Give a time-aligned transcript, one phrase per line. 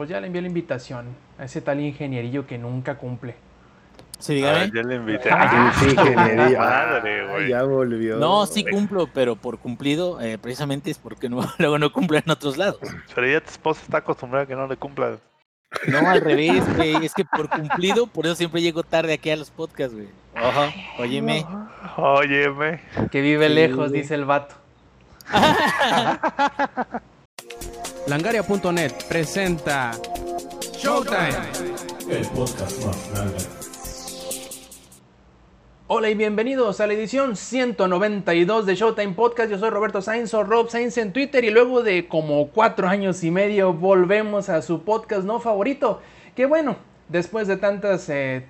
[0.00, 3.34] pues ya le envié la invitación a ese tal ingenierillo que nunca cumple.
[4.18, 4.60] Sí, dígame.
[4.60, 5.28] Ah, ya le invité.
[5.30, 6.58] Ah, sí, ingeniería.
[6.58, 7.48] Madre, Ah, güey.
[7.50, 8.16] ya volvió.
[8.16, 12.30] No, sí cumplo, pero por cumplido, eh, precisamente es porque no, luego no cumplo en
[12.30, 12.80] otros lados.
[13.14, 15.18] Pero ya tu esposa está acostumbrada a que no le cumpla.
[15.86, 17.04] No, al revés, güey.
[17.04, 20.08] Es que por cumplido, por eso siempre llego tarde aquí a los podcasts, güey.
[20.34, 21.44] Ojo, óyeme.
[21.98, 22.80] Óyeme.
[23.10, 24.00] Que vive Sí, lejos, güey.
[24.00, 24.54] dice el vato.
[28.06, 29.92] Langaria.net presenta
[30.72, 31.36] Showtime.
[32.08, 33.36] El podcast más grande.
[35.86, 39.50] Hola y bienvenidos a la edición 192 de Showtime Podcast.
[39.50, 43.22] Yo soy Roberto Sainz o Rob Sainz en Twitter y luego de como cuatro años
[43.22, 46.00] y medio volvemos a su podcast no favorito.
[46.34, 46.76] Que bueno,
[47.08, 48.46] después de tantas eh,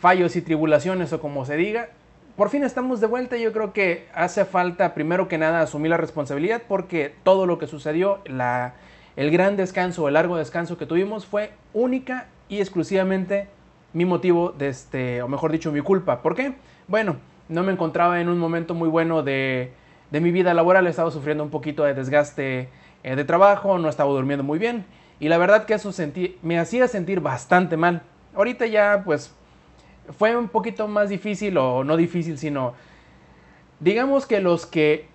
[0.00, 1.90] fallos y tribulaciones o como se diga,
[2.36, 3.36] por fin estamos de vuelta.
[3.36, 7.66] Yo creo que hace falta primero que nada asumir la responsabilidad porque todo lo que
[7.66, 8.20] sucedió,
[9.16, 13.48] el gran descanso, el largo descanso que tuvimos fue única y exclusivamente
[13.92, 16.20] mi motivo, de este, o mejor dicho, mi culpa.
[16.20, 16.54] ¿Por qué?
[16.86, 17.16] Bueno,
[17.48, 19.72] no me encontraba en un momento muy bueno de,
[20.10, 22.68] mi vida laboral, estaba sufriendo un poquito de desgaste
[23.02, 24.84] eh, de trabajo, no estaba durmiendo muy bien
[25.18, 25.90] y la verdad que eso
[26.42, 28.02] me hacía sentir bastante mal.
[28.34, 29.34] Ahorita ya pues
[30.18, 32.74] fue un poquito más difícil o no difícil, sino
[33.80, 35.08] digamos que los que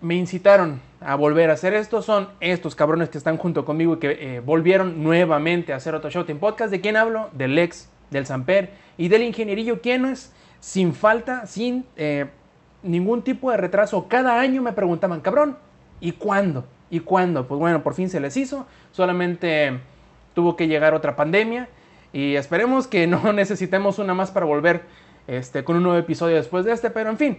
[0.00, 3.98] me incitaron a volver a hacer esto son estos cabrones que están junto conmigo y
[3.98, 6.70] que eh, volvieron nuevamente a hacer otro Showtime Podcast.
[6.70, 7.30] ¿De quién hablo?
[7.32, 9.80] Del Lex, del Samper y del ingenierillo.
[9.80, 10.32] ¿Quién es?
[10.60, 12.26] Sin falta, sin eh,
[12.82, 14.08] ningún tipo de retraso.
[14.08, 15.56] Cada año me preguntaban, cabrón,
[16.00, 16.66] ¿y cuándo?
[16.90, 17.46] ¿Y cuándo?
[17.46, 18.66] Pues bueno, por fin se les hizo.
[18.90, 19.80] Solamente
[20.34, 21.68] tuvo que llegar otra pandemia.
[22.12, 24.82] Y esperemos que no necesitemos una más para volver
[25.26, 26.90] este, con un nuevo episodio después de este.
[26.90, 27.38] Pero en fin,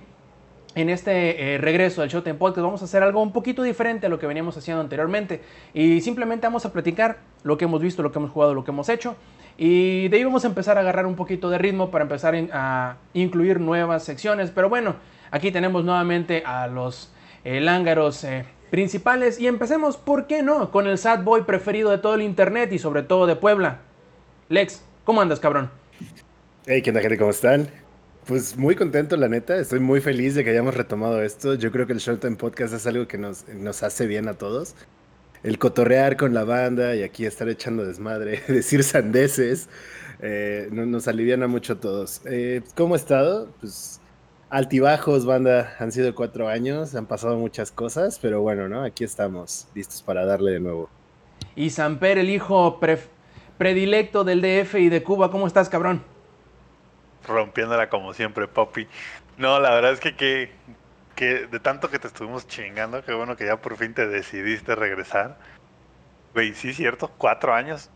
[0.75, 4.09] en este eh, regreso al Showtime Podcast vamos a hacer algo un poquito diferente a
[4.09, 5.41] lo que veníamos haciendo anteriormente.
[5.73, 8.71] Y simplemente vamos a platicar lo que hemos visto, lo que hemos jugado, lo que
[8.71, 9.15] hemos hecho.
[9.57, 12.97] Y de ahí vamos a empezar a agarrar un poquito de ritmo para empezar a
[13.13, 14.49] incluir nuevas secciones.
[14.49, 14.95] Pero bueno,
[15.29, 19.39] aquí tenemos nuevamente a los eh, lángaros eh, principales.
[19.39, 20.71] Y empecemos, ¿por qué no?
[20.71, 23.81] Con el sad boy preferido de todo el internet y sobre todo de Puebla.
[24.53, 25.71] Lex, ¿cómo andas, cabrón?
[26.67, 27.17] Hey, ¿qué onda, gente?
[27.17, 27.67] ¿Cómo están?
[28.27, 29.57] Pues muy contento, la neta.
[29.57, 31.55] Estoy muy feliz de que hayamos retomado esto.
[31.55, 34.75] Yo creo que el Showtime Podcast es algo que nos, nos hace bien a todos.
[35.41, 39.69] El cotorrear con la banda y aquí estar echando desmadre, decir sandeces,
[40.21, 42.21] eh, no- nos aliviana mucho a todos.
[42.25, 43.49] Eh, ¿Cómo ha estado?
[43.59, 44.01] Pues
[44.51, 45.75] altibajos, banda.
[45.79, 48.83] Han sido cuatro años, han pasado muchas cosas, pero bueno, ¿no?
[48.83, 50.91] Aquí estamos, listos para darle de nuevo.
[51.55, 53.07] Y Samper, el hijo pref-
[53.57, 56.03] predilecto del DF y de Cuba, ¿cómo estás, cabrón?
[57.27, 58.87] Rompiéndola como siempre, papi.
[59.37, 60.51] No, la verdad es que, que,
[61.15, 64.75] que de tanto que te estuvimos chingando, qué bueno que ya por fin te decidiste
[64.75, 65.37] regresar.
[66.33, 67.89] Güey, sí, cierto, cuatro años.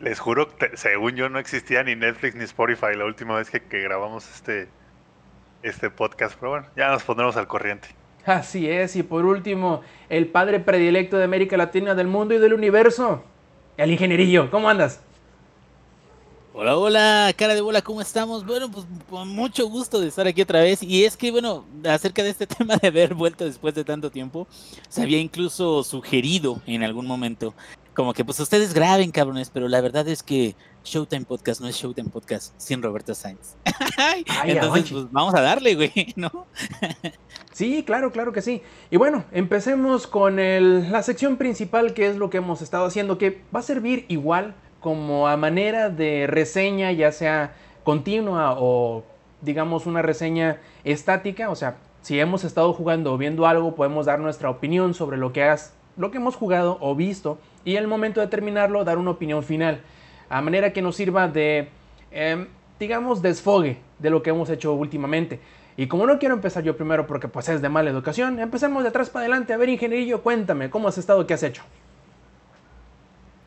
[0.00, 3.62] Les juro, que según yo no existía ni Netflix ni Spotify la última vez que,
[3.62, 4.68] que grabamos este,
[5.62, 6.36] este podcast.
[6.38, 7.88] Pero bueno, ya nos pondremos al corriente.
[8.24, 12.54] Así es, y por último, el padre predilecto de América Latina, del mundo y del
[12.54, 13.24] universo,
[13.76, 15.00] el ingenierillo, ¿cómo andas?
[16.54, 18.44] Hola, hola, cara de bola, ¿cómo estamos?
[18.44, 20.82] Bueno, pues con mucho gusto de estar aquí otra vez.
[20.82, 24.46] Y es que, bueno, acerca de este tema de haber vuelto después de tanto tiempo,
[24.88, 27.54] se había incluso sugerido en algún momento,
[27.94, 30.54] como que pues ustedes graben, cabrones, pero la verdad es que
[30.84, 33.56] Showtime Podcast no es Showtime Podcast sin Roberto Sainz.
[33.96, 36.46] Ay, Entonces, pues vamos a darle, güey, ¿no?
[37.52, 38.60] Sí, claro, claro que sí.
[38.90, 43.16] Y bueno, empecemos con el- la sección principal, que es lo que hemos estado haciendo,
[43.16, 47.54] que va a servir igual como a manera de reseña, ya sea
[47.84, 49.04] continua o
[49.40, 51.50] digamos una reseña estática.
[51.50, 55.32] O sea, si hemos estado jugando o viendo algo, podemos dar nuestra opinión sobre lo
[55.32, 57.38] que, has, lo que hemos jugado o visto.
[57.64, 59.80] Y al momento de terminarlo, dar una opinión final.
[60.28, 61.68] A manera que nos sirva de,
[62.10, 62.48] em,
[62.80, 65.40] digamos, desfogue de lo que hemos hecho últimamente.
[65.76, 68.90] Y como no quiero empezar yo primero porque pues es de mala educación, empecemos de
[68.90, 69.52] atrás para adelante.
[69.52, 71.26] A ver, ingenierillo, cuéntame, ¿cómo has estado?
[71.26, 71.62] ¿Qué has hecho?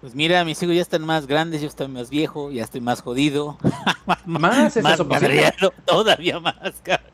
[0.06, 3.02] Pues mira, mis hijos ya están más grandes, yo estoy más viejo, ya estoy más
[3.02, 3.58] jodido.
[4.28, 7.12] Más es más eso madreado, todavía más, cabrón,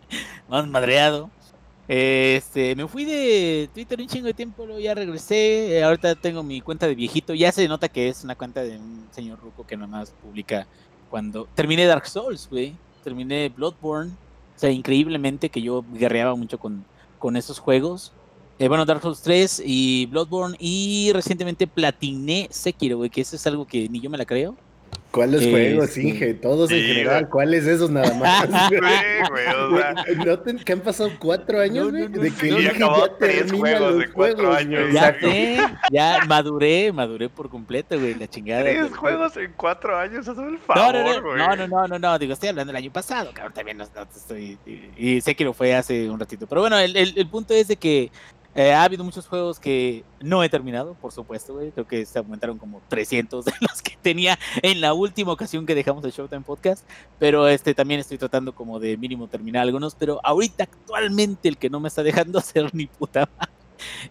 [0.49, 1.29] más madreado.
[1.87, 5.77] Este, me fui de Twitter un chingo de tiempo, luego ya regresé.
[5.77, 7.33] eh, ahorita tengo mi cuenta de viejito.
[7.33, 10.67] Ya se nota que es una cuenta de un señor ruco que nomás publica
[11.09, 12.75] cuando terminé Dark Souls, güey.
[13.05, 14.11] Terminé Bloodborne.
[14.11, 16.83] O sea, increíblemente que yo guerreaba mucho con,
[17.19, 18.11] con esos juegos.
[18.63, 20.55] Eh, bueno, Dark Souls 3 y Bloodborne.
[20.59, 24.55] Y recientemente platiné Sekiro, güey, que eso es algo que ni yo me la creo.
[25.09, 26.07] ¿Cuáles Eh, juegos, sí.
[26.09, 26.33] Inge?
[26.35, 27.21] Todos en general.
[27.21, 27.31] güey.
[27.31, 28.45] ¿Cuáles esos nada más?
[28.69, 28.75] Sí,
[29.29, 32.03] güey, o sea, ¿Noten que han pasado cuatro años, No, güey?
[32.03, 34.79] no, no, de que Inge acabó ya tres termina juegos cuatro juegos, años.
[34.81, 34.93] güey.
[34.93, 35.27] Ya Exacto.
[35.27, 35.57] sé,
[35.91, 38.63] ya maduré, maduré por completo, güey, la chingada.
[38.63, 38.91] tres güey.
[38.93, 41.37] juegos en cuatro años, hazme el favor, no, no, güey.
[41.39, 44.57] no, no, no, no, no, digo, estoy hablando del año pasado, cabrón, también no, estoy,
[44.65, 47.53] y, y sé que lo fue hace un ratito, pero bueno, el, el- el punto
[47.53, 48.11] es de que
[48.55, 52.19] eh, ha habido muchos juegos que no he terminado, por supuesto, güey, creo que se
[52.19, 56.41] aumentaron como 300 de los que tenía en la última ocasión que dejamos el Showtime
[56.41, 56.87] Podcast,
[57.19, 61.69] pero este también estoy tratando como de mínimo terminar algunos, pero ahorita actualmente el que
[61.69, 63.53] no me está dejando hacer ni puta madre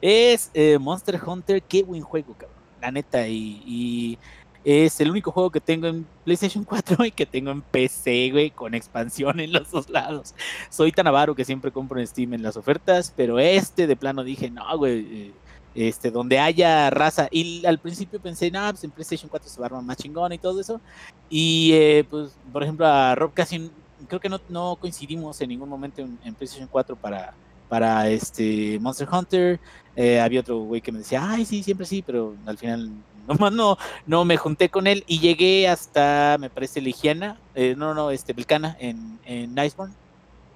[0.00, 4.19] es eh, Monster Hunter, qué buen juego, cabrón, la neta, y
[4.64, 8.50] es el único juego que tengo en PlayStation 4 y que tengo en PC, güey,
[8.50, 10.34] con expansión en los dos lados.
[10.68, 14.22] Soy tan avaro que siempre compro en Steam en las ofertas, pero este de plano
[14.22, 15.32] dije, no, güey, eh,
[15.74, 17.28] este, donde haya raza.
[17.30, 20.32] Y al principio pensé, no, pues en PlayStation 4 se va a armar más chingón
[20.32, 20.80] y todo eso.
[21.28, 23.70] Y, eh, pues, por ejemplo, a Rob casi,
[24.08, 27.34] creo que no, no coincidimos en ningún momento en, PlayStation 4 para,
[27.68, 29.60] para este Monster Hunter.
[29.96, 32.90] Eh, había otro güey que me decía, ay, sí, siempre sí, pero al final
[33.28, 37.94] nomás no, no me junté con él y llegué hasta, me parece, Legiana, eh, no,
[37.94, 39.94] no, este, Belcana en, en Iceborne.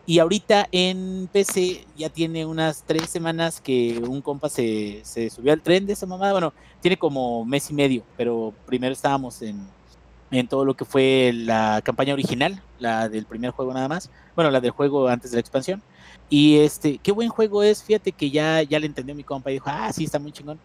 [0.07, 5.53] Y ahorita en PC ya tiene unas tres semanas que un compa se, se subió
[5.55, 6.33] al tren de esa mamada.
[6.33, 6.53] Bueno,
[6.83, 9.67] tiene como mes y medio, pero primero estábamos en,
[10.31, 14.11] en todo lo que fue la campaña original, la del primer juego nada más.
[14.35, 15.83] Bueno, la del juego antes de la expansión.
[16.29, 19.55] Y este, qué buen juego es, fíjate que ya, ya le entendió mi compa y
[19.55, 20.61] dijo, ah, sí, está muy chingón.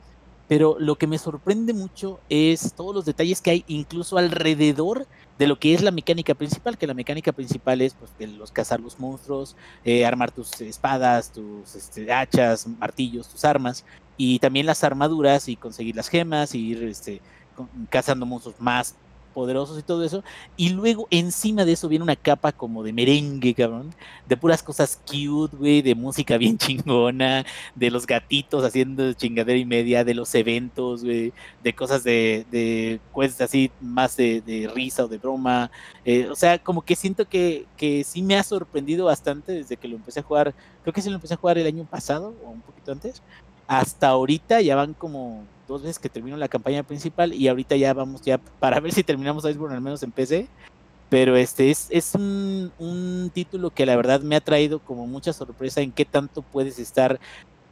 [0.49, 5.07] Pero lo que me sorprende mucho es todos los detalles que hay incluso alrededor
[5.37, 8.11] de lo que es la mecánica principal, que la mecánica principal es pues,
[8.51, 9.55] cazar los monstruos,
[9.85, 13.85] eh, armar tus espadas, tus este, hachas, martillos, tus armas,
[14.17, 17.21] y también las armaduras y conseguir las gemas y ir este,
[17.89, 18.95] cazando monstruos más
[19.33, 20.23] poderosos y todo eso.
[20.57, 23.93] Y luego encima de eso viene una capa como de merengue, cabrón,
[24.27, 27.45] de puras cosas cute, güey, de música bien chingona,
[27.75, 31.33] de los gatitos haciendo chingadera y media, de los eventos, güey,
[31.63, 35.71] de cosas de, de quests así más de, de risa o de broma.
[36.05, 39.87] eh, o sea, como que siento que, que sí me ha sorprendido bastante desde que
[39.87, 40.53] lo empecé a jugar.
[40.83, 43.21] Creo que sí lo empecé a jugar el año pasado o un poquito antes.
[43.67, 47.93] Hasta ahorita ya van como dos veces que termino la campaña principal y ahorita ya
[47.93, 50.49] vamos ya para ver si terminamos Iceborne al menos en PC.
[51.07, 55.81] Pero este es, es un, título que la verdad me ha traído como mucha sorpresa
[55.81, 57.19] en qué tanto puedes estar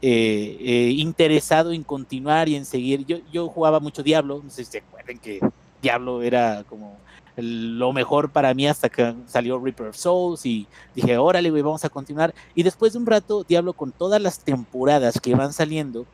[0.01, 3.05] eh, eh, interesado en continuar y en seguir.
[3.05, 5.39] Yo, yo jugaba mucho Diablo, no sé si se acuerdan que
[5.81, 6.97] Diablo era como
[7.38, 11.85] lo mejor para mí hasta que salió Reaper of Souls y dije, órale, güey, vamos
[11.85, 12.33] a continuar.
[12.55, 16.07] Y después de un rato, Diablo con todas las temporadas que van saliendo,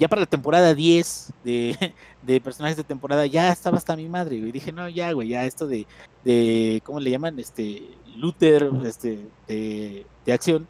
[0.00, 4.50] ya para la temporada 10 de, personajes de temporada, ya estaba hasta mi madre, güey.
[4.50, 5.86] Dije, no, ya, güey, ya esto de,
[6.24, 7.38] de ¿cómo le llaman?
[7.38, 7.82] Este,
[8.16, 10.66] looter, este, de, de acción.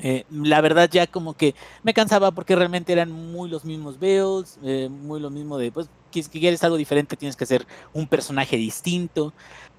[0.00, 1.54] Eh, la verdad ya como que
[1.84, 5.88] me cansaba porque realmente eran muy los mismos builds, eh, muy lo mismo de, pues,
[6.10, 9.32] que quieres algo diferente tienes que hacer un personaje distinto.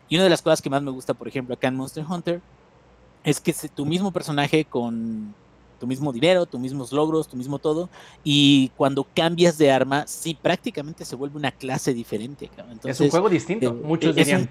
[0.08, 2.42] Y una de las cosas que más me gusta, por ejemplo, acá en Monster Hunter,
[3.26, 5.34] es que tu mismo personaje con
[5.76, 7.90] tu mismo dinero, tus mismos logros, tu mismo todo,
[8.24, 12.48] y cuando cambias de arma, sí, prácticamente se vuelve una clase diferente.
[12.48, 12.78] cabrón.
[12.78, 14.50] es un Entonces, juego distinto, eh, muchos un- dirían.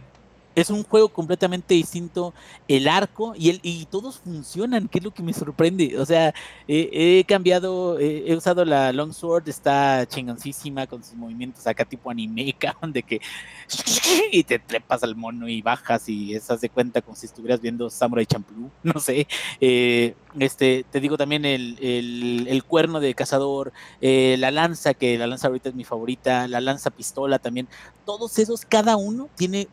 [0.55, 2.35] Es un juego completamente distinto.
[2.69, 5.99] El arco y, el, y todos funcionan, que es lo que me sorprende.
[5.99, 6.35] O sea,
[6.69, 12.93] he cambiado, he usado la Longsword, está chingoncísima con sus movimientos acá tipo anime, cabrón,
[12.93, 13.21] de que
[14.33, 17.91] y te trepas al mono y bajas y estás de cuenta como si estuvieras viendo
[17.91, 19.27] Samurai Champloo, no sé.
[19.61, 25.19] Eh, este, te digo también el, el, el cuerno de cazador, eh, la lanza, que
[25.19, 27.69] la lanza ahorita es mi favorita, la lanza pistola también.
[28.05, 29.69] Todos esos, cada uno tiene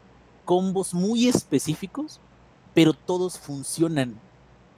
[0.52, 2.20] combos muy específicos,
[2.74, 4.20] pero todos funcionan.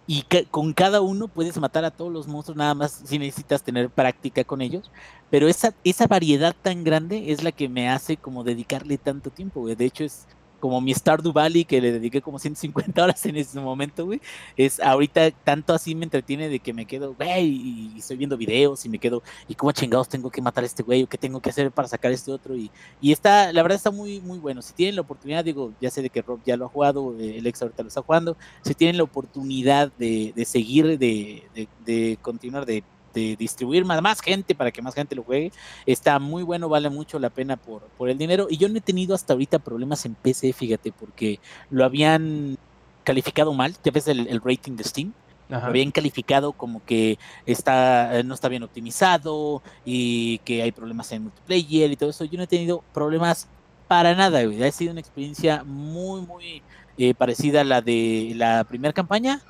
[0.05, 3.89] Y con cada uno puedes matar a todos los monstruos, nada más si necesitas tener
[3.89, 4.91] práctica con ellos.
[5.31, 9.65] Pero esa, esa variedad tan grande es la que me hace como dedicarle tanto tiempo.
[9.65, 10.27] De hecho, es
[10.63, 14.21] como mi Stardew Valley, que le dediqué como 150 horas en ese momento, güey.
[14.55, 18.85] Es ahorita tanto así me entretiene de que me quedo, güey, y, estoy viendo videos
[18.85, 21.03] y me quedo, ¿y cómo chingados tengo que matar a este güey?
[21.03, 22.55] ¿O qué tengo que hacer para sacar este otro?
[22.55, 24.61] Y, y está, la verdad está muy, muy bueno.
[24.61, 27.39] Si tienen la oportunidad, digo, ya sé de que Rob ya lo ha jugado, eh,
[27.39, 28.37] el ex ahorita lo está jugando.
[28.61, 34.01] Si tienen la oportunidad de, de seguir, de, de, de continuar, de, de distribuir más,
[34.01, 35.51] más gente para que más gente lo juegue,
[35.85, 38.47] está muy bueno, vale mucho la pena por, por el dinero.
[38.49, 41.39] Y yo no he tenido hasta ahorita problemas en PC, fíjate, porque
[41.69, 42.57] lo habían
[43.03, 43.75] calificado mal.
[43.83, 45.13] Ya ves el, el rating de Steam
[45.49, 45.65] Ajá.
[45.65, 51.11] lo habían calificado como que está eh, no está bien optimizado y que hay problemas
[51.11, 52.25] en multiplayer y todo eso.
[52.25, 53.47] Yo no he tenido problemas
[53.87, 54.63] para nada, güey.
[54.63, 56.63] Ha sido una experiencia muy, muy
[56.97, 59.41] eh, parecida a la de la primera campaña.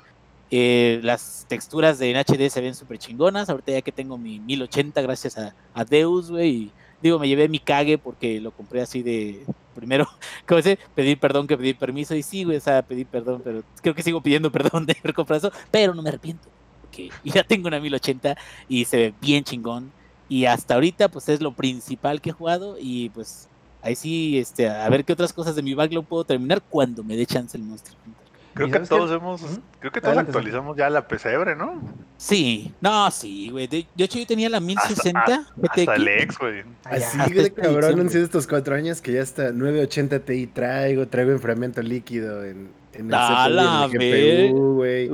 [0.50, 3.48] Eh, las texturas de en HD se ven súper chingonas.
[3.48, 6.70] Ahorita ya que tengo mi 1080 gracias a, a Deus, güey.
[7.02, 10.08] Digo, me llevé mi cague porque lo compré así de primero,
[10.46, 10.78] ¿cómo se?
[10.94, 12.14] Pedir perdón que pedir permiso.
[12.14, 15.14] Y sí, güey, o sea, pedir perdón, pero creo que sigo pidiendo perdón de haber
[15.14, 16.48] comprado eso, pero no me arrepiento.
[16.82, 18.36] Porque ya tengo una 1080
[18.68, 19.92] y se ve bien chingón.
[20.28, 22.76] Y hasta ahorita, pues es lo principal que he jugado.
[22.80, 23.48] Y pues
[23.82, 27.16] ahí sí, este, a ver qué otras cosas de mi backlog puedo terminar cuando me
[27.16, 28.03] dé chance el Monster Hunter.
[28.54, 28.86] Creo ¿Y que qué?
[28.86, 29.42] todos hemos,
[29.80, 31.82] creo que todos Adelante, actualizamos ya la pesebre, ¿no?
[32.16, 33.66] Sí, no, sí, güey.
[33.66, 35.46] De, de hecho, yo tenía la Hasta, 1060 hasta
[35.84, 35.88] GTX.
[35.96, 36.62] el ex, güey.
[36.84, 41.08] Así hasta de cabrón han sido estos cuatro años que ya hasta 980 Ti traigo,
[41.08, 45.10] traigo enfriamiento líquido en, en el A CPU en el GPU, güey.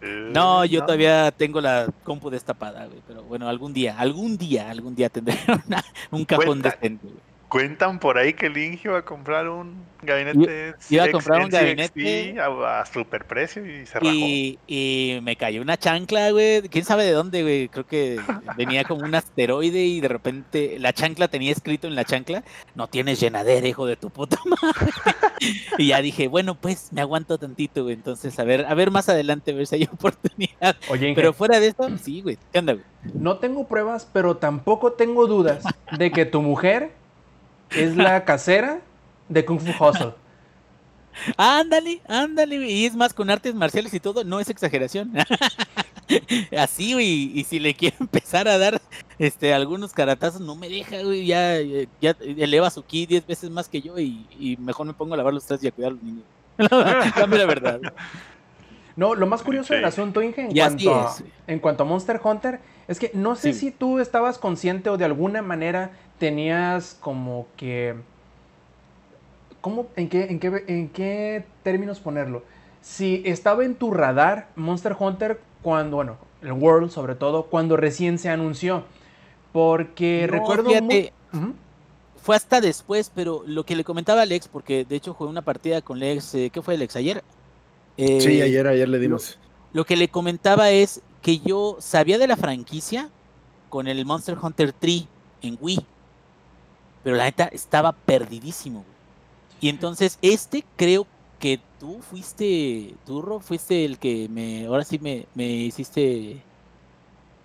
[0.00, 3.02] Eh, No, yo todavía tengo la compu destapada, güey.
[3.06, 6.70] Pero bueno, algún día, algún día, algún día tendré una- un cajón Cuenta.
[6.70, 7.18] decente, güey.
[7.48, 10.74] Cuentan por ahí que el Inge iba a comprar un gabinete.
[10.90, 12.36] Iba a comprar un gabinete.
[12.38, 14.12] a, a super precio y se rajó.
[14.12, 16.62] Y, y me cayó una chancla, güey.
[16.68, 17.68] ¿Quién sabe de dónde, güey?
[17.68, 18.20] Creo que
[18.56, 22.86] venía como un asteroide y de repente la chancla tenía escrito en la chancla, no
[22.86, 24.92] tienes llenadera, hijo de tu puta madre.
[25.78, 27.94] y ya dije, bueno, pues me aguanto tantito, güey.
[27.94, 30.76] Entonces, a ver, a ver más adelante, a ver si hay oportunidad.
[30.90, 32.36] Oye, Inge, Pero fuera de eso, sí, güey.
[32.52, 32.84] ¿Qué onda, güey?
[33.14, 35.64] no tengo pruebas, pero tampoco tengo dudas
[35.96, 36.90] de que tu mujer
[37.70, 38.80] es la casera
[39.28, 40.14] de Kung Fu Hustle.
[41.36, 42.56] Ándale, ándale.
[42.70, 45.12] Y es más, con artes marciales y todo, no es exageración.
[46.56, 47.32] Así, güey.
[47.38, 48.80] Y si le quiero empezar a dar
[49.18, 51.26] este algunos caratazos, no me deja, güey.
[51.26, 54.94] Ya, eh, ya eleva su ki 10 veces más que yo y, y mejor me
[54.94, 56.24] pongo a lavar los trastes y a cuidar a los niños.
[57.16, 57.80] Dame la verdad.
[58.96, 61.32] No, lo más curioso del asunto, Inge, en cuanto, a, es, güey.
[61.46, 63.60] en cuanto a Monster Hunter, es que no sé Sí.
[63.60, 67.96] si tú estabas consciente o de alguna manera tenías como que...
[69.60, 72.44] ¿Cómo, en, qué, en, qué, ¿En qué términos ponerlo?
[72.80, 78.18] Si estaba en tu radar Monster Hunter cuando, bueno, el World sobre todo, cuando recién
[78.18, 78.84] se anunció.
[79.52, 80.70] Porque No, recuerdo...
[80.70, 81.12] fíjate.
[82.16, 85.42] Fue hasta después, pero lo que le comentaba a Lex, porque de hecho jugué una
[85.42, 86.96] partida con Lex, eh, ¿qué fue Lex?
[86.96, 87.24] ¿Ayer?
[87.96, 89.38] Eh, Sí, ayer, ayer le dimos.
[89.72, 93.12] Lo que le comentaba es que yo sabía de la franquicia
[93.68, 95.06] con el Monster Hunter 3
[95.42, 95.86] en Wii,
[97.08, 98.80] pero la neta estaba perdidísimo.
[98.80, 98.98] güey.
[99.62, 101.06] Y entonces este creo
[101.38, 106.42] que tú fuiste, tú Rob, fuiste el que me, ahora sí me, me hiciste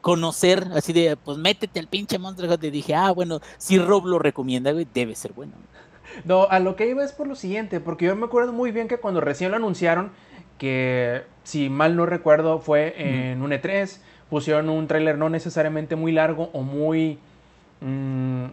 [0.01, 2.67] conocer, así de, pues métete al pinche Monster Hunter.
[2.67, 5.53] Y dije, ah, bueno, si Rob lo recomienda, güey, debe ser bueno.
[6.25, 8.89] No, a lo que iba es por lo siguiente, porque yo me acuerdo muy bien
[8.89, 10.11] que cuando recién lo anunciaron,
[10.57, 16.11] que si mal no recuerdo fue en un E3, pusieron un tráiler no necesariamente muy
[16.11, 17.17] largo o muy
[17.79, 18.47] mm,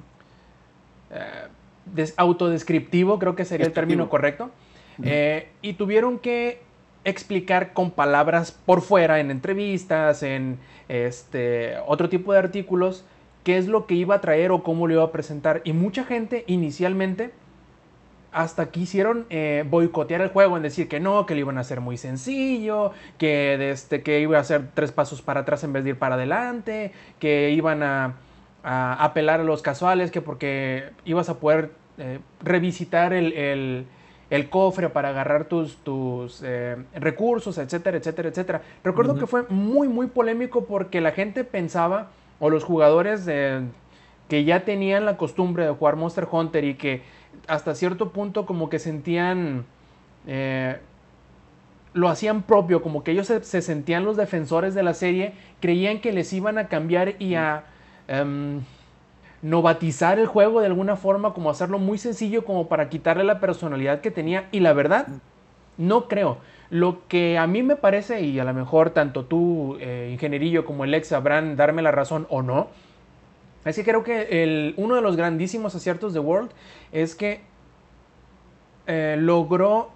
[1.87, 4.51] des- autodescriptivo, creo que sería el término correcto,
[5.03, 6.61] Eh, y tuvieron que
[7.05, 13.05] explicar con palabras por fuera, en entrevistas, en este otro tipo de artículos,
[13.43, 15.63] qué es lo que iba a traer o cómo lo iba a presentar.
[15.65, 17.31] Y mucha gente inicialmente
[18.33, 21.81] hasta quisieron eh, boicotear el juego en decir que no, que lo iban a hacer
[21.81, 25.91] muy sencillo, que, este, que iba a hacer tres pasos para atrás en vez de
[25.91, 28.17] ir para adelante, que iban a,
[28.63, 33.87] a apelar a los casuales, que porque ibas a poder eh, revisitar el, el-
[34.31, 38.63] el cofre para agarrar tus, tus eh, recursos, etcétera, etcétera, etcétera.
[38.85, 43.63] Recuerdo que fue muy, muy polémico porque la gente pensaba, o los jugadores de,
[44.29, 47.03] que ya tenían la costumbre de jugar Monster Hunter y que
[47.49, 49.65] hasta cierto punto como que sentían,
[50.29, 50.79] eh,
[51.93, 56.01] lo hacían propio, como que ellos se, se sentían los defensores de la serie, creían
[56.01, 57.65] que les iban a cambiar y a
[58.11, 58.61] em,
[59.43, 64.03] novatizar el juego de alguna forma, como hacerlo muy sencillo como para quitarle la personalidad
[64.03, 64.49] que tenía.
[64.53, 65.07] Y la verdad,
[65.79, 66.39] no creo.
[66.69, 70.85] Lo que a mí me parece, y a lo mejor tanto tú, eh, ingenierillo, como
[70.85, 72.69] el ex sabrán darme la razón o no,
[73.65, 76.51] es que creo que el- uno de los grandísimos aciertos de World
[76.93, 77.41] es que
[78.87, 79.91] eh, logró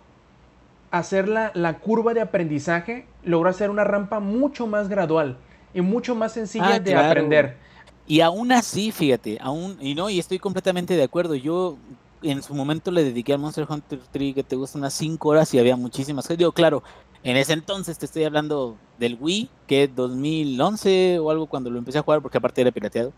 [0.91, 5.37] hacer la, la curva de aprendizaje, logró hacer una rampa mucho más gradual
[5.75, 7.07] y mucho más sencilla Ah, de claro.
[7.07, 7.57] aprender.
[8.07, 11.35] Y aún así, fíjate, aún, y no, y estoy completamente de acuerdo.
[11.35, 11.79] Yo
[12.23, 15.53] en su momento le dediqué al Monster Hunter 3 que te gusta unas 5 horas
[15.55, 16.29] y había muchísimas.
[16.29, 16.83] Digo, claro,
[17.23, 21.99] en ese entonces te estoy hablando del Wii, que 2011 o algo cuando lo empecé
[21.99, 23.13] a jugar, porque aparte era pirateado.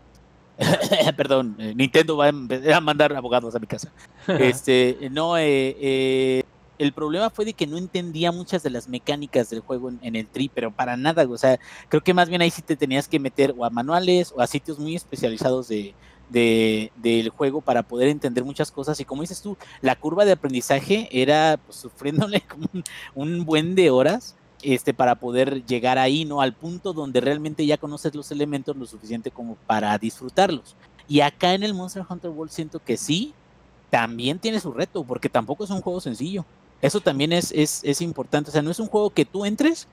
[1.17, 3.91] Perdón, eh, Nintendo va a mandar abogados a mi casa.
[4.27, 6.43] Este, no, eh, eh,
[6.77, 10.27] el problema fue de que no entendía muchas de las mecánicas del juego en, el
[10.27, 13.19] tri, pero para nada, o sea, creo que más bien ahí sí te tenías que
[13.19, 15.93] meter o a manuales o a sitios muy especializados de,
[16.29, 18.99] de, del juego para poder entender muchas cosas.
[18.99, 22.83] Y como dices tú, la curva de aprendizaje era pues, sufriéndole como un,
[23.15, 26.41] un buen de horas este, para poder llegar ahí, ¿no?
[26.41, 30.75] Al punto donde realmente ya conoces los elementos lo suficiente como para disfrutarlos.
[31.07, 33.33] Y acá en el Monster Hunter World siento que sí,
[33.89, 36.45] también tiene su reto, porque tampoco es un juego sencillo.
[36.81, 38.49] Eso también es, es, es importante.
[38.49, 39.87] O sea, no es un juego que tú entres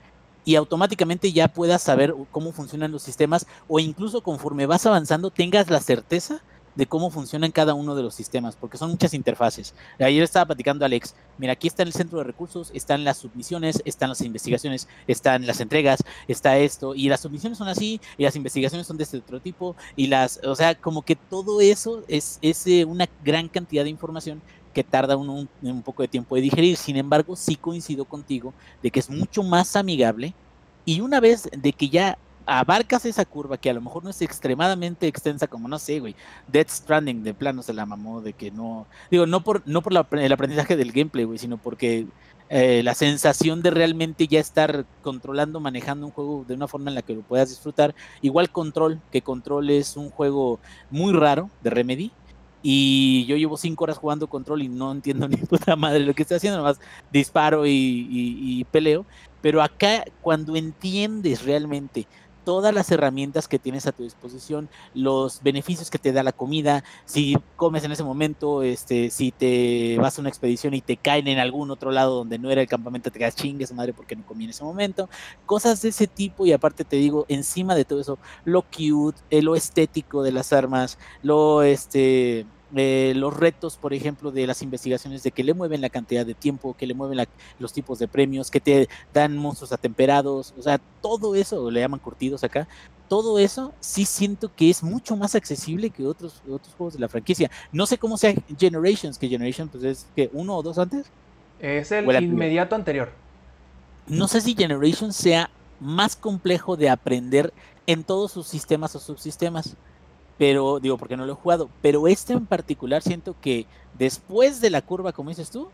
[0.45, 5.69] y automáticamente ya puedas saber cómo funcionan los sistemas o incluso conforme vas avanzando tengas
[5.69, 6.41] la certeza
[6.75, 9.73] de cómo funcionan cada uno de los sistemas, porque son muchas interfaces.
[9.99, 14.09] Ayer estaba platicando Alex, mira, aquí está el centro de recursos, están las submisiones, están
[14.09, 18.87] las investigaciones, están las entregas, está esto, y las submisiones son así, y las investigaciones
[18.87, 22.67] son de este otro tipo, y las, o sea, como que todo eso es, es
[22.67, 24.41] eh, una gran cantidad de información
[24.75, 26.75] que tarda un, un, poco de tiempo de digerir.
[26.75, 28.53] Sin embargo, sí coincido contigo
[28.83, 30.33] de que es mucho más amigable
[30.83, 34.21] y una vez de que ya abarcas esa curva que a lo mejor no es
[34.21, 36.15] extremadamente extensa como no sé, güey,
[36.47, 39.93] Death Stranding de plano se la mamó de que no, digo, no por no por
[40.19, 42.05] el aprendizaje del gameplay, güey, sino porque
[42.49, 46.95] eh, la sensación de realmente ya estar controlando, manejando un juego de una forma en
[46.95, 50.59] la que lo puedas disfrutar, igual Control, que Control es un juego
[50.91, 52.11] muy raro de Remedy,
[52.67, 56.23] y yo llevo cinco horas jugando control y no entiendo ni puta madre lo que
[56.23, 56.79] estoy haciendo, nomás
[57.13, 59.05] disparo y, peleo.
[59.43, 62.07] Pero acá, cuando entiendes realmente
[62.43, 66.83] todas las herramientas que tienes a tu disposición, los beneficios que te da la comida,
[67.05, 71.27] si comes en ese momento, este, si te vas a una expedición y te caen
[71.27, 74.25] en algún otro lado donde no era el campamento, te quedas chingues madre porque no
[74.25, 75.07] comí en ese momento,
[75.45, 79.43] cosas de ese tipo y aparte te digo, encima de todo eso, lo cute, eh,
[79.43, 85.23] lo estético de las armas, lo este eh, los retos, por ejemplo, de las investigaciones
[85.23, 87.27] de que le mueven la cantidad de tiempo, que le mueven la,
[87.59, 91.99] los tipos de premios, que te dan monstruos atemperados, o sea, todo eso, le llaman
[91.99, 92.67] curtidos acá,
[93.07, 97.09] todo eso sí siento que es mucho más accesible que otros, otros juegos de la
[97.09, 97.51] franquicia.
[97.71, 101.05] No sé cómo sea Generations, que Generations pues es que uno o dos antes.
[101.59, 103.11] Es el inmediato anterior.
[104.07, 107.53] No sé si Generations sea más complejo de aprender
[107.87, 109.75] en todos sus sistemas o subsistemas
[110.37, 113.65] pero digo porque no lo he jugado, pero este en particular siento que
[113.97, 115.69] después de la curva, como dices tú,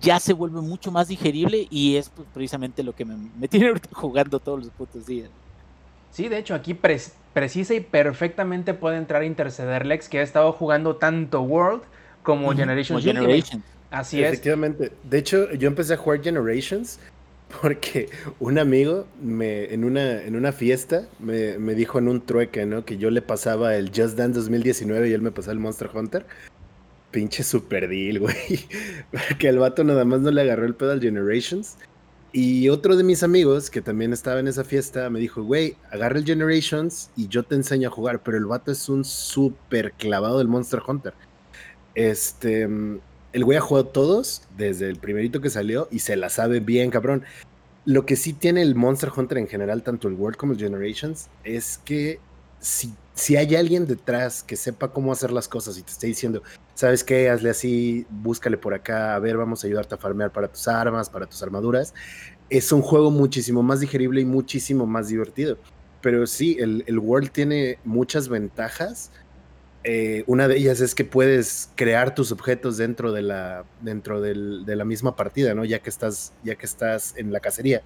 [0.00, 3.68] ya se vuelve mucho más digerible y es pues, precisamente lo que me, me, tiene
[3.68, 5.30] ahorita jugando todos los putos días.
[6.10, 7.00] Sí, de hecho aquí pre
[7.32, 11.82] precisa y perfectamente puede entrar a interceder Lex que ha estado jugando tanto World
[12.22, 13.02] como uh -huh, Generations.
[13.02, 13.62] Como Generation.
[13.90, 14.32] Así es.
[14.32, 14.92] Efectivamente.
[15.02, 16.98] De hecho, yo empecé a jugar Generations
[17.60, 18.08] porque
[18.40, 22.84] un amigo me, en, una, en una fiesta me, me, dijo en un trueque, ¿no?
[22.84, 26.26] Que yo le pasaba el Just Dance 2019 y él me pasaba el Monster Hunter.
[27.10, 28.34] Pinche super deal, güey.
[29.38, 31.76] Que el vato nada más no le agarró el pedo al Generations.
[32.32, 36.18] Y otro de mis amigos, que también estaba en esa fiesta, me dijo, güey, agarra
[36.18, 38.22] el Generations y yo te enseño a jugar.
[38.22, 41.12] Pero el vato es un súper clavado del Monster Hunter.
[41.94, 42.66] Este
[43.32, 46.90] el güey ha jugado todos desde el primerito que salió y se la sabe bien,
[46.90, 47.24] cabrón.
[47.84, 51.28] Lo que sí tiene el Monster Hunter en general, tanto el World como el Generations,
[51.42, 52.20] es que
[52.60, 56.42] si, si hay alguien detrás que sepa cómo hacer las cosas y te esté diciendo,
[56.74, 57.28] ¿sabes qué?
[57.28, 61.10] Hazle así, búscale por acá, a ver, vamos a ayudarte a farmear para tus armas,
[61.10, 61.92] para tus armaduras.
[62.50, 65.58] Es un juego muchísimo más digerible y muchísimo más divertido.
[66.02, 69.10] Pero sí, el, el World tiene muchas ventajas
[69.84, 74.64] eh, una de ellas es que puedes crear tus objetos dentro de la, dentro del,
[74.64, 75.64] de la misma partida, ¿no?
[75.64, 77.82] Ya que estás, ya que estás en la cacería.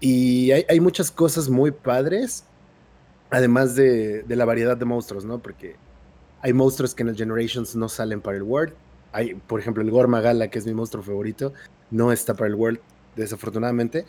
[0.00, 2.44] Y hay, hay muchas cosas muy padres,
[3.30, 5.38] además de, de, la variedad de monstruos, ¿no?
[5.40, 5.76] Porque
[6.40, 8.72] hay monstruos que en el Generations no salen para el World.
[9.12, 11.52] Hay, por ejemplo, el Gormagala, que es mi monstruo favorito,
[11.90, 12.80] no está para el World,
[13.16, 14.06] desafortunadamente.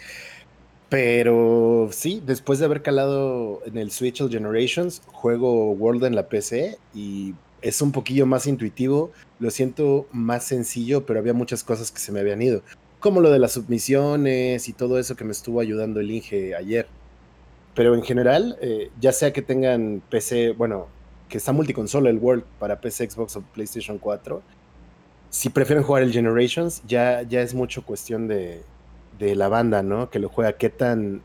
[0.92, 6.28] Pero sí, después de haber calado en el Switch el Generations, juego World en la
[6.28, 9.10] PC y es un poquillo más intuitivo.
[9.40, 12.62] Lo siento más sencillo, pero había muchas cosas que se me habían ido.
[13.00, 16.88] Como lo de las submisiones y todo eso que me estuvo ayudando el Inge ayer.
[17.74, 20.88] Pero en general, eh, ya sea que tengan PC, bueno,
[21.30, 24.42] que está multiconsola el World para PC, Xbox o PlayStation 4,
[25.30, 28.62] si prefieren jugar el Generations, ya, ya es mucho cuestión de,
[29.26, 30.10] de la banda, ¿no?
[30.10, 31.22] Que lo juega, qué tan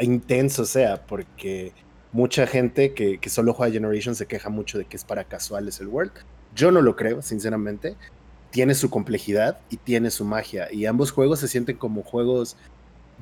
[0.00, 1.72] intenso sea, porque
[2.12, 5.80] mucha gente que, que, solo juega Generation se queja mucho de que es para casuales
[5.80, 6.12] el World.
[6.54, 7.96] Yo no lo creo, sinceramente.
[8.50, 10.68] Tiene su complejidad y tiene su magia.
[10.72, 12.56] Y ambos juegos se sienten como juegos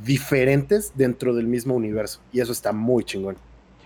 [0.05, 2.21] diferentes dentro del mismo universo.
[2.33, 3.37] Y eso está muy chingón.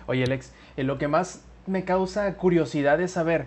[0.07, 3.47] Oye, Alex, eh, lo que más me causa curiosidad es saber,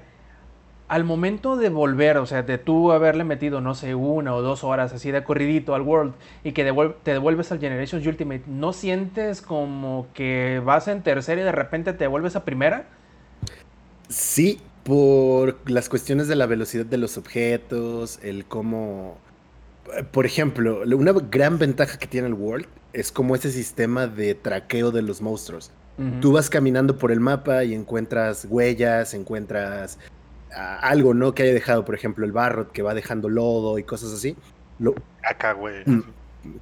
[0.87, 4.63] al momento de volver, o sea, de tú haberle metido, no sé, una o dos
[4.63, 6.63] horas así de corridito al World y que
[7.03, 11.93] te devuelves al Generations Ultimate, ¿no sientes como que vas en tercera y de repente
[11.93, 12.85] te vuelves a primera?
[14.09, 19.17] Sí, por las cuestiones de la velocidad de los objetos, el cómo...
[20.11, 24.91] Por ejemplo, una gran ventaja que tiene el World es como ese sistema de traqueo
[24.91, 25.71] de los monstruos.
[26.21, 29.99] Tú vas caminando por el mapa y encuentras huellas, encuentras
[30.55, 31.33] algo, ¿no?
[31.33, 34.35] Que haya dejado, por ejemplo, el Barrot que va dejando lodo y cosas así.
[34.79, 35.83] Lo, Acá, güey.
[35.85, 36.01] Mm.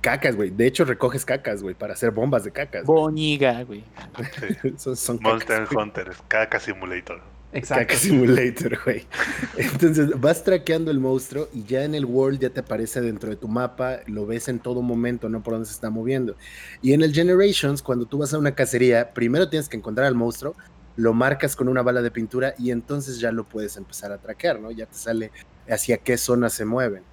[0.01, 0.49] cacas, güey.
[0.49, 2.85] De hecho, recoges cacas, güey, para hacer bombas de cacas.
[2.85, 2.99] güey.
[2.99, 3.83] Boñiga, güey.
[4.61, 4.73] Sí.
[4.77, 5.83] son, son cacas, Monster güey.
[5.83, 7.21] Hunter, Caca Simulator.
[7.53, 7.87] Exacto.
[7.87, 9.05] Caca Simulator, güey.
[9.57, 13.35] Entonces vas traqueando el monstruo y ya en el world ya te aparece dentro de
[13.35, 16.37] tu mapa, lo ves en todo momento, no por dónde se está moviendo.
[16.81, 20.15] Y en el Generations, cuando tú vas a una cacería, primero tienes que encontrar al
[20.15, 20.55] monstruo,
[20.95, 24.59] lo marcas con una bala de pintura y entonces ya lo puedes empezar a traquear,
[24.59, 24.71] ¿no?
[24.71, 25.31] Ya te sale
[25.69, 27.03] hacia qué zonas se mueven.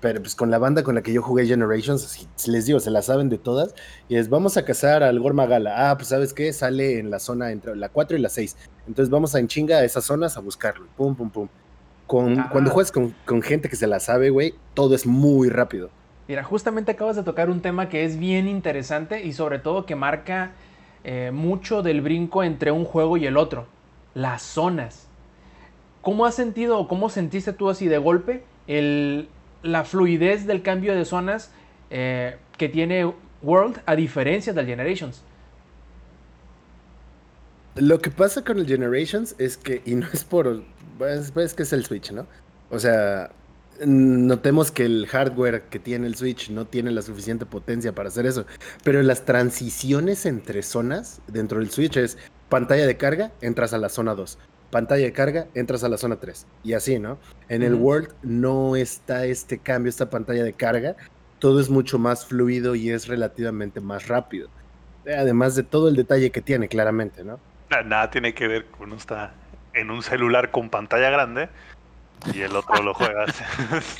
[0.00, 2.90] Pero pues con la banda con la que yo jugué Generations, así, les digo, se
[2.90, 3.74] la saben de todas.
[4.08, 5.90] Y es, vamos a cazar al Gormagala.
[5.90, 6.52] Ah, pues ¿sabes qué?
[6.52, 8.54] Sale en la zona entre la 4 y la 6.
[8.86, 10.86] Entonces vamos a en chinga a esas zonas a buscarlo.
[10.96, 11.48] Pum, pum, pum.
[12.06, 12.50] Con, Ah.
[12.52, 15.88] Cuando juegas con, con gente que se la sabe, güey, todo es muy rápido.
[16.28, 19.94] Mira, justamente acabas de tocar un tema que es bien interesante y sobre todo que
[19.94, 20.52] marca
[21.04, 23.66] eh, mucho del brinco entre un juego y el otro.
[24.14, 25.06] Las zonas.
[26.00, 29.28] ¿Cómo has sentido o cómo sentiste tú así de golpe el,
[29.62, 31.50] la fluidez del cambio de zonas
[31.90, 33.12] eh, que tiene
[33.42, 35.22] World a diferencia del Generations?
[37.74, 40.62] Lo que pasa con el Generations es que, y no es por,
[41.00, 42.26] es, es que es el Switch, ¿no?
[42.70, 43.30] O sea,
[43.84, 48.26] notemos que el hardware que tiene el Switch no tiene la suficiente potencia para hacer
[48.26, 48.46] eso,
[48.82, 53.88] pero las transiciones entre zonas dentro del Switch es pantalla de carga, entras a la
[53.88, 54.38] zona 2,
[54.70, 57.18] pantalla de carga, entras a la zona 3, y así, ¿no?
[57.48, 57.74] En el.
[57.74, 60.96] World no está este cambio, esta pantalla de carga,
[61.38, 64.48] todo es mucho más fluido y es relativamente más rápido.
[65.06, 67.38] Además de todo el detalle que tiene, claramente, ¿no?
[67.70, 69.34] Na- Nada tiene que ver con uno está
[69.74, 71.48] en un celular con pantalla grande
[72.32, 73.42] y el otro lo juegas.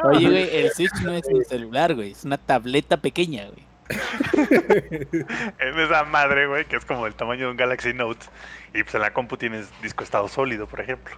[0.04, 2.12] Oye, güey, el Switch no es un celular, güey.
[2.12, 3.70] Es una tableta pequeña, güey.
[5.58, 8.26] en esa madre, güey, que es como el tamaño de un Galaxy Note.
[8.74, 11.16] Y pues en la compu tienes disco estado sólido, por ejemplo.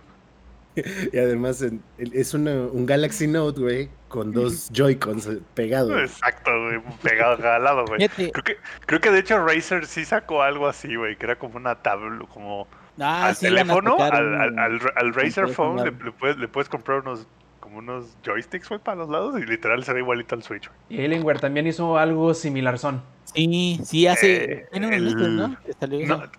[0.75, 1.63] Y además
[1.99, 5.93] es una- un Galaxy Note, güey, con dos Joy-Cons eh, pegados.
[6.01, 8.09] Exacto, güey, pegado a cada lado, güey.
[8.09, 11.57] Creo que, creo que de hecho Razer sí sacó algo así, güey, que era como
[11.59, 12.67] una tabla, como
[13.01, 17.01] Ah, al sí, teléfono, al, al, al, al Razer Phone, le, puedes, le puedes comprar
[17.01, 17.27] unos
[17.61, 20.69] como unos joysticks, güey, para los lados y literal será igualito al Switch.
[20.91, 23.03] Y Alienware también hizo algo similar son.
[23.25, 24.45] Sí, sí, hace.
[24.53, 25.49] Eh, tiene el-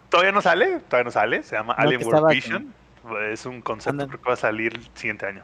[0.10, 2.74] todavía no sale, todavía no sale, se llama No, Alienware Vision.
[3.32, 4.10] Es un concepto Andan.
[4.18, 5.44] que va a salir el siguiente año.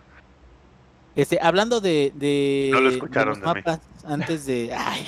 [1.22, 3.62] Este, hablando de, de, No lo de escucharon los de mí.
[3.66, 4.72] mapas, antes de.
[4.78, 5.06] Ay,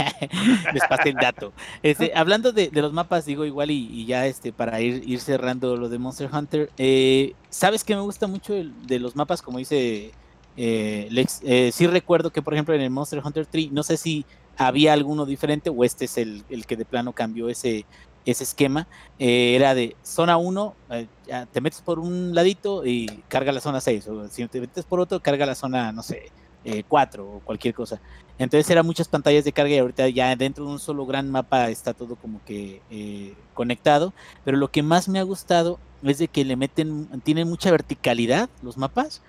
[0.74, 1.54] les pasé el dato.
[1.82, 5.20] Este, hablando de, de los mapas, digo igual y, y ya este, para ir, ir
[5.20, 9.42] cerrando lo de Monster Hunter, eh, ¿sabes que me gusta mucho el- de los mapas?
[9.42, 10.12] Como dice
[10.58, 13.96] eh, Lex, eh, sí recuerdo que, por ejemplo, en el Monster Hunter 3, no sé
[13.98, 14.26] si
[14.58, 17.86] había alguno diferente o este es el, el que de plano cambió ese,
[18.26, 18.88] ese esquema.
[19.20, 21.08] eh, era de zona 1, eh,
[21.52, 25.00] te metes por un ladito y carga la zona 6, o si te metes por
[25.00, 26.32] otro, carga la zona, no sé,
[26.64, 28.00] eh, 4 o cualquier cosa.
[28.38, 31.70] Entonces eran muchas pantallas de carga y ahorita ya dentro de un solo gran mapa
[31.70, 34.14] está todo como que eh, conectado.
[34.44, 38.50] Pero lo que más me ha gustado es de que le meten, tienen mucha verticalidad
[38.62, 39.22] los mapas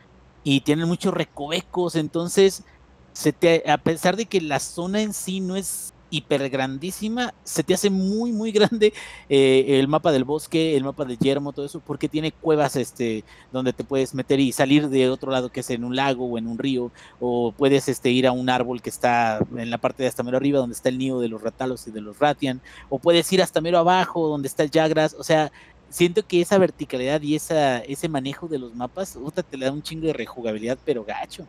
[0.44, 1.94] y tienen muchos recovecos.
[1.96, 2.64] Entonces,
[3.12, 7.64] se te, a pesar de que la zona en sí no es hiper grandísima, se
[7.64, 8.92] te hace muy, muy grande
[9.28, 13.24] eh, el mapa del bosque, el mapa de yermo, todo eso, porque tiene cuevas este,
[13.50, 16.38] donde te puedes meter y salir de otro lado que es en un lago o
[16.38, 20.02] en un río o puedes este, ir a un árbol que está en la parte
[20.02, 22.60] de hasta mero arriba, donde está el nido de los ratalos y de los ratian,
[22.90, 25.50] o puedes ir hasta mero abajo, donde está el Jagras, o sea,
[25.88, 29.72] siento que esa verticalidad y esa, ese manejo de los mapas, puta, te le da
[29.72, 31.46] un chingo de rejugabilidad, pero gacho.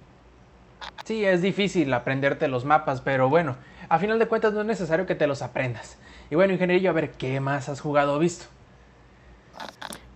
[1.06, 3.56] Sí, es difícil aprenderte los mapas, pero bueno,
[3.94, 6.00] a final de cuentas no es necesario que te los aprendas.
[6.32, 8.46] Y bueno, ingenierillo, a ver, ¿qué más has jugado o visto?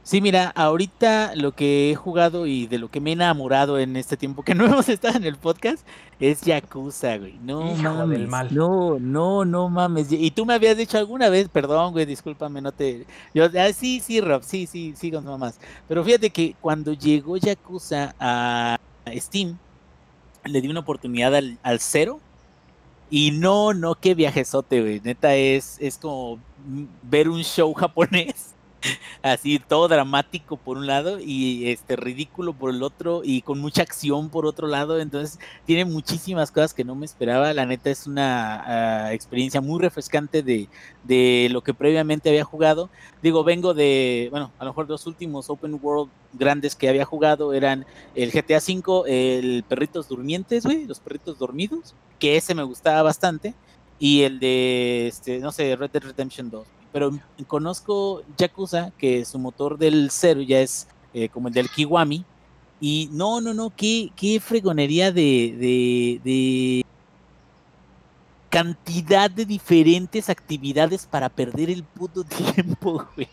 [0.02, 3.96] Sí, mira, ahorita lo que he jugado y de lo que me he enamorado en
[3.96, 5.86] este tiempo que no hemos estado en el podcast
[6.20, 7.38] es Yakuza, güey.
[7.40, 8.18] No Hijo mames.
[8.18, 8.48] del mal.
[8.56, 10.12] No, no, no mames.
[10.12, 13.06] Y tú me habías dicho alguna vez, perdón, güey, discúlpame, no te.
[13.36, 15.60] Yo, ah, sí, sí, Rob, sí, sí, sí, con mamás.
[15.88, 18.80] Pero fíjate que cuando llegó Yakuza a
[19.18, 19.60] Steam,
[20.46, 22.24] le di una oportunidad al, al cero.
[23.10, 25.02] Y no, no, qué viajezote, güey.
[25.02, 26.40] Neta, es, es como
[27.04, 28.57] ver un show japonés
[29.22, 33.82] así todo dramático por un lado y este ridículo por el otro y con mucha
[33.82, 38.08] acción por otro lado, entonces tiene muchísimas cosas que no me esperaba, la neta es
[38.08, 40.70] una ah, experiencia muy refrescante de,
[41.04, 42.90] de lo que previamente había jugado,
[43.22, 47.54] digo, vengo de, bueno, a lo mejor los últimos open world grandes que había jugado
[47.54, 53.02] eran el GTA V, el Perritos Durmientes, güey, los Perritos Dormidos, que ese me gustaba
[53.02, 53.54] bastante,
[54.00, 57.12] y el de, este, no sé, Red Dead Redemption 2 pero
[57.46, 62.26] conozco Yakuza, que su motor del cero ya es eh, como el del Kiwami.
[62.82, 66.86] Y no, no, no, qué, qué fregonería de, de, de
[68.50, 72.24] cantidad de diferentes actividades para perder el puto
[72.56, 73.30] tiempo, güey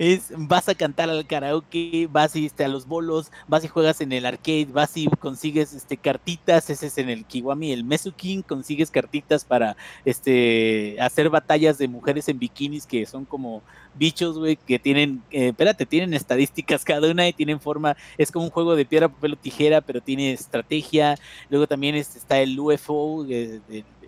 [0.00, 4.00] es vas a cantar al karaoke, vas y, este, a los bolos, vas y juegas
[4.00, 8.40] en el arcade, vas y consigues este, cartitas, ese es en el Kiwami, el Mesukin,
[8.40, 13.62] consigues cartitas para este, hacer batallas de mujeres en bikinis que son como
[13.94, 18.46] bichos, güey, que tienen, eh, espérate, tienen estadísticas cada una y tienen forma, es como
[18.46, 21.16] un juego de piedra, papel o tijera, pero tiene estrategia.
[21.50, 23.26] Luego también está el UFO,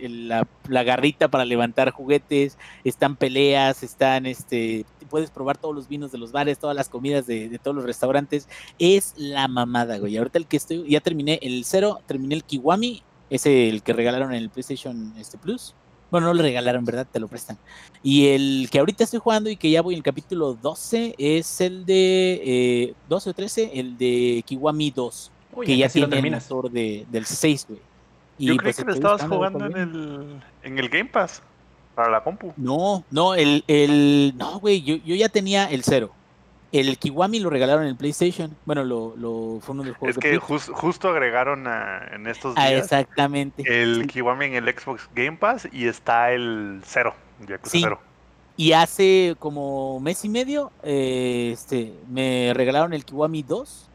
[0.01, 6.11] la, la, garrita para levantar juguetes, están peleas, están, este, puedes probar todos los vinos
[6.11, 8.49] de los bares, todas las comidas de, todos los restaurantes.
[8.79, 10.17] Es la mamada, güey.
[10.17, 14.33] Ahorita el que estoy, ya terminé el cero, terminé el Kiwami, ese el que regalaron
[14.33, 15.75] en el PlayStation este, Plus.
[16.11, 17.07] Bueno, no le regalaron, ¿verdad?
[17.11, 17.59] Te lo prestan.
[18.03, 21.61] Y el que ahorita estoy jugando y que ya voy en el capítulo 12 es
[21.61, 25.31] el de 12 eh, o 13, el de Kiwami 2.
[25.67, 27.81] que ya tiene el motor de, del 6, güey.
[28.39, 31.43] Yo creí pues, que lo estabas jugando en el, en el Game Pass
[31.95, 32.53] para la compu.
[32.57, 36.11] No, no, el, el no, güey, yo, yo ya tenía el 0.
[36.73, 38.57] El Kiwami lo regalaron en el PlayStation.
[38.65, 40.17] Bueno, lo, lo fue uno de los juegos.
[40.17, 42.85] Es que justo agregaron en estos ah, días.
[42.85, 43.63] exactamente.
[43.67, 47.15] El Kiwami en el Xbox Game Pass y está el cero,
[47.65, 47.85] sí.
[48.57, 53.91] Y hace como mes y medio, eh, este, me regalaron el Kiwami 2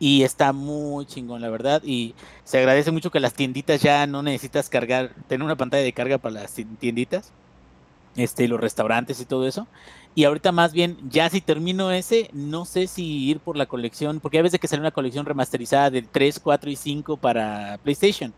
[0.00, 1.82] y está muy chingón, la verdad.
[1.84, 5.92] Y se agradece mucho que las tienditas ya no necesitas cargar, tener una pantalla de
[5.92, 7.30] carga para las tienditas,
[8.16, 9.68] este, los restaurantes y todo eso.
[10.14, 14.20] Y ahorita más bien, ya si termino ese, no sé si ir por la colección,
[14.20, 18.32] porque a veces que sale una colección remasterizada del 3, 4 y 5 para PlayStation.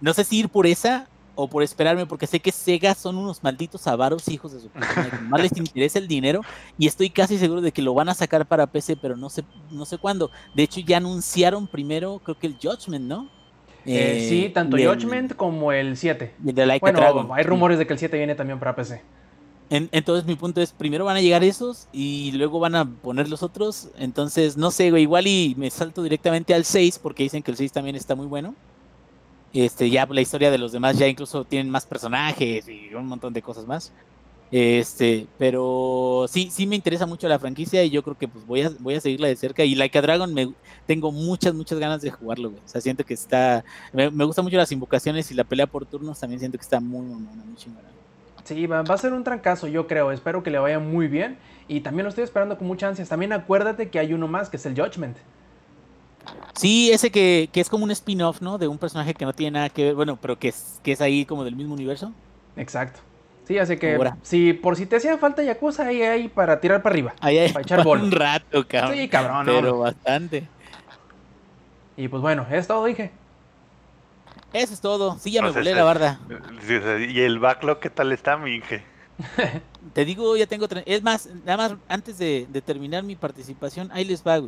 [0.00, 3.42] No sé si ir por esa o por esperarme, porque sé que Sega son unos
[3.44, 6.40] malditos avaros hijos de su puta Más les interesa el dinero
[6.76, 9.44] y estoy casi seguro de que lo van a sacar para PC, pero no sé,
[9.70, 10.30] no sé cuándo.
[10.54, 13.30] De hecho, ya anunciaron primero, creo que el Judgment, ¿no?
[13.84, 16.34] Eh, sí, tanto Judgment como el 7.
[16.80, 19.00] bueno, hay rumores de que el 7 viene también para PC
[19.68, 23.42] entonces mi punto es, primero van a llegar esos y luego van a poner los
[23.42, 23.88] otros.
[23.98, 27.72] Entonces, no sé, igual y me salto directamente al 6 porque dicen que el 6
[27.72, 28.54] también está muy bueno.
[29.56, 33.32] Este, ya la historia de los demás ya incluso tienen más personajes y un montón
[33.32, 33.92] de cosas más.
[34.52, 38.62] Este, pero sí, sí me interesa mucho la franquicia y yo creo que pues voy
[38.62, 39.64] a, voy a seguirla de cerca.
[39.64, 40.52] Y Like a Dragon me
[40.86, 42.62] tengo muchas, muchas ganas de jugarlo, güey.
[42.64, 43.64] O sea, siento que está.
[43.92, 46.78] Me, me gustan mucho las invocaciones y la pelea por turnos también siento que está
[46.78, 47.88] muy, muy, muy chingona.
[48.44, 50.12] Sí, va, a ser un trancazo, yo creo.
[50.12, 51.38] Espero que le vaya muy bien.
[51.66, 53.08] Y también lo estoy esperando con mucha ansias.
[53.08, 55.16] También acuérdate que hay uno más, que es el Judgment.
[56.54, 58.58] Sí, ese que, es como un spin-off, ¿no?
[58.58, 61.00] De un personaje que no tiene nada que ver, bueno, pero que es, que es
[61.00, 62.12] ahí como del mismo universo.
[62.56, 63.00] Exacto.
[63.46, 66.94] Sí, así que si por si te hacía falta Yakuza, ahí hay para tirar para
[66.94, 67.14] arriba.
[67.20, 68.02] Ahí hay para echar bol.
[68.02, 68.96] Un rato, cabrón.
[68.96, 69.46] Sí, cabrón.
[69.46, 70.48] Pero bastante.
[71.96, 73.12] Y pues bueno, es todo, dije.
[74.52, 75.18] Eso es todo.
[75.18, 76.18] Sí, ya me volé la barda.
[77.08, 78.82] ¿Y el backlog qué tal está, mi Inge?
[79.92, 80.66] Te digo, ya tengo...
[80.84, 84.40] Es más, nada más antes de, terminar mi participación, ahí les va,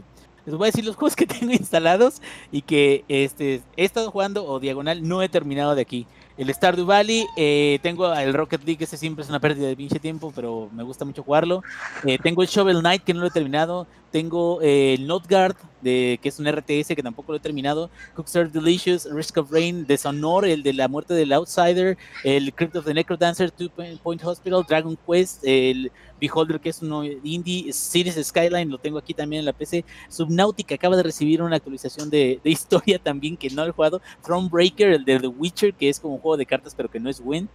[0.46, 2.20] Les voy a decir los juegos que tengo instalados
[2.50, 6.06] y que este, he estado jugando o diagonal, no he terminado de aquí.
[6.38, 9.98] El Stardew Valley, eh, tengo el Rocket League, ese siempre es una pérdida de pinche
[9.98, 11.64] tiempo, pero me gusta mucho jugarlo.
[12.04, 13.88] Eh, tengo el Shovel Knight, que no lo he terminado.
[14.10, 17.90] Tengo eh, el Noteguard, de, que es un RTS que tampoco lo he terminado.
[18.14, 22.84] Cookstar Delicious, Risk of Rain, Deshonor, el de la muerte del Outsider, el Crypt of
[22.84, 23.70] the Necrodancer, Two
[24.02, 29.14] Point Hospital, Dragon Quest, el Beholder, que es uno indie, Cities Skyline, lo tengo aquí
[29.14, 29.84] también en la PC.
[30.08, 34.00] Subnautica acaba de recibir una actualización de, historia también que no he jugado.
[34.24, 37.10] Thronebreaker, el de The Witcher, que es como un juego de cartas, pero que no
[37.10, 37.48] es Wind.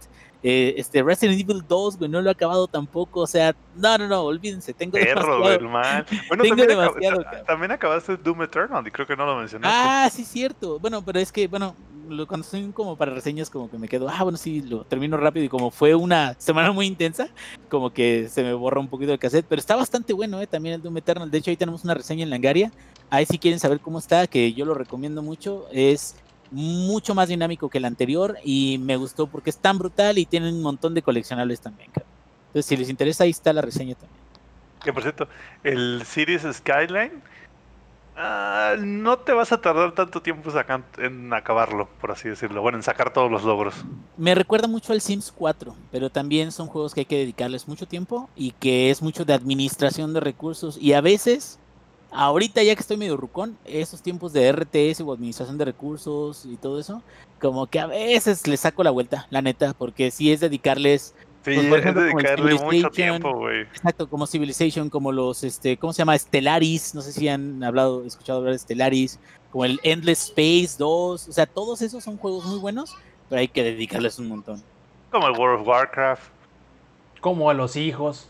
[0.46, 3.20] Eh, este Resident Evil 2, güey, no lo he acabado tampoco.
[3.20, 4.74] O sea, no, no, no, olvídense.
[4.74, 5.68] Tengo Perro, demasiado.
[5.70, 6.06] Man.
[6.28, 9.74] Bueno, tengo también, demasiado, también acabaste Doom Eternal y creo que no lo mencionaste.
[9.74, 10.78] Ah, sí, cierto.
[10.78, 11.74] Bueno, pero es que, bueno,
[12.28, 15.46] cuando estoy como para reseñas, como que me quedo, ah, bueno, sí, lo termino rápido.
[15.46, 17.28] Y como fue una semana muy intensa,
[17.70, 19.46] como que se me borra un poquito el cassette.
[19.48, 20.46] Pero está bastante bueno, ¿eh?
[20.46, 21.30] También el Doom Eternal.
[21.30, 22.70] De hecho, ahí tenemos una reseña en Langaria.
[23.08, 25.68] Ahí si quieren saber cómo está, que yo lo recomiendo mucho.
[25.72, 26.16] Es
[26.54, 30.48] mucho más dinámico que el anterior y me gustó porque es tan brutal y tiene
[30.48, 31.90] un montón de coleccionables también.
[32.46, 34.20] Entonces, si les interesa, ahí está la reseña también.
[34.82, 35.28] Que por cierto,
[35.64, 37.22] el Cities Skyline
[38.16, 40.52] ah, no te vas a tardar tanto tiempo
[40.98, 42.62] en acabarlo, por así decirlo.
[42.62, 43.74] Bueno, en sacar todos los logros.
[44.16, 47.86] Me recuerda mucho al Sims 4, pero también son juegos que hay que dedicarles mucho
[47.88, 51.58] tiempo y que es mucho de administración de recursos y a veces,
[52.14, 56.56] ahorita ya que estoy medio rucón, esos tiempos de RTS o administración de recursos y
[56.56, 57.02] todo eso,
[57.40, 61.56] como que a veces les saco la vuelta, la neta, porque sí es dedicarles, Sí,
[61.56, 63.60] Pues, por ejemplo, dedicarle mucho tiempo, güey.
[63.62, 66.16] exacto, como Civilization, como los, este, ¿cómo se llama?
[66.16, 69.18] Stellaris, no sé si han hablado, escuchado hablar de Stellaris,
[69.50, 72.96] como el Endless Space 2, o sea, todos esos son juegos muy buenos,
[73.28, 74.62] pero hay que dedicarles un montón.
[75.10, 76.22] Como el World of Warcraft.
[77.20, 78.26] Como a los hijos.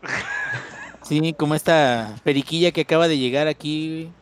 [1.10, 4.12] Sí, como esta periquilla que acaba de llegar aquí.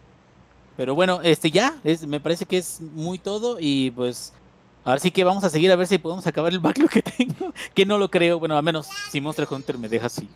[0.74, 1.74] Pero bueno, este ya,
[2.06, 4.32] me parece que es muy todo y pues
[4.86, 7.52] ahora sí que vamos a seguir a ver si podemos acabar el backlog que tengo,
[7.74, 10.30] que no lo creo, bueno, a menos si Monster Hunter me deja así.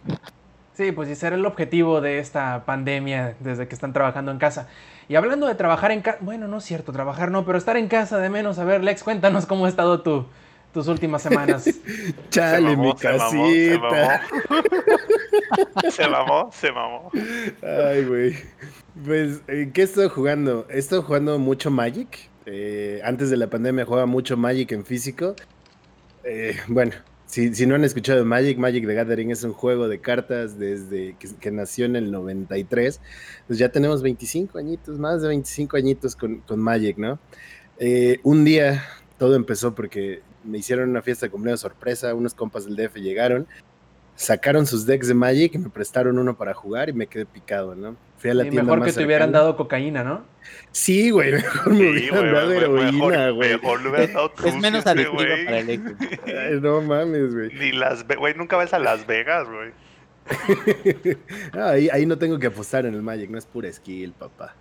[0.74, 4.68] Sí, pues ese era el objetivo de esta pandemia desde que están trabajando en casa.
[5.08, 7.88] Y hablando de trabajar en casa, bueno, no es cierto, trabajar no, pero estar en
[7.88, 8.58] casa de menos.
[8.58, 10.26] A ver, Lex, cuéntanos cómo ha estado tu,
[10.72, 11.68] tus últimas semanas.
[12.30, 13.78] Chale, mi se mamó, se casita.
[13.78, 14.62] mamó.
[15.90, 17.10] Se mamó, se mamó.
[17.62, 18.36] Ay, güey.
[19.04, 20.66] Pues, ¿en ¿qué he estado jugando?
[20.70, 22.30] He estado jugando mucho Magic.
[22.46, 25.34] Eh, antes de la pandemia jugaba mucho Magic en físico.
[26.24, 26.92] Eh, bueno,
[27.26, 30.58] si, si no han escuchado de Magic, Magic the Gathering es un juego de cartas
[30.58, 33.00] desde que, que nació en el 93.
[33.46, 37.18] Pues ya tenemos 25 añitos, más de 25 añitos con, con Magic, ¿no?
[37.78, 38.84] Eh, un día
[39.18, 43.46] todo empezó porque me hicieron una fiesta de cumpleaños sorpresa, unos compas del DF llegaron,
[44.14, 47.74] sacaron sus decks de Magic y me prestaron uno para jugar y me quedé picado,
[47.74, 47.96] ¿no?
[48.18, 50.24] Fui a la Y tienda mejor más que te hubieran dado cocaína, ¿no?
[50.70, 53.50] Sí, güey, mejor me Sí, hubieran dado heroína, güey.
[53.54, 55.44] mejor hubieran dado Es menos güey.
[55.44, 55.96] para el.
[56.26, 57.52] Ay, no mames, güey.
[57.54, 59.70] Ni las güey, nunca vas a Las Vegas, güey.
[61.52, 64.54] Ah, ahí, ahí no tengo que apostar en el Magic, no es pura skill, papá.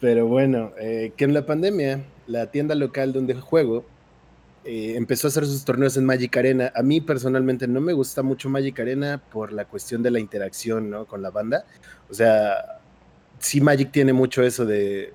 [0.00, 3.84] Pero bueno, eh, que en la pandemia, la tienda local donde juego
[4.68, 6.70] eh, empezó a hacer sus torneos en Magic Arena.
[6.74, 10.90] A mí personalmente no me gusta mucho Magic Arena por la cuestión de la interacción
[10.90, 11.06] ¿no?
[11.06, 11.64] con la banda.
[12.10, 12.78] O sea,
[13.38, 15.14] sí Magic tiene mucho eso de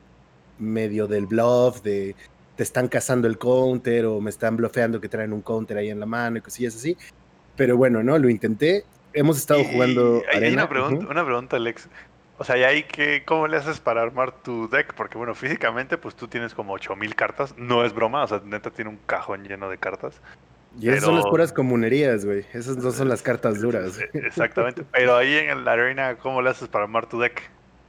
[0.58, 2.16] medio del bluff, de
[2.56, 6.00] te están cazando el counter o me están blofeando que traen un counter ahí en
[6.00, 6.98] la mano y cosillas así.
[7.56, 8.18] Pero bueno, ¿no?
[8.18, 8.86] Lo intenté.
[9.14, 10.54] Hemos estado Y- jugando Hay arena.
[10.64, 11.88] una pregunta, una pregunta, Alex.
[12.38, 14.94] O sea, ¿y ahí qué, cómo le haces para armar tu deck?
[14.96, 17.54] Porque bueno, físicamente pues tú tienes como 8000 cartas.
[17.58, 20.16] No es broma, o sea, neta tiene un cajón lleno de cartas.
[20.80, 22.46] Y esas son las puras comunerías, güey.
[22.54, 24.00] Esas no son las cartas duras.
[24.00, 24.84] Eh, Exactamente.
[24.92, 27.42] Pero ahí en la arena, ¿cómo le haces para armar tu deck?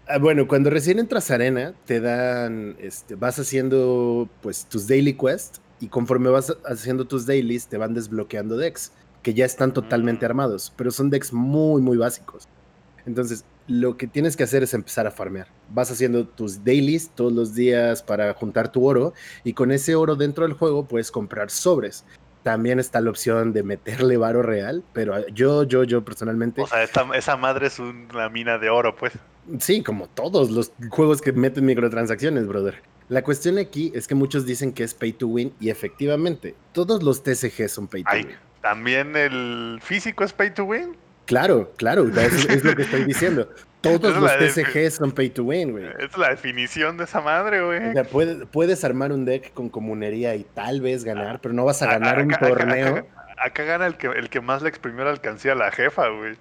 [0.06, 5.14] Ah, bueno, cuando recién entras a arena, te dan, este, vas haciendo pues tus daily
[5.14, 10.26] quests y conforme vas haciendo tus dailies te van desbloqueando decks que ya están totalmente
[10.26, 10.28] Mm.
[10.30, 12.46] armados, pero son decks muy muy básicos.
[13.06, 15.46] Entonces, lo que tienes que hacer es empezar a farmear.
[15.70, 20.16] Vas haciendo tus dailies todos los días para juntar tu oro y con ese oro
[20.16, 22.04] dentro del juego puedes comprar sobres.
[22.42, 26.82] También está la opción de meterle varo real, pero yo, yo, yo personalmente, O sea,
[26.82, 29.14] esta- esa madre es una mina de oro, pues.
[29.60, 32.82] Sí, como todos los juegos que meten microtransacciones, brother.
[33.08, 37.02] La cuestión aquí es que muchos dicen que es pay to win y efectivamente, todos
[37.02, 38.34] los TCG son pay to Ay, win.
[38.60, 40.96] ¿también el físico es pay to win?
[41.26, 43.48] Claro, claro, eso es lo que estoy diciendo.
[43.80, 45.84] Todos es los TCG son pay to win, güey.
[45.98, 47.90] Es la definición de esa madre, güey.
[47.90, 51.64] O sea, puedes, puedes armar un deck con comunería y tal vez ganar, pero no
[51.64, 52.96] vas a ganar un acá- torneo.
[52.96, 53.06] Acá,
[53.38, 56.34] acá gana el que, el que más le exprimió la alcancía a la jefa, güey.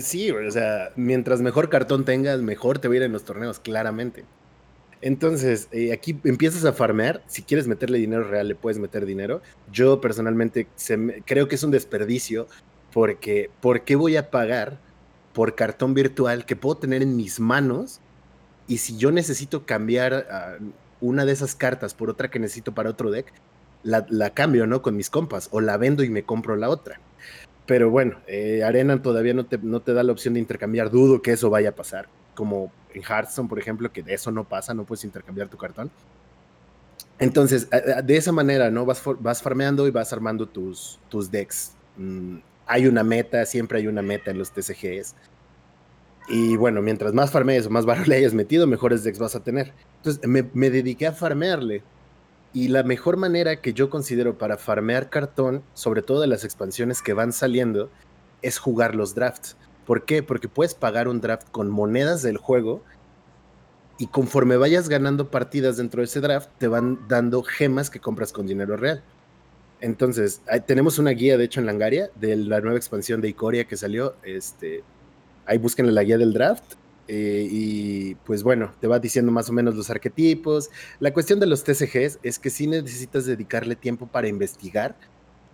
[0.00, 3.24] Sí, güey, o sea, mientras mejor cartón tengas, mejor te va a ir en los
[3.24, 4.24] torneos, claramente.
[5.00, 7.22] Entonces, eh, aquí empiezas a farmear.
[7.28, 9.40] Si quieres meterle dinero real, le puedes meter dinero.
[9.70, 12.48] Yo personalmente se me- creo que es un desperdicio
[12.98, 14.80] porque ¿por qué voy a pagar
[15.32, 18.00] por cartón virtual que puedo tener en mis manos?
[18.66, 20.56] Y si yo necesito cambiar ah,
[21.00, 23.32] una de esas cartas por otra que necesito para otro deck,
[23.84, 24.82] la, la cambio, ¿no?
[24.82, 26.98] Con mis compas o la vendo y me compro la otra.
[27.66, 30.90] Pero bueno, eh, Arena todavía no te, da la opción de intercambiar.
[30.90, 32.08] Dudo que eso vaya a pasar.
[32.34, 35.88] Como en Hearthstone, por ejemplo, que de eso no pasa, no puedes intercambiar tu cartón.
[37.20, 37.68] Entonces,
[38.02, 38.84] de esa manera, ¿no?
[38.84, 41.76] Vas, vas farmeando y vas armando tus, tus decks.
[42.68, 45.14] Hay una meta, siempre hay una meta en los TCGs.
[46.28, 49.42] Y bueno, mientras más farmees o más barro le hayas metido, mejores decks vas a
[49.42, 49.72] tener.
[49.96, 51.82] Entonces, me, me dediqué a farmearle.
[52.52, 57.02] Y la mejor manera que yo considero para farmear cartón, sobre todo de las expansiones
[57.02, 57.90] que van saliendo,
[58.42, 59.56] es jugar los drafts.
[59.86, 60.22] ¿Por qué?
[60.22, 62.82] Porque puedes pagar un draft con monedas del juego
[63.98, 68.32] y conforme vayas ganando partidas dentro de ese draft, te van dando gemas que compras
[68.32, 69.02] con dinero real.
[69.80, 73.76] Entonces, tenemos una guía, de hecho, en Langaria, de la nueva expansión de Icoria que
[73.76, 74.14] salió.
[74.24, 74.82] Este,
[75.46, 76.74] Ahí busquen la guía del draft.
[77.10, 80.68] eh, y pues bueno, te va diciendo más o menos los arquetipos.
[81.00, 84.94] La cuestión de los TCGs es que sí necesitas dedicarle tiempo para investigar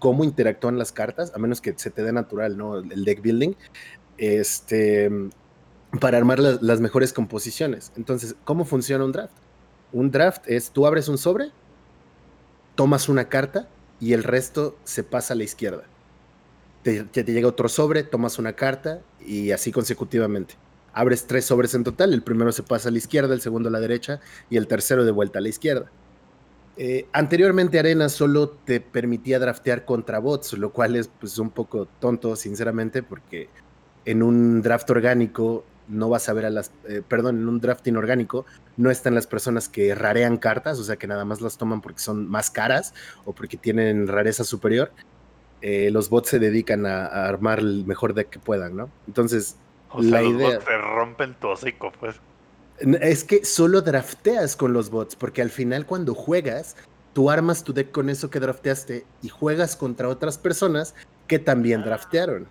[0.01, 2.79] cómo interactúan las cartas, a menos que se te dé natural, ¿no?
[2.79, 3.53] El deck building.
[4.19, 5.11] Este,
[6.01, 7.93] para armar la- las mejores composiciones.
[7.97, 9.35] Entonces, ¿cómo funciona un draft?
[9.93, 11.51] Un draft es, tú abres un sobre,
[12.75, 13.69] tomas una carta
[14.01, 15.85] y el resto se pasa a la izquierda.
[16.83, 20.55] Te, te llega otro sobre, tomas una carta y así consecutivamente.
[20.93, 23.73] Abres tres sobres en total, el primero se pasa a la izquierda, el segundo a
[23.73, 24.21] la derecha
[24.51, 25.91] y el tercero de vuelta a la izquierda.
[26.77, 31.87] Eh, anteriormente Arena solo te permitía draftear contra bots, lo cual es pues un poco
[32.01, 33.49] tonto, sinceramente, porque
[34.05, 37.87] en un draft orgánico no vas a ver a las, eh, perdón, en un draft
[37.87, 41.81] inorgánico no están las personas que rarean cartas, o sea que nada más las toman
[41.81, 44.91] porque son más caras o porque tienen rareza superior.
[45.61, 48.91] Eh, los bots se dedican a, a armar el mejor deck que puedan, ¿no?
[49.07, 49.57] Entonces,
[49.91, 52.17] O sea, la los idea- bots te rompen tu hocico, pues.
[53.01, 56.77] Es que solo drafteas con los bots, porque al final cuando juegas,
[57.13, 60.95] tú armas tu deck con eso que drafteaste y juegas contra otras personas
[61.29, 62.49] que también draftearon.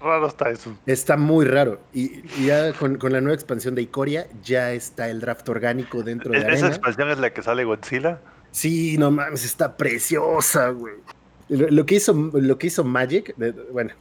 [0.00, 0.74] Raro está eso.
[0.86, 1.78] Está muy raro.
[1.92, 6.02] Y, y ya con, con la nueva expansión de Ikoria, ya está el draft orgánico
[6.02, 6.68] dentro de ¿Es- ¿Esa Arena.
[6.68, 8.20] expansión es la que sale Godzilla?
[8.50, 10.94] Sí, no mames, está preciosa, güey.
[11.48, 13.92] Lo, lo que hizo, lo que hizo Magic, de- bueno,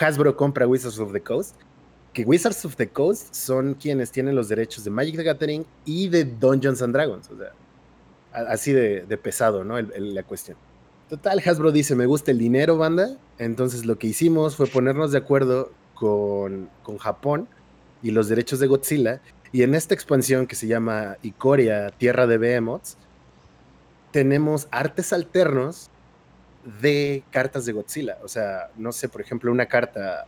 [0.00, 1.56] Hasbro compra Wizards of the Coast,
[2.12, 6.08] que Wizards of the Coast son quienes tienen los derechos de Magic the Gathering y
[6.08, 7.52] de Dungeons and Dragons, o sea,
[8.48, 9.76] así de, de pesado, ¿no?
[9.76, 10.56] El- el- la cuestión.
[11.08, 13.16] Total, Hasbro dice, me gusta el dinero, banda.
[13.38, 17.48] Entonces lo que hicimos fue ponernos de acuerdo con, con Japón
[18.02, 19.20] y los derechos de Godzilla.
[19.52, 22.96] Y en esta expansión que se llama Ikoria, Tierra de Behemoths,
[24.10, 25.90] tenemos artes alternos
[26.80, 28.18] de cartas de Godzilla.
[28.24, 30.26] O sea, no sé, por ejemplo, una carta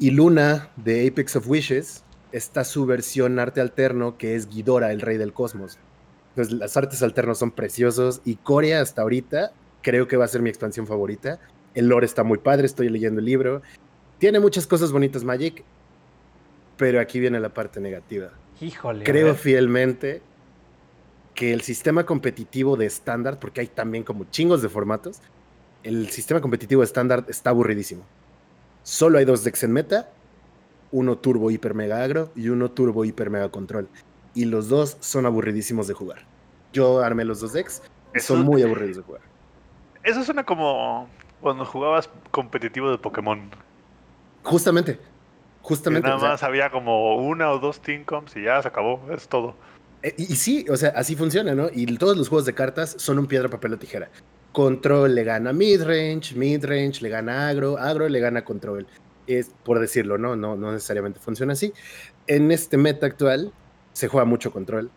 [0.00, 2.02] Iluna de Apex of Wishes
[2.32, 5.78] está su versión arte alterno que es Ghidorah, el rey del cosmos.
[6.30, 9.52] Entonces, las artes alternos son preciosos y Corea hasta ahorita
[9.82, 11.38] creo que va a ser mi expansión favorita.
[11.74, 13.62] El lore está muy padre, estoy leyendo el libro.
[14.18, 15.62] Tiene muchas cosas bonitas Magic,
[16.76, 18.30] pero aquí viene la parte negativa.
[18.60, 19.04] Híjole.
[19.04, 20.22] Creo fielmente
[21.34, 25.20] que el sistema competitivo de estándar, porque hay también como chingos de formatos,
[25.82, 28.04] el sistema competitivo de estándar está aburridísimo.
[28.82, 30.10] Solo hay dos decks en meta,
[30.92, 33.88] uno turbo hiper mega agro y uno turbo hiper mega control.
[34.34, 36.26] Y los dos son aburridísimos de jugar.
[36.72, 37.82] Yo armé los dos decks
[38.14, 39.22] y Eso- son muy aburridos de jugar.
[40.02, 41.08] Eso suena como
[41.40, 43.50] cuando jugabas competitivo de Pokémon.
[44.42, 44.98] Justamente,
[45.62, 46.06] justamente.
[46.06, 49.00] nada o sea, más había como una o dos Team Comps y ya se acabó.
[49.12, 49.54] Es todo.
[50.02, 51.68] Eh, Y, y sí, o sea, así funciona, ¿no?
[51.72, 54.10] Y todos los juegos de cartas son un piedra, papel o tijera.
[54.52, 58.86] Control le gana midrange, midrange le gana agro, agro le gana control.
[59.26, 60.34] Es por decirlo, ¿no?
[60.34, 61.72] No, no necesariamente funciona así.
[62.26, 63.52] En este meta actual
[63.92, 64.90] se juega mucho control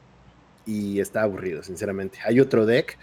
[0.65, 2.19] y está aburrido, sinceramente.
[2.25, 2.97] Hay otro deck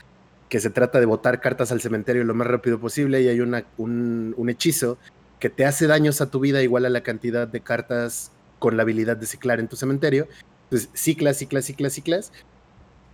[0.50, 4.34] que se trata de botar cartas al cementerio lo más rápido posible y hay un,
[4.36, 4.98] un hechizo
[5.38, 8.82] que te hace daños a tu vida igual a la cantidad de cartas con la
[8.82, 10.28] habilidad de ciclar en tu cementerio.
[10.64, 12.32] Entonces, ciclas, ciclas, ciclas, ciclas.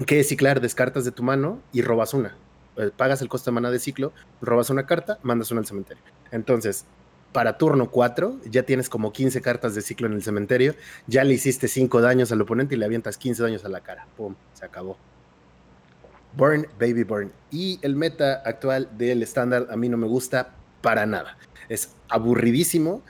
[0.07, 0.61] ¿Qué es ciclar?
[0.61, 2.37] Descartas de tu mano y robas una.
[2.77, 4.13] Eh, Pagas el costo de mana de ciclo,
[4.43, 6.03] robas una carta, mandas una al cementerio.
[6.33, 6.87] Entonces,
[7.33, 10.75] para turno 4, ya tienes como 15 cartas de ciclo en el cementerio.
[11.07, 14.07] Ya le hiciste 5 daños al oponente y le avientas 15 daños a la cara.
[14.17, 14.35] ¡Pum!
[14.55, 14.97] Se acabó.
[16.37, 17.33] Burn, baby burn.
[17.51, 21.39] Y el meta actual del estándar a mí no me gusta para nada.
[21.69, 23.03] Es aburridísimo,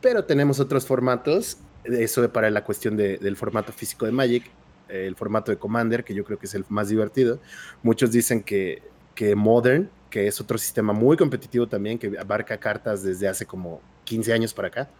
[0.00, 1.58] pero tenemos otros formatos.
[1.84, 4.44] Eso para la cuestión de- del formato físico de Magic,
[4.88, 7.40] el formato de Commander, que yo creo que es el más divertido.
[7.82, 8.82] Muchos dicen que,
[9.14, 13.80] que Modern, que es otro sistema muy competitivo también, que abarca cartas desde hace como
[14.04, 14.90] 15 años para acá,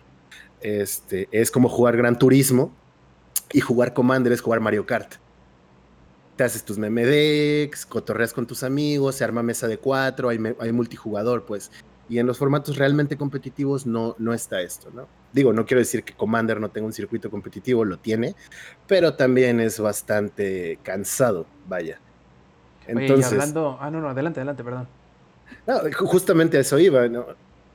[0.61, 2.73] este, es como jugar Gran Turismo
[3.53, 5.15] y jugar Commander es jugar Mario Kart.
[6.37, 10.39] Te haces tus meme decks, cotorreas con tus amigos, se arma mesa de cuatro, hay,
[10.61, 11.71] hay multijugador, pues.
[12.09, 15.09] Y en los formatos realmente competitivos no, no está esto, ¿no?
[15.33, 18.35] Digo, no quiero decir que Commander no tenga un circuito competitivo, lo tiene,
[18.87, 21.99] pero también es bastante cansado, vaya.
[22.87, 23.77] Oye, y Entonces, hablando.
[23.81, 24.89] Ah, no, no, adelante, adelante, perdón.
[25.67, 27.27] no, ju- justamente a eso iba, ¿no?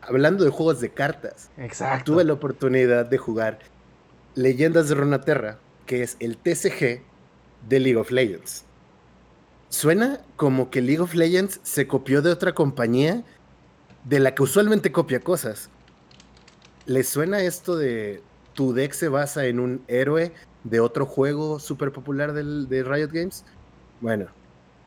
[0.01, 2.14] Hablando de juegos de cartas, Exacto.
[2.14, 3.59] tuve la oportunidad de jugar
[4.36, 7.01] Leyendas de Runaterra, que es el TCG
[7.68, 8.66] de League of Legends.
[9.70, 13.24] Suena como que League of Legends se copió de otra compañía
[14.03, 15.70] de la que usualmente copia cosas.
[16.86, 18.22] ¿Les suena esto de
[18.53, 20.34] tu deck se basa en un héroe
[20.64, 23.45] de otro juego súper popular del- de Riot Games?
[24.01, 24.28] Bueno,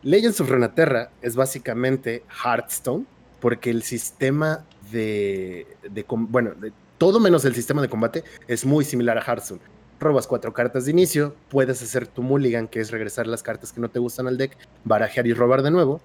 [0.03, 3.07] Legends of Runeterra es básicamente Hearthstone,
[3.41, 6.53] porque el sistema de, de bueno,
[6.99, 9.61] todo menos el sistema de combate es muy similar a Hearthstone.
[10.01, 13.81] Robas cuatro cartas de inicio, puedes hacer tu mulligan, que es regresar las cartas que
[13.81, 16.01] no te gustan al deck, barajear y robar de nuevo.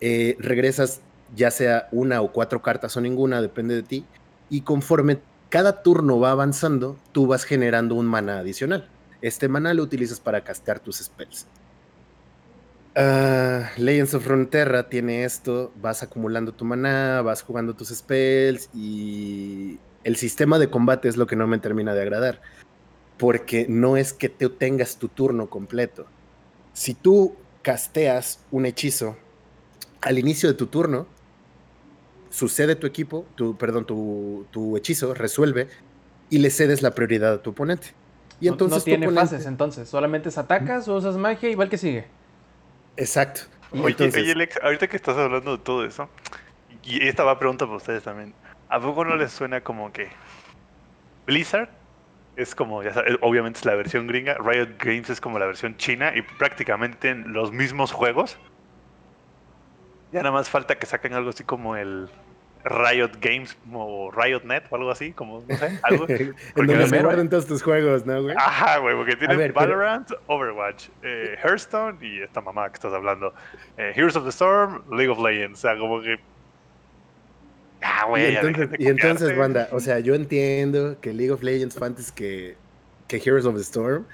[0.00, 1.00] Eh, regresas
[1.34, 4.04] ya sea una o cuatro cartas o ninguna, depende de ti.
[4.48, 8.88] Y conforme cada turno va avanzando, tú vas generando un mana adicional.
[9.20, 11.46] Este mana lo utilizas para castear tus spells.
[12.96, 19.78] Ah, Legends of Frontera tiene esto, vas acumulando tu maná, vas jugando tus spells y
[20.02, 22.40] el sistema de combate es lo que no me termina de agradar,
[23.20, 26.06] porque no es que te tengas tu turno completo.
[26.72, 29.16] Si tú casteas un hechizo
[30.00, 31.06] al inicio de tu turno,
[32.30, 35.68] sucede tu equipo, tu, perdón, tu, tu hechizo resuelve
[36.30, 37.88] y le cedes la prioridad a tu oponente.
[38.40, 41.50] Y No- entonces no tu tiene oponente- fases entonces, solamente se atacas o usas magia
[41.50, 42.06] igual que sigue.
[42.96, 43.42] Exacto.
[43.72, 46.08] Y Oye, entonces- oye, Alex, ahorita que estás hablando de todo eso,
[46.82, 48.32] y esta va a pregunta para ustedes también.
[48.70, 50.08] ¿A poco no les suena como que
[51.26, 51.68] Blizzard
[52.40, 55.76] es como, ya sabes, obviamente es la versión gringa, Riot Games es como la versión
[55.76, 58.38] china y prácticamente tienen los mismos juegos?
[60.12, 62.08] Ya nada más falta que saquen algo así como el
[62.64, 66.06] Riot Games o Riot Net o algo así, como, no sé, algo.
[66.08, 68.34] en donde se guardan todos tus juegos, ¿no, güey?
[68.36, 72.92] Ajá, güey, porque tienen ver, pero- Valorant, Overwatch, eh, Hearthstone y esta mamá que estás
[72.92, 73.32] hablando.
[73.76, 75.60] eh, Heroes of the Storm, League of Legends.
[75.60, 76.18] O sea, como que.
[77.82, 79.38] Ah, y güey, entonces, dejen de y entonces, copiarte.
[79.40, 82.56] banda, o sea, yo entiendo que League of Legends fue antes que,
[83.08, 84.04] que Heroes of the Storm,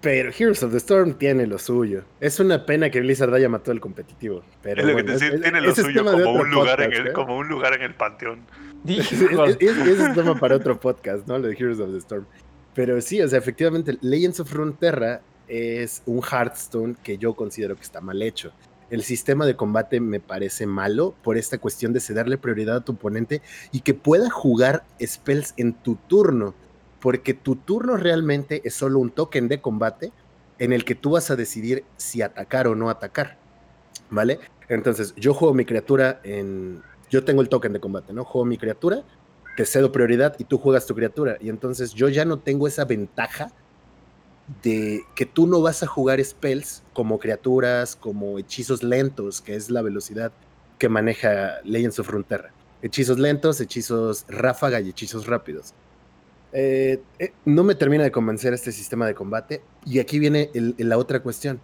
[0.00, 2.02] pero Heroes of the Storm tiene lo suyo.
[2.20, 5.28] Es una pena que Blizzard haya matado el competitivo, pero Es lo que te decía,
[5.28, 7.12] es- tiene es- lo suyo como un, lugar en podcast, el, ¿eh?
[7.12, 8.40] como un lugar en el panteón.
[8.86, 11.38] Es- Ese es tema para otro podcast, ¿no?
[11.38, 12.26] Lo de Heroes of the Storm.
[12.74, 17.82] Pero sí, o sea, efectivamente, Legends of Frontera es un Hearthstone que yo considero que
[17.82, 18.52] está mal hecho.
[18.92, 22.92] El sistema de combate me parece malo por esta cuestión de cederle prioridad a tu
[22.92, 23.40] oponente
[23.72, 26.54] y que pueda jugar spells en tu turno,
[27.00, 30.12] porque tu turno realmente es solo un token de combate
[30.58, 33.38] en el que tú vas a decidir si atacar o no atacar,
[34.10, 34.40] ¿vale?
[34.68, 36.82] Entonces, yo juego mi criatura en...
[37.08, 38.26] Yo tengo el token de combate, ¿no?
[38.26, 39.04] Juego mi criatura,
[39.56, 41.38] te cedo prioridad y tú juegas tu criatura.
[41.40, 43.52] Y entonces yo ya no tengo esa ventaja
[44.62, 49.70] de que tú no vas a jugar spells como criaturas, como hechizos lentos, que es
[49.70, 50.32] la velocidad
[50.78, 52.52] que maneja Legends of Frontera.
[52.82, 55.74] Hechizos lentos, hechizos ráfaga y hechizos rápidos.
[56.52, 59.62] Eh, eh, no me termina de convencer este sistema de combate.
[59.84, 61.60] Y aquí viene la otra cuestión.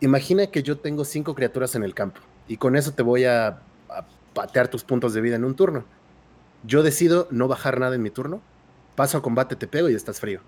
[0.00, 3.60] Imagina que yo tengo cinco criaturas en el campo y con eso te voy a,
[3.88, 5.84] a patear tus puntos de vida en un turno.
[6.64, 8.40] Yo decido no bajar nada en mi turno,
[8.94, 10.40] paso a combate, te pego y estás frío.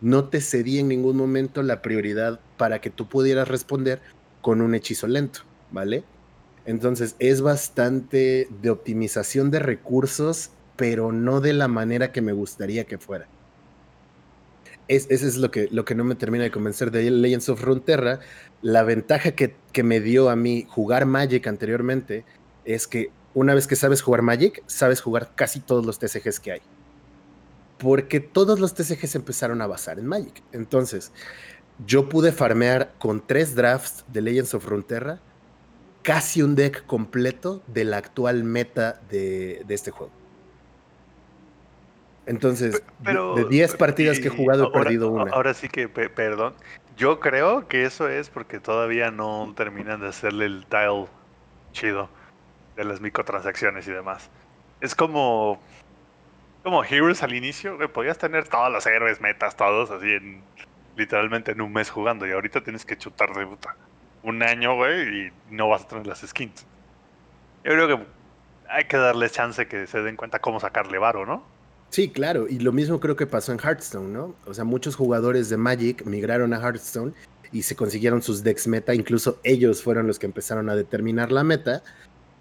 [0.00, 4.00] No te cedí en ningún momento la prioridad para que tú pudieras responder
[4.40, 5.40] con un hechizo lento,
[5.70, 6.04] ¿vale?
[6.66, 12.84] Entonces es bastante de optimización de recursos, pero no de la manera que me gustaría
[12.84, 13.26] que fuera.
[14.88, 17.60] Es, ese es lo que, lo que no me termina de convencer de Legends of
[17.60, 18.20] Frontera.
[18.60, 22.24] La ventaja que, que me dio a mí jugar Magic anteriormente
[22.64, 26.52] es que una vez que sabes jugar Magic, sabes jugar casi todos los TCGs que
[26.52, 26.60] hay.
[27.78, 30.42] Porque todos los TCGs empezaron a basar en Magic.
[30.52, 31.12] Entonces,
[31.86, 35.20] yo pude farmear con tres drafts de Legends of Frontera
[36.02, 40.12] casi un deck completo de la actual meta de, de este juego.
[42.26, 45.30] Entonces, de- Pero, de 10 partidas que he jugado, he perdido una.
[45.32, 46.54] Ahora sí que, pe- perdón.
[46.96, 51.06] Yo creo que eso es porque todavía no terminan de hacerle el dial
[51.72, 52.08] chido
[52.76, 54.30] de las microtransacciones y demás.
[54.80, 55.60] Es como.
[56.64, 60.42] Como Heroes al inicio, güey, podías tener todos los héroes, metas, todos así en.
[60.96, 62.26] Literalmente en un mes jugando.
[62.26, 63.76] Y ahorita tienes que chutar de puta.
[64.22, 66.64] Un año, güey, y no vas a tener las skins.
[67.64, 68.06] Yo creo que
[68.68, 71.44] hay que darles chance que se den cuenta cómo sacarle varo, ¿no?
[71.90, 74.34] Sí, claro, y lo mismo creo que pasó en Hearthstone, ¿no?
[74.46, 77.12] O sea, muchos jugadores de Magic migraron a Hearthstone
[77.52, 81.44] y se consiguieron sus decks meta, incluso ellos fueron los que empezaron a determinar la
[81.44, 81.82] meta,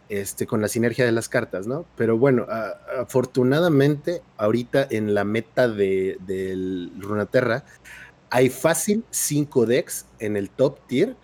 [0.10, 1.86] este, con la sinergia de las cartas, ¿no?
[1.96, 2.46] Pero bueno,
[3.00, 7.66] afortunadamente, ahorita en la meta de, del Runaterra,
[8.30, 11.16] hay fácil cinco decks en el top tier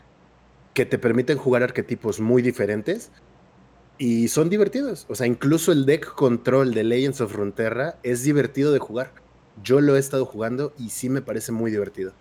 [0.73, 3.11] que te permiten jugar arquetipos muy diferentes
[3.97, 5.05] y son divertidos.
[5.09, 9.11] O sea, incluso el deck control de Legends of Frontera es divertido de jugar.
[9.61, 12.13] Yo lo he estado jugando y sí me parece muy divertido.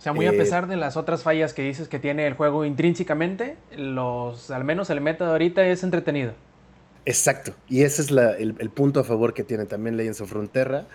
[0.00, 2.32] O sea, muy a Eh, pesar de las otras fallas que dices que tiene el
[2.32, 6.32] juego intrínsecamente, los, al menos el meta de ahorita es entretenido.
[7.04, 7.52] Exacto.
[7.68, 10.86] Y ese es la- el, el punto a favor que tiene también Legends of Frontera.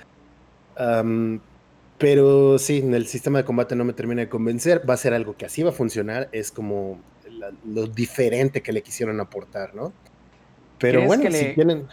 [1.99, 4.81] Pero sí, en el sistema de combate no me termina de convencer.
[4.89, 6.27] Va a ser algo que así va a funcionar.
[6.31, 6.99] Es como
[7.29, 9.93] la- lo diferente que le quisieron aportar, ¿no?
[10.79, 11.87] Pero ¿Crees bueno, si le- tienen.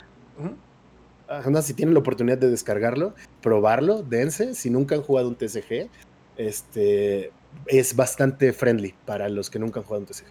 [1.63, 4.55] Si tienen la oportunidad de descargarlo, probarlo, dense.
[4.55, 5.89] Si nunca han jugado un TCG,
[6.37, 7.33] este
[7.67, 10.27] es bastante friendly para los que nunca han jugado un TCG.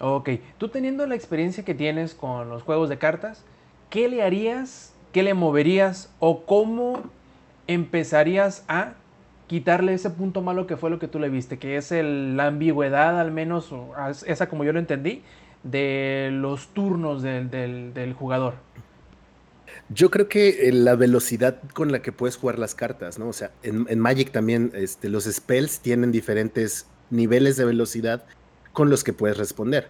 [0.00, 3.44] Ok, tú teniendo la experiencia que tienes con los juegos de cartas,
[3.90, 7.02] ¿qué le harías, qué le moverías o cómo
[7.66, 8.94] empezarías a
[9.46, 12.46] quitarle ese punto malo que fue lo que tú le viste, que es el- la
[12.48, 13.72] ambigüedad, al menos,
[14.26, 15.22] esa como yo lo entendí,
[15.62, 18.54] de los turnos del- del jugador?
[19.90, 23.28] Yo creo que eh, la velocidad con la que puedes jugar las cartas, ¿no?
[23.28, 28.24] O sea, en, Magic también este, los spells tienen diferentes niveles de velocidad
[28.72, 29.88] con los que puedes responder.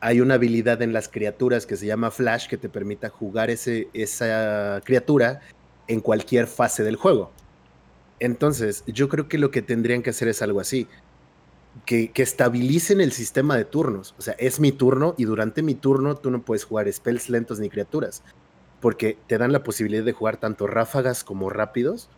[0.00, 3.88] Hay una habilidad en las criaturas que se llama Flash que te permita jugar ese,
[3.92, 5.40] esa criatura
[5.88, 7.32] en cualquier fase del juego.
[8.20, 10.88] Entonces, yo creo que lo que tendrían que hacer es algo así.
[11.84, 14.14] Que, que estabilicen el sistema de turnos.
[14.18, 17.60] O sea, es mi turno y durante mi turno tú no puedes jugar spells lentos
[17.60, 18.22] ni criaturas
[18.80, 22.08] porque te dan la posibilidad de jugar tanto ráfagas como rápidos,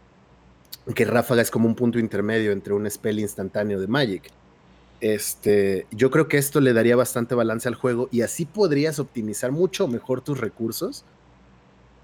[0.94, 4.30] que ráfaga es como un punto intermedio entre un spell instantáneo de Magic.
[5.00, 9.50] Este, yo creo que esto le daría bastante balance al juego y así podrías optimizar
[9.50, 11.04] mucho mejor tus recursos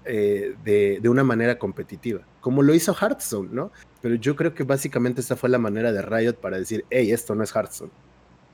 [0.05, 3.71] eh, de, de una manera competitiva, como lo hizo Hearthstone, ¿no?
[4.01, 7.35] Pero yo creo que básicamente esta fue la manera de Riot para decir, hey, esto
[7.35, 7.91] no es Hearthstone,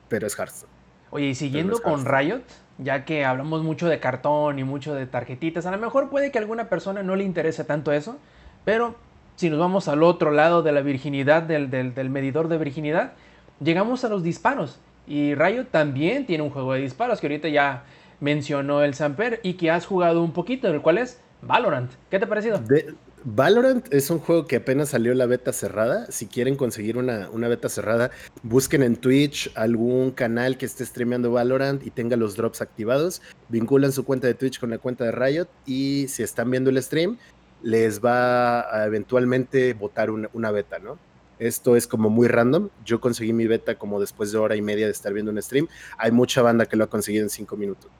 [0.08, 0.83] pero es Hearthstone.
[1.14, 2.04] Oye, y siguiendo con.
[2.04, 2.42] Riot,
[2.78, 6.38] ya que hablamos mucho de cartón y mucho de tarjetitas, a lo mejor puede que
[6.38, 8.18] a alguna persona no le interese tanto eso,
[8.64, 8.96] pero
[9.36, 13.12] si nos vamos al otro lado de la virginidad, del, del- del medidor de virginidad,
[13.60, 14.80] llegamos a los disparos.
[15.06, 17.84] Y Riot también tiene un juego de disparos que ahorita ya
[18.20, 21.92] mencionó el Samper y que has jugado un poquito, el cual es Valorant.
[22.10, 22.58] ¿Qué te ha parecido?
[22.58, 22.94] De-
[23.26, 26.04] Valorant es un juego que apenas salió la beta cerrada.
[26.10, 28.10] Si quieren conseguir una, una beta cerrada,
[28.42, 33.22] busquen en Twitch algún canal que esté streameando Valorant y tenga los drops activados.
[33.48, 36.82] Vinculan su cuenta de Twitch con la cuenta de Riot y si están viendo el
[36.82, 37.16] stream,
[37.62, 40.98] les va a eventualmente votar una, una beta, ¿no?
[41.38, 42.68] Esto es como muy random.
[42.84, 45.66] Yo conseguí mi beta como después de hora y media de estar viendo un stream.
[45.96, 47.90] Hay mucha banda que lo ha conseguido en cinco minutos.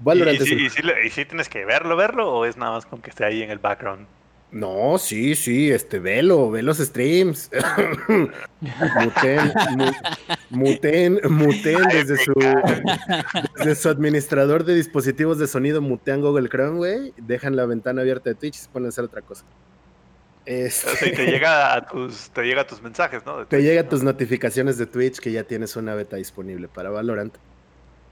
[0.00, 2.46] ¿Y, Valorant y es sí- un- y le- y sí tienes que verlo, verlo o
[2.46, 4.06] es nada más con que esté ahí en el background?
[4.54, 7.50] No, sí, sí, este, velo, ve los streams.
[8.60, 9.92] muten, mu-
[10.50, 12.32] muten, muten desde su,
[13.58, 18.30] desde su administrador de dispositivos de sonido, mutean Google Chrome, güey, dejan la ventana abierta
[18.30, 19.44] de Twitch y se ponen a hacer otra cosa.
[20.46, 23.46] Este, O sea, y te llega a tus, te llega a tus mensajes, ¿no?
[23.46, 23.90] Te llegan ¿no?
[23.90, 27.34] tus notificaciones de Twitch que ya tienes una beta disponible para Valorant.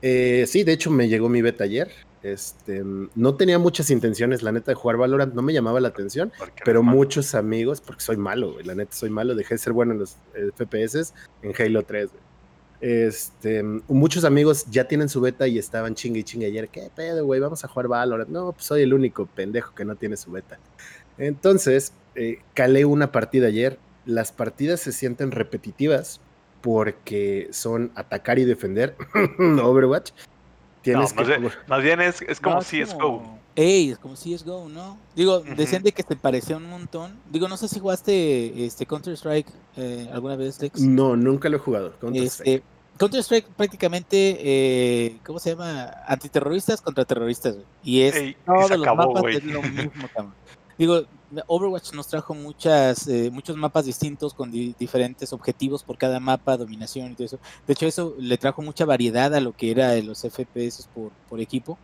[0.01, 1.93] Eh, sí, de hecho me llegó mi beta ayer.
[2.23, 6.33] Este, no tenía muchas intenciones, la neta, de jugar Valorant, no me llamaba la atención.
[6.65, 9.93] Pero muchos amigos, porque soy malo, güey, la neta soy malo, dejé de ser bueno
[9.93, 11.13] en los eh, FPS
[11.43, 12.23] en Halo 3, güey.
[12.83, 16.69] Este, muchos amigos ya tienen su beta y estaban chingue y chingue ayer.
[16.69, 17.39] ¿Qué pedo, güey?
[17.39, 18.29] Vamos a jugar Valorant.
[18.29, 20.59] No, pues soy el único pendejo que no tiene su beta.
[21.17, 23.79] Entonces, eh, calé una partida ayer.
[24.05, 26.21] Las partidas se sienten repetitivas
[26.61, 28.97] porque son atacar y defender.
[29.63, 30.11] Overwatch.
[30.83, 31.39] Tienes No, más que.
[31.39, 33.23] bien, más bien es, es como No, CSGO.
[33.55, 34.97] Ey, es como CSGO, ¿no?
[35.15, 37.19] Digo, decían de que te parecía un montón.
[37.31, 40.81] Digo, no sé si jugaste este Counter Strike eh, alguna vez, Lex.
[40.81, 41.93] No, nunca lo he jugado.
[42.01, 42.49] Counter-Strike.
[42.49, 42.63] Este,
[42.99, 45.93] Counter Strike prácticamente, eh, ¿cómo se llama?
[46.07, 47.55] Antiterroristas contra terroristas.
[47.55, 47.67] güey.
[47.85, 49.37] Y es Ey, y todos se los acabó, mapas güey.
[49.37, 50.09] es lo mismo.
[50.79, 51.03] Digo,
[51.47, 56.57] Overwatch nos trajo muchas, eh, muchos mapas distintos con di- diferentes objetivos por cada mapa,
[56.57, 57.39] dominación y todo eso.
[57.67, 61.41] De hecho, eso le trajo mucha variedad a lo que era los FPS por, por
[61.41, 61.79] equipo,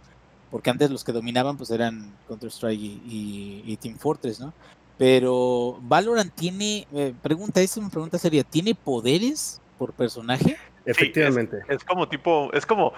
[0.51, 4.53] porque antes los que dominaban pues eran Counter Strike y, y- y Team Fortress, ¿no?
[4.97, 10.57] Pero Valorant tiene, eh, pregunta, es una pregunta seria, ¿tiene poderes por personaje?
[10.85, 11.59] Efectivamente.
[11.69, 12.93] Es como tipo, es como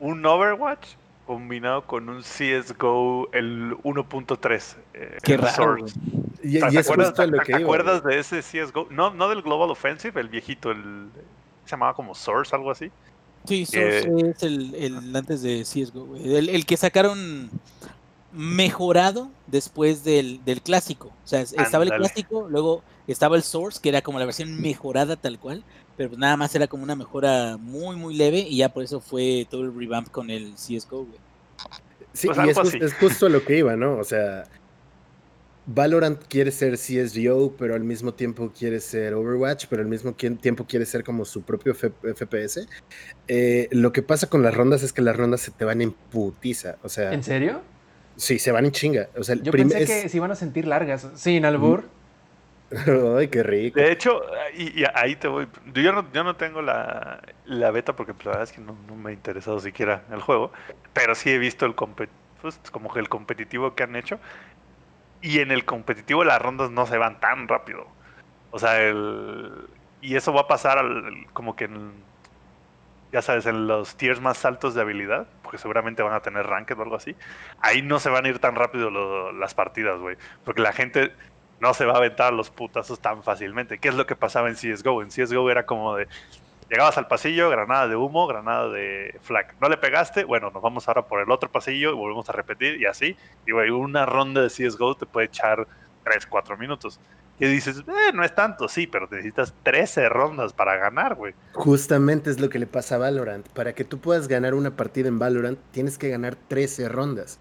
[0.00, 0.86] un Overwatch
[1.26, 4.76] combinado con un CSGO el 1.3.
[4.94, 5.54] eh, Qué el raro.
[5.54, 5.94] Source.
[6.00, 6.26] güey.
[6.42, 8.02] Y, O sea, y ¿Te es acuerdas, justo a lo te- que te iba, acuerdas
[8.02, 8.14] güey.
[8.14, 8.86] de ese CSGO?
[8.90, 11.08] No, no del Global Offensive, el viejito, el
[11.64, 12.90] se llamaba como Source, algo así.
[13.44, 17.50] Sí, Source Eh, es el, el antes de CSGO, el que sacaron
[18.32, 21.08] mejorado después del, del clásico.
[21.08, 24.60] O sea, es- estaba el clásico, luego estaba el Source, que era como la versión
[24.60, 25.62] mejorada tal cual,
[25.96, 29.00] pero pues nada más era como una mejora muy, muy leve y ya por eso
[29.00, 31.18] fue todo el revamp con el CSGO, güey.
[32.12, 32.78] Sí, Pues y es, así.
[33.00, 33.96] justo lo que iba, ¿no?
[33.98, 34.44] O sea,
[35.68, 40.64] Valorant quiere ser CSGO, pero al mismo tiempo quiere ser Overwatch, pero al mismo tiempo
[40.64, 42.66] quiere ser como su propio F- FPS.
[43.26, 45.90] Eh, lo que pasa con las rondas es que las rondas se te van en
[45.92, 46.76] putiza.
[46.84, 47.62] O sea, ¿En serio?
[48.16, 49.08] Sí, se van en chinga.
[49.16, 51.08] O sea, el Yo pensé es- que se iban a sentir largas.
[51.14, 51.84] Sin albur.
[53.16, 53.78] Ay, qué rico.
[53.78, 54.20] De hecho,
[54.56, 55.46] y, y ahí te voy.
[55.72, 58.76] Yo no, yo no tengo la, la beta porque pues, la verdad es que no,
[58.88, 60.50] no me ha interesado siquiera el juego.
[60.92, 62.08] Pero sí he visto el compet-
[62.42, 64.18] pues, como que el competitivo que han hecho.
[65.22, 67.86] Y en el competitivo las rondas no se van tan rápido.
[68.50, 69.50] O sea, el...
[70.02, 71.92] Y eso va a pasar al- como que en,
[73.12, 76.78] ya sabes, en los tiers más altos de habilidad, porque seguramente van a tener ranked
[76.78, 77.16] o algo así.
[77.60, 80.16] Ahí no se van a ir tan rápido lo- las partidas, güey.
[80.44, 81.12] Porque la gente
[81.60, 83.78] no se va a aventar los putazos tan fácilmente.
[83.78, 85.02] ¿Qué es lo que pasaba en CSGO?
[85.02, 86.08] En CSGO era como de...
[86.68, 89.54] Llegabas al pasillo, granada de humo, granada de flag.
[89.60, 92.80] No le pegaste, bueno, nos vamos ahora por el otro pasillo y volvemos a repetir
[92.80, 93.16] y así.
[93.46, 95.68] Y güey, una ronda de CSGO te puede echar
[96.02, 97.00] 3, 4 minutos.
[97.38, 101.34] Y dices, eh, no es tanto, sí, pero necesitas 13 rondas para ganar, güey.
[101.52, 103.46] Justamente es lo que le pasa a Valorant.
[103.50, 107.38] Para que tú puedas ganar una partida en Valorant, tienes que ganar 13 rondas.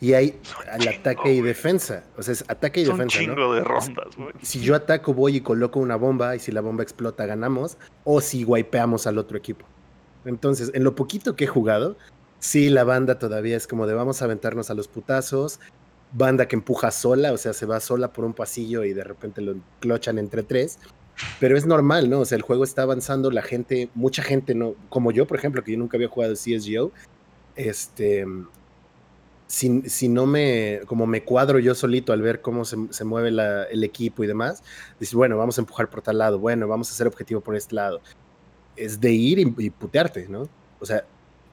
[0.00, 0.40] Y hay
[0.72, 2.04] al ataque y defensa.
[2.16, 3.34] O sea, es ataque y Son un defensa, ¿no?
[3.34, 4.32] chingo de rondas, güey.
[4.42, 7.76] Si yo ataco, voy y coloco una bomba, y si la bomba explota, ganamos.
[8.04, 9.66] O si wipeamos al otro equipo.
[10.24, 11.96] Entonces, en lo poquito que he jugado,
[12.38, 15.60] sí, la banda todavía es como de vamos a aventarnos a los putazos.
[16.12, 19.40] Banda que empuja sola, o sea, se va sola por un pasillo y de repente
[19.40, 20.78] lo clochan entre tres.
[21.38, 22.20] Pero es normal, ¿no?
[22.20, 25.62] O sea, el juego está avanzando, la gente, mucha gente, no, como yo, por ejemplo,
[25.62, 26.92] que yo nunca había jugado CSGO,
[27.56, 28.24] este,
[29.46, 33.84] si, si no me, como me cuadro yo solito al ver cómo se, mueve el
[33.84, 34.62] equipo y demás,
[34.98, 37.74] dices, bueno, vamos a empujar por tal lado, bueno, vamos a hacer objetivo por este
[37.74, 38.00] lado.
[38.76, 40.48] Es de ir y, y putearte, ¿no?
[40.78, 41.04] O sea,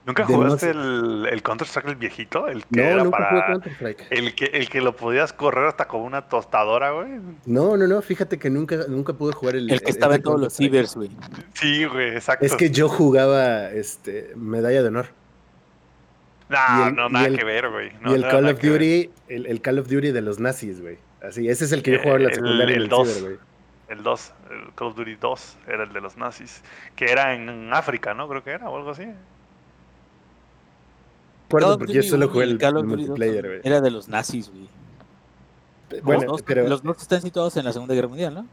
[0.07, 2.47] ¿Nunca jugaste no el, el Counter-Strike el viejito?
[2.47, 3.51] El que no, era nunca jugué para...
[3.53, 4.07] Counter-Strike.
[4.09, 7.19] El que, el que lo podías correr hasta con una tostadora, güey.
[7.45, 10.39] No, no, no, fíjate que nunca, nunca pude jugar el El que estaba en todos
[10.39, 11.11] los cibers, güey.
[11.53, 12.45] Sí, güey, exacto.
[12.45, 15.07] Es que yo jugaba este, medalla de honor.
[16.49, 17.91] El- no, nada el- que ver, güey.
[18.01, 18.61] No, y el Call of.
[18.61, 20.97] Duty, el, el Call of Duty de los nazis, güey.
[21.21, 23.07] Así, ese es el que yo jugaba en la secundaria en el el dos.
[23.09, 23.47] ciber, güey.
[23.89, 26.61] El 2, el Call of Duty 2, era el de los nazis.
[26.95, 28.27] Que era en África, ¿no?
[28.27, 29.05] Creo que era, o algo así.
[31.49, 33.61] Call porque yo solo jugué el, Call of el Duty dos multiplayer, son- güey.
[33.63, 34.67] Era de los nazis, güey.
[36.03, 38.45] Bueno, los, pero los dos están situados en la Segunda Guerra Mundial, ¿no?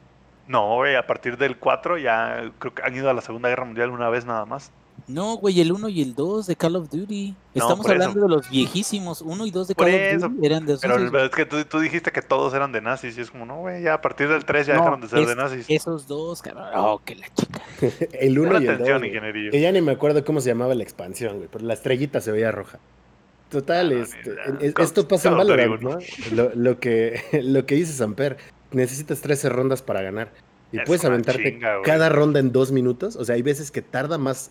[0.46, 3.64] No, güey, a partir del 4 ya creo que han ido a la Segunda Guerra
[3.64, 4.70] Mundial una vez nada más.
[5.06, 7.30] No, güey, el 1 y el 2 de Call of Duty.
[7.32, 7.92] No, Estamos eso.
[7.92, 9.20] hablando de los viejísimos.
[9.20, 10.82] 1 y 2 de Por Call eso, of Duty eran de esos.
[10.82, 13.58] Pero es que tú, tú dijiste que todos eran de nazis y es como, no,
[13.58, 15.66] güey, ya a partir del 3 ya No, dejaron de ser de es- nazis.
[15.68, 16.68] Esos dos, cabrón.
[16.74, 17.60] Oh, que la chica.
[18.18, 18.74] el 1 Pon y el 2.
[18.74, 19.50] atención, ingenierillo.
[19.50, 21.48] Que ya ni me acuerdo cómo se llamaba la expansión, güey.
[21.52, 22.78] Pero la estrellita se veía roja.
[23.50, 25.98] Total, Ah, no, este, es- esto pasa en Valorant, ¿no?
[26.32, 28.38] Lo, lo que, lo que dice Samper,
[28.72, 30.32] necesitas 13 rondas para ganar.
[30.72, 33.16] Y Es puedes aventarte chinga, cada ronda en dos minutos.
[33.16, 34.50] O sea, hay veces que tarda más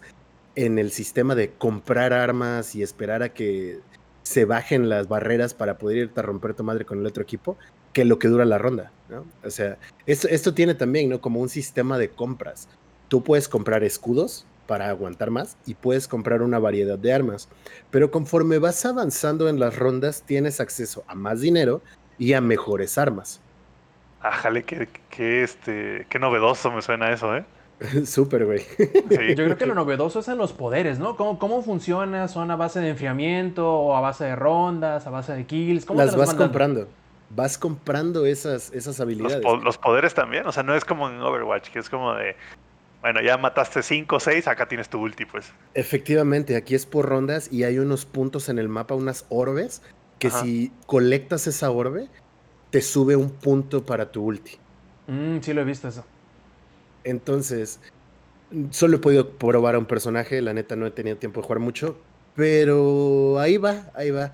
[0.56, 3.80] en el sistema de comprar armas y esperar a que
[4.24, 7.58] se bajen las barreras para poder irte a romper tu madre con el otro equipo
[7.92, 9.26] que lo que dura la ronda, ¿no?
[9.44, 11.22] O sea, esto, esto tiene también, ¿no?
[11.22, 12.68] Como un sistema de compras.
[13.08, 17.50] Tú puedes comprar escudos para aguantar más y puedes comprar una variedad de armas.
[17.92, 21.82] Pero conforme vas avanzando en las rondas, tienes acceso a más dinero
[22.18, 23.42] y a mejores armas.
[24.22, 27.46] Ájale, qué, qué, este, qué novedoso me suena eso, ¿eh?
[28.06, 28.60] Súper, güey.
[28.60, 29.36] Sí.
[29.36, 31.18] Yo creo que lo novedoso es en los poderes, ¿no?
[31.18, 32.28] ¿Cómo, cómo funciona?
[32.28, 35.86] ¿Son a base de enfriamiento o a base de rondas, a base de kills?
[35.86, 36.88] ¿Cómo te Las vas comprando.
[37.30, 39.42] Vas comprando esas, esas Los, habilidades.
[39.42, 42.36] po- los poderes también, o sea, no es como en Overwatch, que es como de,
[43.02, 45.52] bueno, ya mataste 5 o 6, acá tienes tu ulti, pues.
[45.74, 49.82] Efectivamente, aquí es por rondas y hay unos puntos en el mapa, unas orbes,
[50.20, 50.42] que Ajá.
[50.42, 52.08] si colectas esa orbe,
[52.70, 54.58] te sube un punto para tu ulti.
[55.08, 56.06] Mm, sí lo he visto eso.
[57.04, 57.80] Entonces,
[58.72, 61.60] solo he podido probar a un personaje, la neta no he tenido tiempo de jugar
[61.60, 61.98] mucho,
[62.36, 64.32] pero ahí va, ahí va.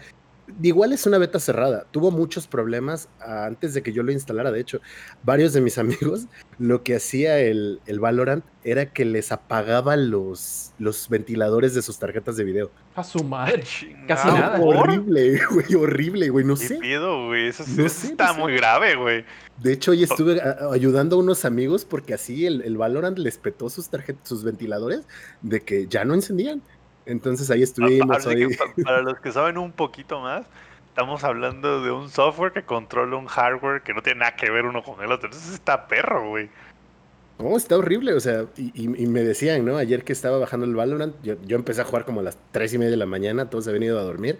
[0.61, 4.51] Igual es una beta cerrada, tuvo muchos problemas ah, antes de que yo lo instalara,
[4.51, 4.81] de hecho,
[5.23, 6.25] varios de mis amigos,
[6.57, 11.97] lo que hacía el, el Valorant era que les apagaba los, los ventiladores de sus
[11.99, 12.71] tarjetas de video.
[12.95, 13.63] A su madre.
[14.07, 14.57] Casi nada.
[14.59, 14.75] ¿por?
[14.75, 16.75] Horrible, güey, horrible, güey, no ¿Qué sé.
[16.77, 17.47] güey?
[17.47, 18.39] Eso, sí- No eso sé, está no sé.
[18.39, 19.25] muy grave, güey.
[19.61, 23.37] De hecho, hoy estuve a- ayudando a unos amigos porque así el, el Valorant les
[23.37, 25.01] petó sus tarjetas, sus ventiladores
[25.41, 26.61] de que ya no encendían.
[27.09, 30.45] Entonces ahí estuvimos que para los que saben un poquito más,
[30.89, 34.65] estamos hablando de un software que controla un hardware que no tiene nada que ver
[34.65, 35.27] uno con el otro.
[35.27, 36.49] Entonces está perro, güey.
[37.39, 39.77] No, está horrible, o sea, y, y- y me decían, ¿no?
[39.77, 42.73] Ayer que estaba bajando el Valorant, yo, yo empecé a jugar como a las tres
[42.73, 44.39] y media de la mañana, todos se habían ido a dormir.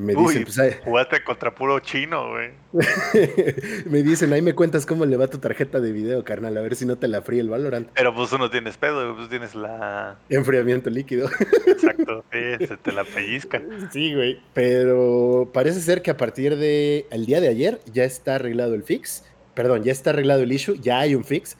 [0.00, 2.50] Me Uy, dicen, pues, ay- jugaste contra puro chino, güey.
[3.86, 6.76] me dicen, ahí me cuentas cómo le va tu tarjeta de video, carnal, a ver
[6.76, 7.88] si no te la fríe el Valorant.
[7.94, 10.18] Pero pues tú no tienes pedo, güey, pues tienes la...
[10.28, 11.28] Enfriamiento líquido.
[11.66, 13.62] Exacto, sí, se te la pellizca.
[13.92, 14.40] Sí, güey.
[14.54, 18.82] Pero parece ser que a partir de el día de ayer ya está arreglado el
[18.82, 19.24] fix.
[19.54, 21.56] Perdón, ya está arreglado el issue, ya hay un fix.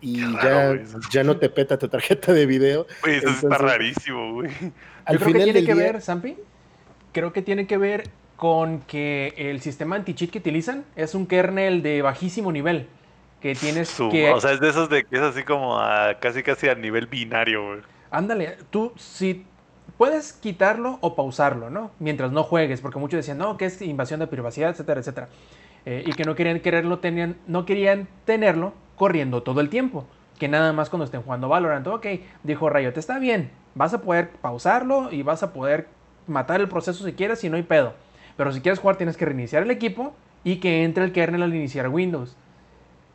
[0.00, 0.78] Y ya,
[1.10, 2.86] ya no te peta tu tarjeta de video.
[3.02, 4.50] Güey, eso está Entonces- rarísimo, güey.
[4.50, 4.72] Al Yo
[5.04, 6.36] creo que final tiene del que día, ver, Zampi,
[7.18, 8.04] creo que tiene que ver
[8.36, 12.86] con que el sistema anti-cheat que utilizan es un kernel de bajísimo nivel.
[13.40, 14.30] Que tienes Su- que.
[14.30, 17.06] O sea, es de esos de que es así como a casi casi a nivel
[17.06, 17.80] binario, güey.
[18.10, 19.44] Ándale, tú si
[19.96, 21.90] puedes quitarlo o pausarlo, ¿no?
[21.98, 25.28] Mientras no juegues, porque muchos decían, no, que es invasión de privacidad, etcétera, etcétera.
[25.86, 30.06] Eh, y que no querían quererlo, tenían, no querían tenerlo corriendo todo el tiempo.
[30.38, 31.86] Que nada más cuando estén jugando Valorant.
[31.86, 32.06] Ok,
[32.44, 35.88] dijo Riot, está bien, vas a poder pausarlo y vas a poder
[36.28, 37.94] matar el proceso si quieres y no hay pedo.
[38.36, 40.14] Pero si quieres jugar tienes que reiniciar el equipo
[40.44, 42.36] y que entre el kernel al iniciar Windows.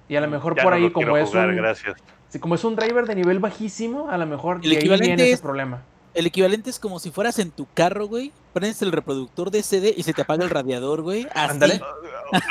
[0.10, 1.56] Y a lo mejor Ya por no ahí como es un...
[1.56, 1.96] gracias.
[2.40, 5.24] Como es un driver de nivel bajísimo, a lo mejor El de ahí equivalente viene
[5.24, 5.82] ese es- problema.
[6.14, 8.32] El equivalente es como si fueras en tu carro, güey.
[8.54, 11.28] Prendes el reproductor de CD y se te apaga el radiador, güey.
[11.34, 11.82] Ándale.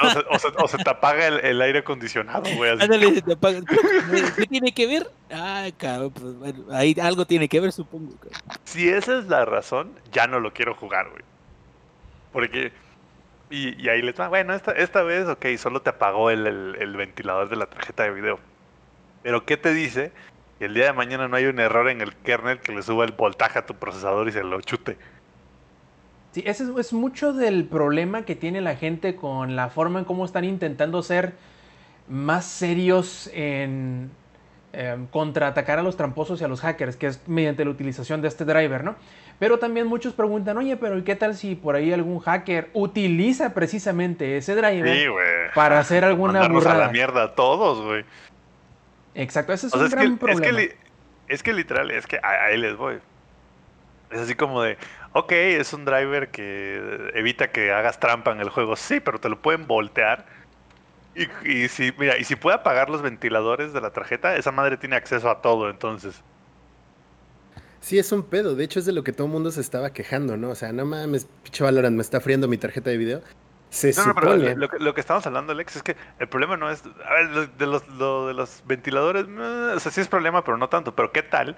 [0.03, 2.73] O, se, o se- o se te apaga el, el aire acondicionado, güey.
[2.73, 3.61] Ándale, se te apaga.
[4.37, 5.11] ¿Qué tiene que ver?
[5.31, 8.13] Ah, cabrón, pues bueno, ahí algo tiene que ver, supongo.
[8.21, 8.33] güey.
[8.65, 11.23] Si esa es la razón, ya no lo quiero jugar, güey.
[12.33, 12.73] Porque.
[13.51, 14.29] Y, y ahí les va.
[14.29, 18.03] Bueno, esta, esta vez, ok, solo te apagó el, el- el ventilador de la tarjeta
[18.05, 18.41] de video.
[19.23, 20.11] Pero, ¿qué te dice?
[20.63, 23.05] Que el día de mañana no hay un error en el kernel que le suba
[23.05, 24.97] el voltaje a tu procesador y se lo chute.
[26.31, 30.05] Sí, ese es, es mucho del problema que tiene la gente con la forma en
[30.05, 31.33] cómo están intentando ser
[32.07, 34.13] más serios en
[34.73, 38.29] em, contraatacar a los tramposos y a los hackers, que es mediante la utilización de
[38.29, 38.95] este driver, ¿no?
[39.41, 43.53] Pero también muchos preguntan, oye, pero ¿y qué tal si por ahí algún hacker utiliza
[43.53, 45.07] precisamente ese driver Sí,
[45.57, 46.87] para hacer alguna Mandarnos a burrada?
[46.87, 48.05] la mierda a todos, güey.
[49.15, 50.41] Exacto, ese es O sea, un es gran que, es, problema.
[50.41, 50.73] que, li-
[51.29, 53.01] es que literal, es que a- ahí les voy.
[54.11, 54.77] Es así como de,
[55.15, 59.29] ok, es un driver que evita que hagas trampa en el juego, sí, pero te
[59.31, 60.27] lo pueden voltear.
[61.15, 64.79] Y, y si, mira, y si puede apagar los ventiladores de la tarjeta, esa madre
[64.79, 66.25] tiene acceso a todo, entonces.
[67.81, 68.55] Sí, es un pedo.
[68.55, 70.51] De hecho, es de lo que todo el mundo se estaba quejando, ¿no?
[70.51, 73.23] O sea, no mames, pinche Valorant me está friendo mi tarjeta de video.
[73.73, 76.59] Se No, no, pero lo que, lo que estamos hablando, Alex, es que el problema
[76.59, 76.83] no es.
[77.09, 80.45] A ver, lo de los, lo de los ventiladores, eh, o sea, sí es problema,
[80.45, 80.95] pero no tanto.
[80.95, 81.57] Pero ¿qué tal?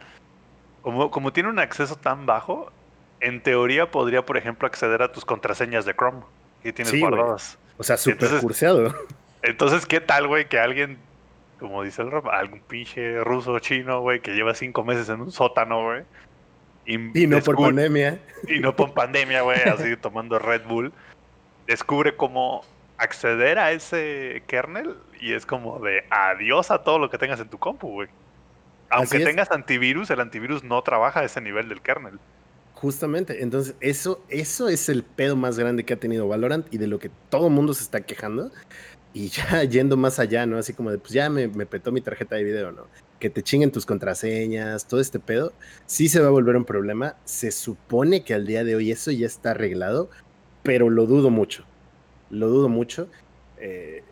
[0.83, 2.71] Como, como tiene un acceso tan bajo,
[3.19, 6.21] en teoría podría, por ejemplo, acceder a tus contraseñas de Chrome
[6.63, 7.03] que tienes Sí.
[7.03, 8.95] O sea, súper Entonces- curseado.
[9.43, 10.99] Entonces, ¿qué tal, güey, que alguien,
[11.59, 15.33] como dice el Rob, algún pinche ruso chino, güey, que lleva cinco meses en un
[15.33, 16.05] sótano, güey?
[16.87, 18.21] Y no por pandemia.
[18.47, 20.93] y no por pandemia, güey, así tomando Red Bull,
[21.67, 22.63] descubre cómo
[22.99, 27.49] acceder a ese kernel y es como de adiós a todo lo que tengas en
[27.49, 28.09] tu compu, güey.
[28.91, 32.19] Aunque tengas antivirus, el antivirus no trabaja a ese nivel del kernel.
[32.75, 33.43] Justamente.
[33.43, 36.99] Entonces, eso, eso es el pedo más grande que ha tenido Valorant y de lo
[36.99, 38.51] que todo mundo se está quejando.
[39.13, 40.59] Y ya yendo más allá, ¿no?
[40.59, 42.87] Así como de, pues ya me, me petó mi tarjeta de video, ¿no?
[43.19, 45.53] Que te chinguen tus contraseñas, todo este pedo,
[45.87, 47.17] sí se va a volver un problema.
[47.25, 50.11] Se supone que al día de hoy eso ya está arreglado,
[50.65, 51.65] pero lo dudo mucho.
[52.31, 53.09] Lo dudo mucho.
[53.59, 54.03] Eh,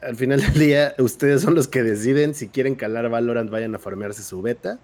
[0.00, 3.78] al final del día, ustedes son los que deciden si quieren calar Valorant, vayan a
[3.78, 4.78] farmearse su beta.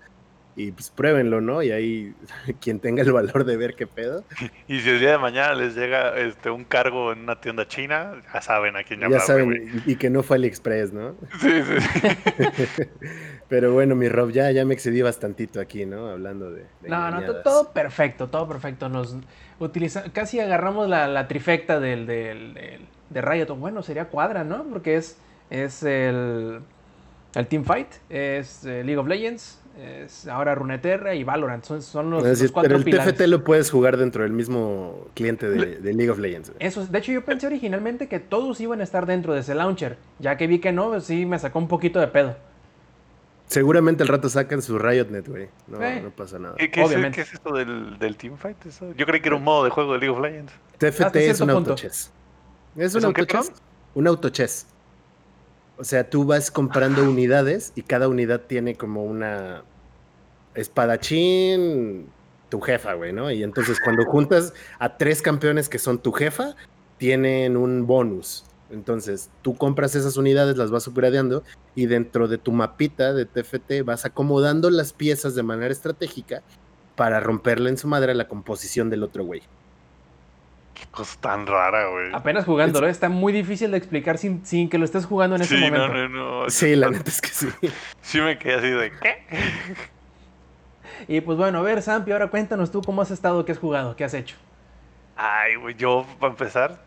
[0.55, 1.63] Y pues pruébenlo, ¿no?
[1.63, 2.15] Y ahí
[2.61, 4.25] quien tenga el valor de ver qué pedo,
[4.69, 8.13] Y si el día de mañana les llega este un cargo en una tienda china,
[8.35, 11.15] ya saben a quién ya hablarle, saben, y, que no fue AliExpress, ¿no?
[11.41, 12.83] Sí, sí, sí.
[13.49, 16.09] Pero bueno, mi Rob, ya, ya me excedí bastantito aquí, ¿no?
[16.09, 16.65] Hablando de.
[16.81, 18.89] de No, no, todo perfecto, todo perfecto.
[18.89, 19.17] Nos
[19.59, 23.49] utiliza, casi agarramos la, la trifecta del, del, del- de Riot.
[23.57, 24.65] Bueno, sería Cuadra, ¿no?
[24.65, 25.19] Porque es,
[25.51, 26.61] es el,
[27.35, 31.65] el Teamfight, es eh, League of Legends, es ahora Runeterra y Valorant.
[31.65, 33.15] Son, son los, decir, los cuatro pero el pilares.
[33.15, 36.53] TFT lo puedes jugar dentro del mismo cliente de, de League of Legends.
[36.59, 39.55] Eso, es- de hecho, yo pensé originalmente que todos iban a estar dentro de ese
[39.55, 39.97] launcher.
[40.19, 42.37] Ya que vi que no, pues sí me sacó un poquito de pedo.
[43.47, 45.49] Seguramente al rato sacan su RiotNet, güey.
[45.67, 46.01] No, Eh.
[46.03, 46.55] no pasa nada.
[46.57, 47.17] ¿Qué, qué es, Obviamente.
[47.17, 48.65] qué es esto del, del teamfight?
[48.67, 48.95] Eso?
[48.95, 50.53] Yo creí que era un modo de juego de League of Legends.
[50.79, 52.11] TFT hasta es un autochess.
[52.77, 53.53] Es ¿Es un autochess.
[53.95, 54.67] Un autochess.
[55.77, 59.63] O sea, tú vas comprando unidades y cada unidad tiene como una
[60.55, 62.07] espadachín,
[62.49, 63.31] tu jefa, güey, ¿no?
[63.31, 66.55] Y entonces cuando juntas a tres campeones que son tu jefa,
[66.99, 68.45] tienen un bonus.
[68.71, 71.43] Entonces, tú compras esas unidades, las vas upgradeando
[71.75, 76.43] y dentro de tu mapita de TFT vas acomodando las piezas de manera estratégica
[76.97, 79.43] para romperle en su madre la composición del otro güey.
[80.83, 82.11] Qué cosa tan rara, güey.
[82.13, 85.57] Apenas jugándolo, está muy difícil de explicar sin, sin que lo estés jugando en ese
[85.57, 85.89] Sí, momento.
[85.89, 86.51] no, no, no.
[86.51, 87.49] Sí, la neta es que sí.
[88.03, 89.25] Sí me quedé así de, ¿qué?
[91.09, 93.97] Y pues bueno, a ver, Sampi, ahora cuéntanos tú cómo has estado, qué has jugado,
[93.97, 94.37] qué has hecho.
[95.17, 96.83] Ay, güey, yo, para empezar,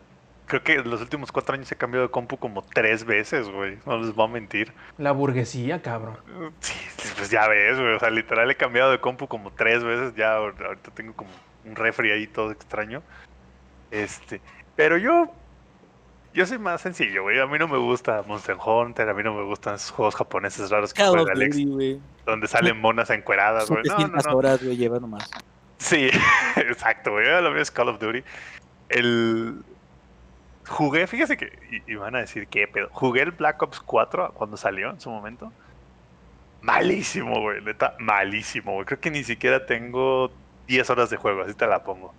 [0.46, 3.78] creo que en los últimos cuatro años he cambiado de compu como tres veces, güey.
[3.86, 4.72] No les voy a mentir.
[4.98, 6.18] La burguesía, cabrón.
[6.60, 6.74] Sí,
[7.16, 7.94] pues ya ves, güey.
[7.94, 10.14] O sea, literal he cambiado de compu como tres veces.
[10.16, 11.30] Ya ahor- ahorita tengo como
[11.64, 13.02] un refri ahí todo extraño.
[13.90, 14.40] Este.
[14.74, 15.32] Pero yo.
[16.34, 17.40] Yo soy más sencillo, güey.
[17.40, 20.68] A mí no me gusta Monster Hunter, a mí no me gustan esos juegos japoneses
[20.68, 21.56] raros que juega Alex,
[22.26, 23.82] donde salen monas encueradas, güey.
[23.84, 24.36] No, no, 700 no.
[24.36, 25.30] horas, güey, lleva nomás.
[25.78, 26.10] Sí,
[26.56, 27.26] exacto, güey.
[27.42, 28.22] Lo mío es Call of Duty.
[28.90, 29.62] El.
[30.68, 31.58] Jugué, fíjese que.
[31.70, 32.90] Y, y van a decir qué pedo.
[32.92, 35.50] Jugué el Black Ops 4 cuando salió en su momento.
[36.60, 37.62] Malísimo, güey.
[37.62, 38.84] Neta, malísimo, güey.
[38.84, 40.30] Creo que ni siquiera tengo
[40.66, 42.12] 10 horas de juego, así te la pongo.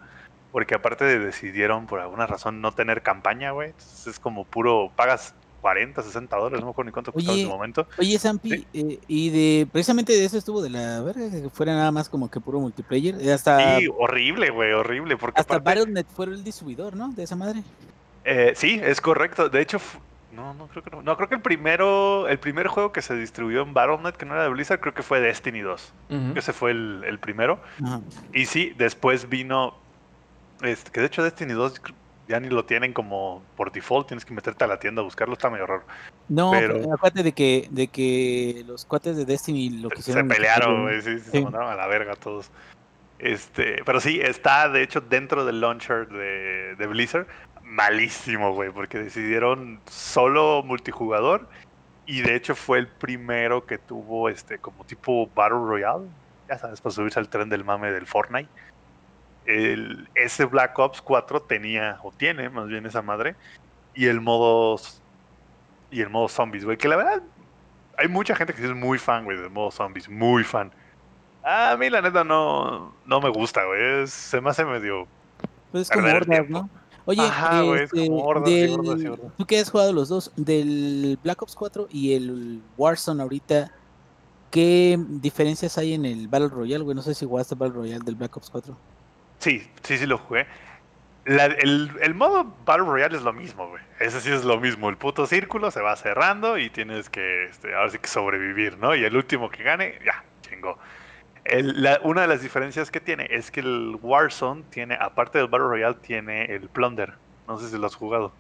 [0.52, 3.70] Porque aparte de decidieron por alguna razón no tener campaña, güey.
[3.70, 4.92] Entonces es como puro.
[4.96, 7.88] Pagas 40, 60 dólares, no me acuerdo ni cuánto costaba en su momento.
[7.98, 11.92] Oye, Zampi, eh, y de precisamente de eso estuvo de la verga, que fuera nada
[11.92, 13.16] más como que puro multiplayer.
[13.20, 15.18] eh, Hasta, Sí, horrible, güey, horrible.
[15.18, 17.10] Porque hasta aparte- Battle.net fue el distribuidor, ¿no?
[17.10, 17.64] De esa madre.
[18.24, 19.50] Eh, sí, es correcto.
[19.50, 19.80] De hecho,
[20.32, 21.02] no, no creo que no.
[21.02, 24.36] No, creo que el primero, el primer juego que se distribuyó en Battle.net, que no
[24.36, 25.94] era de Blizzard, creo que fue Destiny 2.
[26.10, 26.34] Ujú.
[26.38, 27.60] Ese fue el, el primero.
[28.34, 29.76] Y sí, después vino,
[30.62, 31.94] este, que de hecho Destiny 2 cr-
[32.28, 35.34] ya ni lo tienen como por default, tienes que meterte a la tienda a buscarlo,
[35.34, 35.84] está medio raro.
[36.28, 40.28] No, Pero- pero acuérdate de que, de que los cuates de Destiny lo Se quisieron.
[40.28, 41.42] pelearon, güey, sí, sí, se Sí.
[41.44, 42.52] mandaron a la verga todos.
[43.20, 47.28] Este, pero sí, está de hecho dentro del launcher de, de Blizzard.
[47.64, 51.48] Malísimo, güey, porque decidieron solo multijugador.
[52.06, 56.06] Y de hecho fue el primero que tuvo este como tipo Battle Royale.
[56.48, 58.50] Ya sabes, para subirse al tren del mame del Fortnite.
[59.48, 63.36] El, ese Black Ops 4 tenía, o tiene más bien esa madre.
[63.96, 64.80] Y el modo.
[65.90, 66.78] Y el modo zombies, güey.
[66.78, 67.24] Que la verdad
[67.98, 70.72] hay mucha gente que sí es muy fan, güey, del modo zombies, muy fan.
[71.44, 74.04] A mí la neta no, no me gusta, güey.
[74.04, 75.08] es- Se me hace medio...
[75.72, 75.90] Pues es
[76.50, 76.70] como.
[77.06, 79.32] Oye, Ajá, es este, como hordas del- hordas hordas.
[79.38, 83.72] tú que has jugado los dos, del Black Ops 4 y el Warzone ahorita,
[84.52, 86.96] ¿qué diferencias hay en el Battle Royale, güey?
[86.96, 88.78] No sé si jugaste Battle Royale del Black Ops 4.
[89.40, 90.48] Sí, sí, sí lo jugué.
[91.26, 93.84] La- el, modo Battle Royale es lo mismo, güey.
[94.00, 94.90] Ese sí es lo mismo.
[94.90, 98.96] El puto círculo se va cerrando y tienes que, este, ahora sí que sobrevivir, ¿no?
[98.96, 100.78] Y el último que gane, ya, chingó.
[101.44, 105.48] El- la- una de las diferencias que tiene es que el Warzone tiene, aparte del
[105.48, 107.16] Battle Royale, tiene el Plunder.
[107.48, 108.34] No sé si lo has jugado.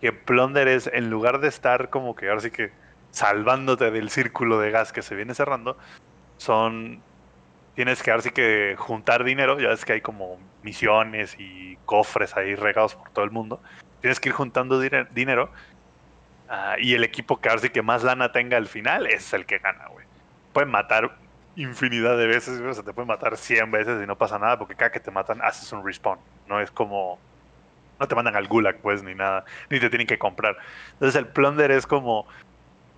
[0.00, 2.72] Que Plunder es, en lugar de estar como que ahora sí que
[3.10, 5.76] salvándote del círculo de gas que se viene cerrando,
[6.38, 7.02] son
[7.74, 12.36] tienes que ahora sí que juntar dinero, ya ves que hay como misiones y cofres
[12.36, 13.60] ahí regados por todo el mundo.
[14.00, 15.50] Tienes que ir juntando dinero
[16.48, 19.46] ah, y el equipo que ahora sí que más lana tenga al final es el
[19.46, 20.06] que gana, güey.
[20.52, 21.16] Pueden matar
[21.56, 24.58] infinidad de veces, güey, o sea, te pueden matar 100 veces y no pasa nada
[24.58, 26.18] porque cada que te matan haces un respawn.
[26.48, 27.18] No es como...
[27.98, 29.44] No te mandan al gulag, pues, ni nada.
[29.68, 30.56] Ni te tienen que comprar.
[30.92, 32.26] Entonces el plunder es como...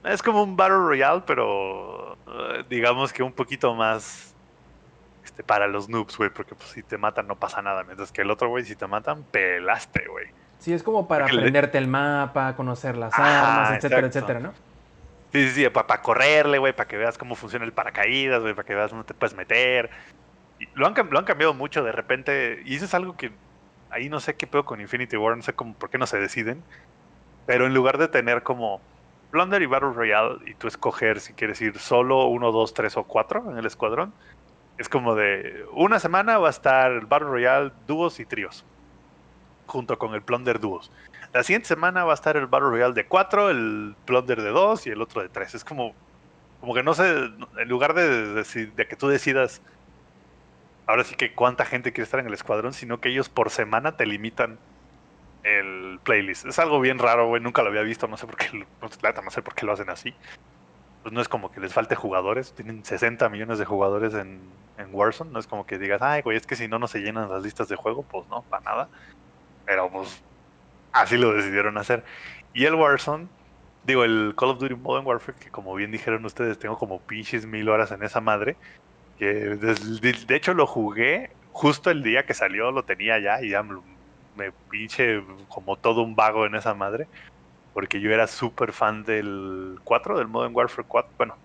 [0.04, 4.31] Es como un Battle Royale, pero eh, digamos que un poquito más
[5.32, 7.84] este, para los noobs, güey, porque pues, si te matan no pasa nada.
[7.84, 10.26] Mientras que el otro, güey, si te matan, pelaste, güey.
[10.58, 14.08] Sí, es como para Porque le- aprenderte el mapa, conocer las Ajá, armas, etcétera, exacto.
[14.08, 14.54] etcétera, ¿no?
[15.32, 18.66] Sí, sí, sí, para correrle, güey, para que veas cómo funciona el paracaídas, güey, para
[18.66, 19.90] que veas dónde te puedes meter.
[20.58, 23.40] Y lo, han, lo han cambiado mucho de repente, y eso es algo que
[23.90, 26.18] ahí no sé qué pedo con Infinity War, no sé cómo, por qué no se
[26.20, 26.66] deciden.
[27.46, 28.88] Pero en lugar de tener como
[29.30, 33.06] Plunder y Battle Royale, y tú escoger si quieres ir solo uno, dos, tres o
[33.06, 34.16] cuatro en el escuadrón,
[34.76, 38.66] es como de una semana va a estar el Battle Royale dúos y tríos,
[39.66, 40.92] junto con el Plunder dúos.
[41.32, 44.86] La siguiente semana va a estar el Battle Royale de 4, el Plunder de 2
[44.86, 45.54] y el otro de 3.
[45.54, 45.98] Es como,
[46.60, 49.62] como que no sé, en lugar de, deci- de que tú decidas
[50.86, 53.96] ahora sí que cuánta gente quiere estar en el escuadrón, sino que ellos por semana
[53.96, 54.60] te limitan
[55.42, 56.46] el playlist.
[56.46, 58.48] Es algo bien raro, güey, nunca lo había visto, no sé por qué,
[58.80, 60.18] no sé por qué lo hacen así.
[61.02, 64.88] Pues no es como que les falte jugadores, tienen 60 millones de jugadores en, en
[64.94, 67.30] Warzone, no es como que digas, ay, güey, es que si no, no se llenan
[67.30, 68.88] las listas de juego, pues no, para nada.
[69.66, 70.22] Pero pues
[70.92, 72.04] así lo decidieron hacer.
[72.54, 73.28] Y el Warzone,
[73.84, 77.46] digo, el Call of Duty Modern Warfare, que como bien dijeron ustedes, tengo como pinches
[77.46, 78.56] mil horas en esa madre.
[79.18, 83.62] Que de, hecho lo jugué justo el día que salió, lo tenía ya y ya
[83.62, 83.80] me,
[84.36, 87.06] me pinche como todo un vago en esa madre.
[87.74, 91.12] Porque yo era súper fan del 4, del Modern Warfare 4.
[91.16, 91.36] Bueno,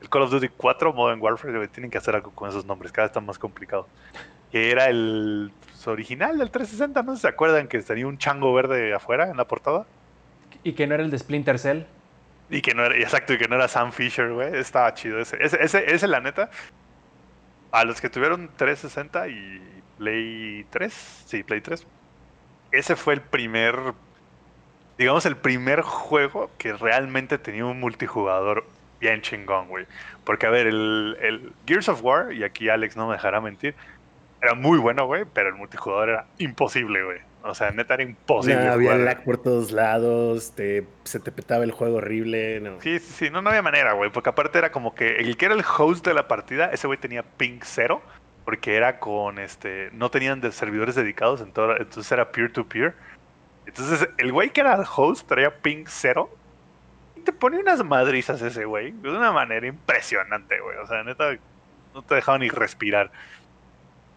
[0.00, 3.06] el Call of Duty 4 Modern Warfare, tienen que hacer algo con esos nombres, cada
[3.06, 3.86] vez está más complicado.
[4.50, 8.94] Que era el pues, original del 360, ¿no se acuerdan que tenía un chango verde
[8.94, 9.86] afuera en la portada?
[10.62, 11.82] Y que no era el de Splinter Cell.
[12.48, 14.56] Y que no era, exacto, y que no era Sam Fisher, güey.
[14.56, 15.36] Estaba chido ese.
[15.40, 16.50] Ese, ese, ese, la neta,
[17.70, 21.86] a los que tuvieron 360 y Play 3, sí, Play 3,
[22.72, 23.76] ese fue el primer,
[24.98, 28.64] digamos, el primer juego que realmente tenía un multijugador
[29.00, 29.86] bien chingón, güey.
[30.24, 33.74] Porque, a ver, el, el Gears of War, y aquí Alex no me dejará mentir,
[34.42, 37.18] era muy bueno, güey, pero el multijugador era imposible, güey.
[37.42, 38.64] O sea, neta era imposible.
[38.64, 42.60] No, había lag por todos lados, te, se te petaba el juego horrible.
[42.60, 42.80] No.
[42.82, 45.46] Sí, sí, sí, no, no había manera, güey, porque aparte era como que el que
[45.46, 48.02] era el host de la partida, ese güey tenía ping cero,
[48.44, 52.94] porque era con, este, no tenían de servidores dedicados, en todo- entonces era peer-to-peer.
[53.66, 56.30] Entonces, el güey que era el host traía ping cero,
[57.20, 61.36] te pone unas madrizas ese güey, de una manera impresionante, güey, o sea, neta,
[61.94, 63.10] no te dejaba ni respirar.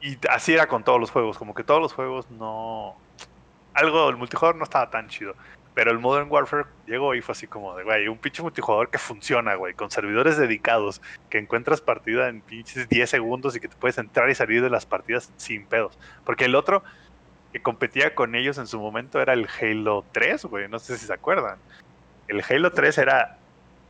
[0.02, 2.96] Y así era con todos los juegos, como que todos los juegos no...
[3.74, 5.34] Algo, el multijugador no estaba tan chido.
[5.74, 9.00] Pero el Modern Warfare llegó y fue así como de, güey, un pinche multijugador que
[9.00, 13.76] funciona, güey, con servidores dedicados, que encuentras partida en pinches 10 segundos y que te
[13.76, 15.98] puedes entrar y salir de las partidas sin pedos.
[16.26, 16.84] Porque el otro
[17.54, 21.08] que competía con ellos en su momento era el Halo 3, güey, no sé si
[21.08, 21.58] se acuerdan.
[22.28, 23.38] El Halo 3 era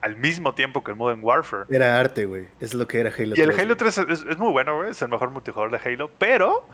[0.02, 1.66] al mismo tiempo que el Modern Warfare.
[1.70, 2.48] Era arte, güey.
[2.60, 3.78] Es lo que era Halo Y el 3, Halo güey.
[3.78, 4.92] 3 es, es muy bueno, güey.
[4.92, 6.68] Es el mejor multijugador de Halo, pero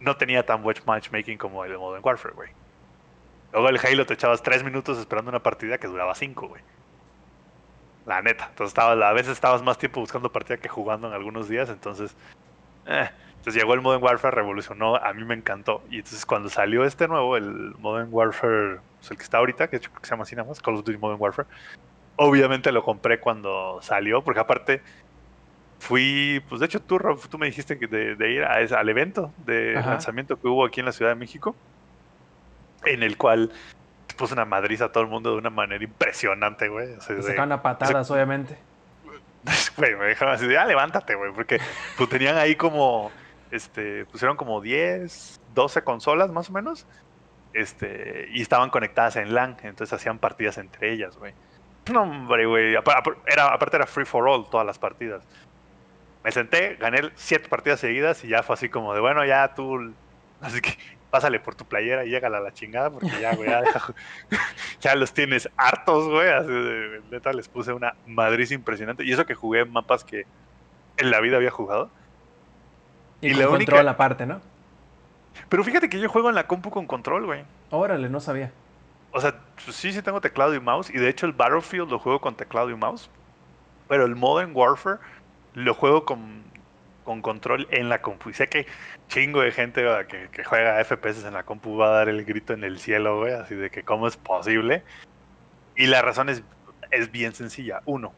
[0.00, 2.50] no tenía tan buen matchmaking como el de Modern Warfare, güey.
[3.52, 6.62] Luego el Halo te echabas 3 minutos esperando una partida que duraba 5, güey.
[8.06, 8.46] La neta.
[8.48, 12.16] Entonces estabas, a veces estabas más tiempo buscando partida que jugando en algunos días, entonces...
[12.86, 13.10] eh.
[13.42, 15.82] Entonces llegó el Modern Warfare, revolucionó, a mí me encantó.
[15.88, 19.78] Y entonces cuando salió este nuevo, el Modern Warfare, pues el que está ahorita, que
[19.78, 21.48] hecho que se llama así nada más, Call of Duty Modern Warfare,
[22.14, 24.82] obviamente lo compré cuando salió, porque aparte
[25.80, 28.76] fui, pues de hecho tú, Rob, tú me dijiste que de, de ir a ese-
[28.76, 29.90] al evento de Ajá.
[29.90, 31.58] lanzamiento que hubo aquí en la Ciudad de México,
[32.84, 33.50] en el cual
[34.16, 36.92] puso una madriza a todo el mundo de una manera impresionante, güey.
[36.94, 38.64] O sea, Se sacaban a patadas, obviamente.
[39.76, 41.58] Güey, me dejaron así de, ah, levántate, güey, porque
[41.96, 43.10] pues, tenían ahí como,
[43.52, 46.86] este, pusieron como 10, 12 consolas más o menos,
[47.52, 51.34] este, y estaban conectadas en LAN, entonces hacían partidas entre ellas, güey.
[51.92, 52.74] No, hombre, güey,
[53.26, 55.22] era, aparte era free for all todas las partidas.
[56.24, 59.92] Me senté, gané siete partidas seguidas y ya fue así como de, bueno, ya tú,
[60.40, 60.78] así que
[61.10, 63.50] pásale por tu playera y llégala a la chingada, porque ya, güey,
[64.80, 66.30] ya, los tienes hartos, güey.
[67.10, 69.04] Neta, les puse una madriz impresionante.
[69.04, 70.24] Y eso que jugué mapas que
[70.96, 71.90] en la vida había jugado.
[73.22, 74.40] Y, Y con la control única- aparte, ¿no?
[75.48, 77.44] Pero fíjate que yo juego en la compu con control, güey.
[77.70, 78.52] Órale, no sabía.
[79.12, 80.90] O sea, pues sí, sí tengo teclado y mouse.
[80.90, 83.08] Y de hecho el Battlefield lo juego con teclado y mouse.
[83.88, 84.98] Pero el Modern Warfare
[85.54, 86.42] lo juego con,
[87.04, 88.30] con control en la compu.
[88.30, 88.66] Y sé que
[89.08, 92.52] chingo de gente que, que juega FPS en la compu va a dar el grito
[92.52, 93.32] en el cielo, güey.
[93.34, 94.82] Así de que cómo es posible.
[95.76, 96.42] Y la razón es,
[96.90, 97.80] es bien sencilla.
[97.86, 98.12] Uno,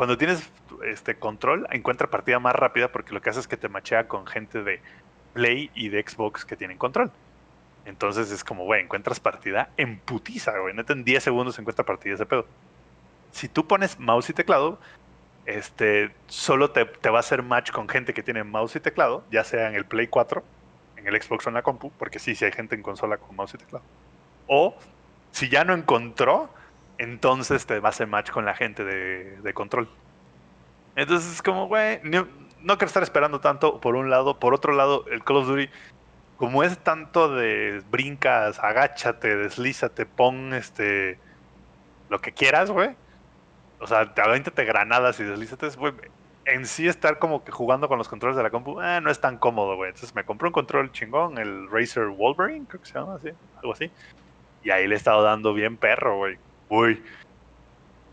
[0.00, 0.50] cuando tienes
[0.86, 4.26] este control, encuentra partida más rápida porque lo que hace es que te machea con
[4.26, 4.80] gente de
[5.34, 7.12] Play y de Xbox que tienen control.
[7.84, 10.72] Entonces es como, güey, encuentras partida en putiza, güey.
[10.72, 12.46] Neta, en 10 segundos encuentra partida ese pedo.
[13.32, 14.78] Si tú pones mouse y teclado,
[15.44, 19.22] este, solo te, te va a hacer match con gente que tiene mouse y teclado,
[19.30, 20.42] ya sea en el Play 4,
[20.96, 23.36] en el Xbox o en la compu, porque sí, sí hay gente en consola con
[23.36, 23.84] mouse y teclado.
[24.46, 24.74] O
[25.30, 26.48] si ya no encontró,
[27.00, 29.88] entonces te va a hacer match con la gente de, control.
[30.96, 32.26] Entonces es como, güey, no,
[32.76, 34.38] quiero estar esperando tanto por un lado.
[34.38, 35.70] Por otro lado, el Call of Duty,
[36.36, 41.18] como es tanto de brincas, agáchate, deslízate, pon este
[42.10, 42.90] lo que quieras, güey.
[43.80, 45.94] O sea, te granadas y deslízate, güey.
[46.44, 49.22] En sí estar como que jugando con los controles de la compu, eh, no es
[49.22, 49.88] tan cómodo, güey.
[49.88, 53.72] Entonces me compré un control chingón, el Razer Wolverine, creo que se llama así, algo
[53.72, 53.90] así.
[54.62, 56.36] Y ahí le he estado dando bien perro, güey.
[56.70, 57.02] Uy.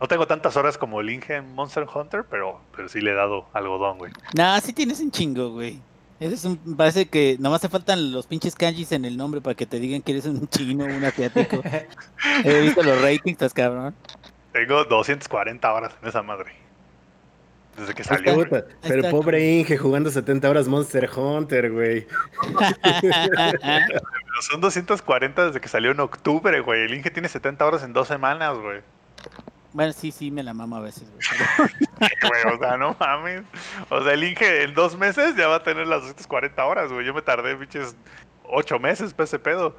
[0.02, 3.16] No tengo tantas horas como el Inge en Monster Hunter, pero, pero sí le he
[3.16, 4.12] dado algodón, güey.
[4.36, 5.80] Nah, sí tienes un chingo, güey.
[6.20, 9.56] Ese es un, parece que nomás te faltan los pinches kanjis en el nombre para
[9.56, 11.62] que te digan que eres un chino, un asiático.
[12.44, 13.96] He visto los ratings, estás cabrón.
[14.52, 16.67] Tengo 240 horas en esa madre.
[17.78, 18.34] Desde que salió.
[18.34, 22.08] Puta, pero está, pobre Inge jugando 70 horas Monster Hunter, güey.
[24.38, 26.86] Pero son 240 desde que salió en octubre, güey.
[26.86, 28.82] El Inge tiene 70 horas en dos semanas, güey.
[29.74, 31.70] bueno, sí, sí, me la mamo a veces, güey.
[32.00, 33.44] Güey, o sea, no mames.
[33.90, 37.06] O sea, el Inge en dos meses ya va a tener las 240 horas, güey.
[37.06, 37.96] Yo me tardé, pinches,
[38.44, 39.76] ocho meses para ese pedo.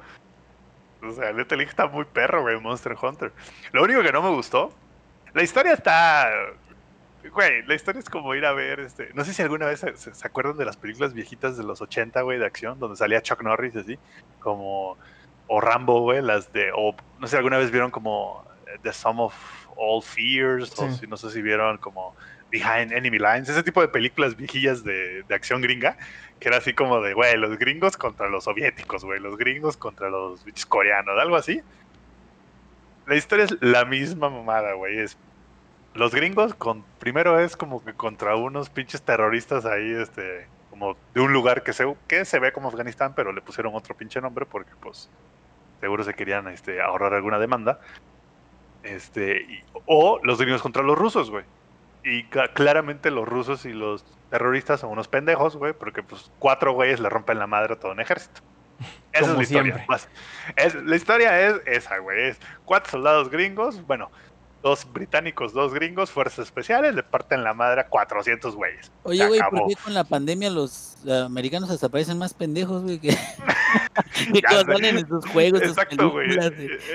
[1.01, 3.31] O sea, el Inge está muy perro, güey, Monster Hunter.
[3.71, 4.73] Lo único que no me gustó,
[5.33, 6.29] la historia está...
[7.27, 9.09] Güey, la historia es como ir a ver, este...
[9.13, 12.39] No sé si alguna vez se, acuerdan de las películas viejitas de los 80, güey,
[12.39, 13.99] de acción, donde salía Chuck Norris así,
[14.39, 14.97] como...
[15.47, 16.71] O Rambo, güey, las de...
[16.75, 19.33] O no sé si alguna vez vieron como eh, The Sum of
[19.75, 22.15] All Fears, o si no sé si vieron como
[22.51, 25.97] Behind Enemy Lines, ese tipo de películas viejillas de, de acción gringa,
[26.39, 30.09] que era así como de, güey, los gringos contra los soviéticos, güey, los gringos contra
[30.09, 31.61] los coreanos, algo así.
[33.07, 35.17] La historia es la misma mamada, güey, es
[35.95, 41.21] los gringos con primero es como que contra unos pinches terroristas ahí este como de
[41.21, 44.45] un lugar que se, que se ve como Afganistán, pero le pusieron otro pinche nombre
[44.45, 45.09] porque pues
[45.81, 47.79] seguro se querían este, ahorrar alguna demanda.
[48.83, 51.43] Este, y- o los gringos contra los rusos, güey.
[52.03, 56.99] Y claramente los rusos y los terroristas son unos pendejos, güey, porque pues cuatro güeyes
[56.99, 58.41] le rompen la madre a todo un ejército.
[59.11, 59.63] Esa Como es la historia.
[59.73, 59.85] siempre.
[59.89, 60.09] más-
[60.55, 62.29] es- la historia es esa, güey.
[62.29, 64.11] Es cuatro soldados gringos, bueno,
[64.61, 68.91] dos británicos, dos gringos, fuerzas especiales, le parten la madre a 400 güeyes.
[69.03, 69.39] Oye, güey.
[69.49, 72.99] ¿por qué con la pandemia los americanos hasta parecen más pendejos, güey?
[72.99, 73.11] Que,
[74.49, 76.29] salen en sus juegos, Exacto, güey.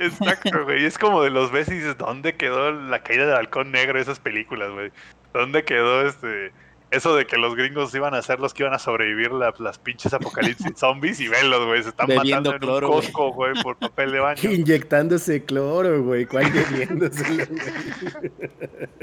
[0.01, 0.85] Exacto, güey.
[0.85, 4.20] Es como de los ves y dices, ¿dónde quedó la caída del halcón negro esas
[4.20, 4.93] películas, güey?
[5.32, 6.53] ¿Dónde quedó este
[6.95, 9.79] eso de que los gringos iban a ser los que iban a sobrevivir la- las
[9.79, 11.83] pinches apocalipsis zombies y velos, güey?
[11.83, 13.03] Se están Bebiendo matando cloro, en un güey.
[13.12, 14.41] Costco, güey, por papel de baño.
[14.51, 16.27] Inyectándose cloro, güey.
[16.27, 18.31] ¿Cuál bebiéndoselo, güey?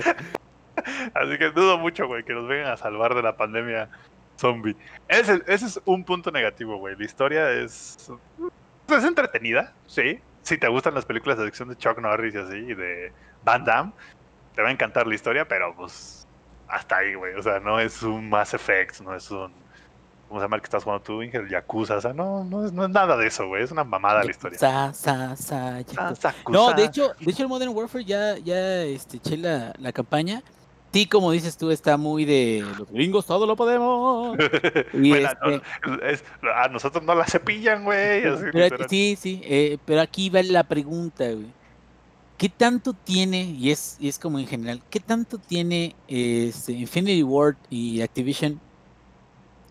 [1.14, 3.90] Así que dudo mucho, güey, que nos vengan a salvar de la pandemia
[4.38, 4.76] zombie.
[5.08, 6.96] Ese, ese es un punto negativo, güey.
[6.98, 8.10] La historia es.
[8.90, 10.20] Es entretenida, sí.
[10.42, 13.12] Si te gustan las películas de acción de Chuck Norris y así, y de
[13.44, 13.92] Van Damme,
[14.56, 16.21] te va a encantar la historia, pero pues.
[16.72, 17.34] Hasta ahí, güey.
[17.36, 19.52] O sea, no es un Mass Effect, no es un.
[20.28, 21.50] ¿Cómo se llama el que estás jugando tú, Ingel?
[21.50, 21.98] Yakuza.
[21.98, 23.64] O sea, no, no, es, no es nada de eso, güey.
[23.64, 24.58] Es una mamada la historia.
[24.58, 26.16] Sa, sa, sa, Ah.
[26.16, 26.34] Sakusa.
[26.50, 30.42] No, de hecho, de hecho el Modern Warfare ya, ya este, eché la, la campaña.
[30.94, 34.38] Sí, como dices tú, está muy de los gringos, todo lo podemos.
[34.94, 36.24] Y Bueno, este- no, es-
[36.56, 38.24] a nosotros no la cepillan, güey.
[38.90, 41.48] sí, sí, eh, pero aquí va la pregunta, güey.
[42.42, 47.22] ¿Qué tanto tiene, y es, y es como en general, qué tanto tiene este, Infinity
[47.22, 48.60] Ward y Activision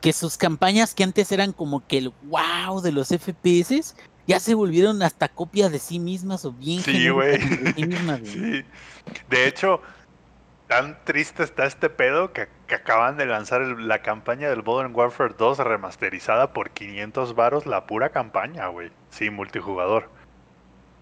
[0.00, 3.96] que sus campañas que antes eran como que el wow de los FPS
[4.28, 7.38] ya se volvieron hasta copias de sí mismas o bien Sí, güey.
[7.38, 8.20] de sí mismas?
[8.24, 8.62] Sí.
[9.28, 9.82] De hecho,
[10.68, 14.94] tan triste está este pedo que, que acaban de lanzar el- la campaña del Modern
[14.94, 18.92] Warfare 2 remasterizada por 500 varos la pura campaña, güey.
[19.10, 20.08] Sí, multijugador.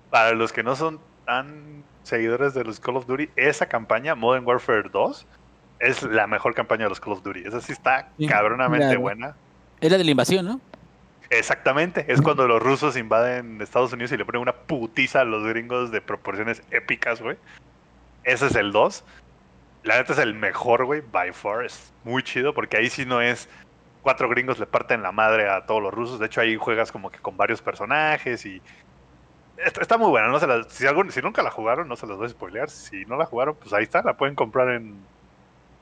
[0.08, 4.46] Para los que no son tan seguidores de los Call of Duty, esa campaña, Modern
[4.46, 5.26] Warfare 2,
[5.80, 7.42] es la mejor campaña de los Call of Duty.
[7.44, 9.00] Esa sí está Sí, cabronamente claro.
[9.02, 9.36] buena.
[9.82, 10.58] Era de la invasión, ¿no?
[11.28, 15.46] Exactamente, es cuando los rusos invaden Estados Unidos y le ponen una putiza a los
[15.46, 17.36] gringos de proporciones épicas, güey.
[18.24, 19.04] Ese es el 2.
[19.82, 21.62] La neta es el mejor, güey, by far.
[21.66, 23.50] Es muy chido porque ahí sí no es
[24.00, 26.18] cuatro gringos le parten la madre a todos los rusos.
[26.18, 28.62] De hecho, ahí juegas como que con varios personajes y.
[29.64, 30.28] Está, muy buena.
[30.28, 32.70] No se la- si, algún- si nunca la jugaron, no se las voy a spoilear.
[32.70, 34.02] Si no la jugaron, pues ahí está.
[34.02, 35.04] La pueden comprar en,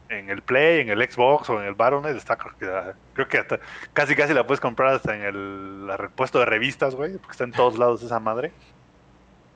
[0.09, 2.16] en el Play, en el Xbox o en el Baronet.
[2.16, 3.61] Está, creo que, hasta,
[3.93, 7.44] casi casi la puedes comprar hasta en el la repuesto de revistas, güey, porque está
[7.44, 8.53] en todos lados esa madre.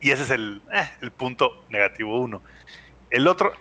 [0.01, 2.43] Y ese es el, eh, el punto negativo uno.
[3.11, 3.53] El otro,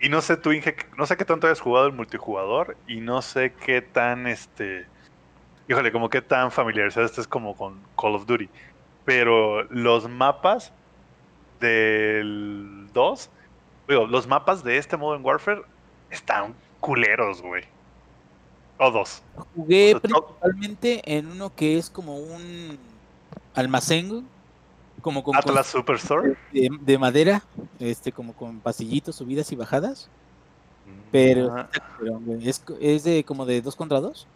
[0.00, 3.22] y no sé tú, Inge, no sé qué tanto hayas jugado el multijugador y no
[3.22, 4.86] sé qué tan, este,
[5.68, 8.50] híjole, como qué tan familiarizado estés como con Call of Duty.
[9.04, 10.72] Pero los mapas
[11.60, 13.30] del 2,
[13.88, 15.62] digo, los mapas de este Modern Warfare
[16.10, 17.64] están culeros, güey.
[18.78, 19.22] Todos.
[19.54, 22.78] Jugué O sea, todo- principalmente en uno que es como un
[23.54, 24.26] almacén,
[25.02, 26.36] como con Atlas Superstore.
[26.52, 27.42] de, de madera,
[27.78, 30.08] este, como con pasillitos, subidas y bajadas.
[31.12, 31.68] Pero, Ah,
[31.98, 34.26] pero, güey, es, es de como de dos contra dos.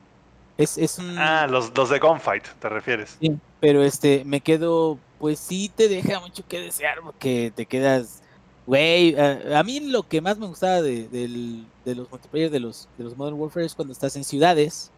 [0.56, 1.16] Es, es un.
[1.18, 3.16] Ah, los, los de Gunfight, ¿te refieres?
[3.20, 8.22] sí, pero este, me quedo, pues sí te deja mucho que desear, porque te quedas.
[8.66, 12.60] Güey, a, a mí lo que más me gustaba de, del- de los multiplayer de
[12.60, 14.92] los, de los Modern Warfare es cuando estás en ciudades.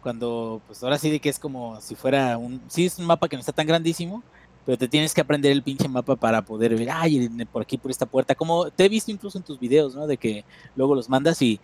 [0.00, 2.62] Cuando, pues ahora sí de que es como si fuera un.
[2.70, 4.24] Sí, es un mapa que no está tan grandísimo,
[4.64, 7.90] pero te tienes que aprender el pinche mapa para poder ver, ay, por aquí, por
[7.90, 8.34] esta puerta.
[8.36, 10.06] Como te he visto incluso en tus videos, ¿no?
[10.06, 10.44] De que
[10.74, 11.60] luego los mandas y,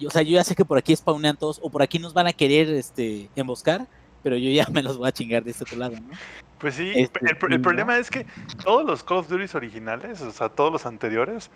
[0.00, 2.14] yo, o sea, yo ya sé que por aquí spawnean todos, o por aquí nos
[2.14, 3.88] van a querer este, emboscar,
[4.22, 6.14] pero yo ya me los voy a chingar de este otro lado, ¿no?
[6.58, 7.62] Pues sí, Este, el, el ¿no?
[7.62, 8.24] problema es que
[8.62, 11.50] todos los Call of Duty originales, o sea, todos los anteriores,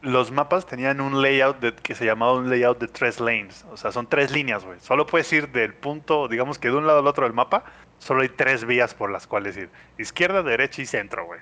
[0.00, 3.64] los mapas tenían un layout de- que se llamaba un layout de tres lanes.
[3.70, 4.78] O sea, son tres líneas, güey.
[4.80, 7.64] Solo puedes ir del punto, digamos que de un lado al otro del mapa,
[7.98, 9.70] solo hay tres vías por las cuales ir.
[9.98, 11.40] Izquierda, derecha y centro, güey.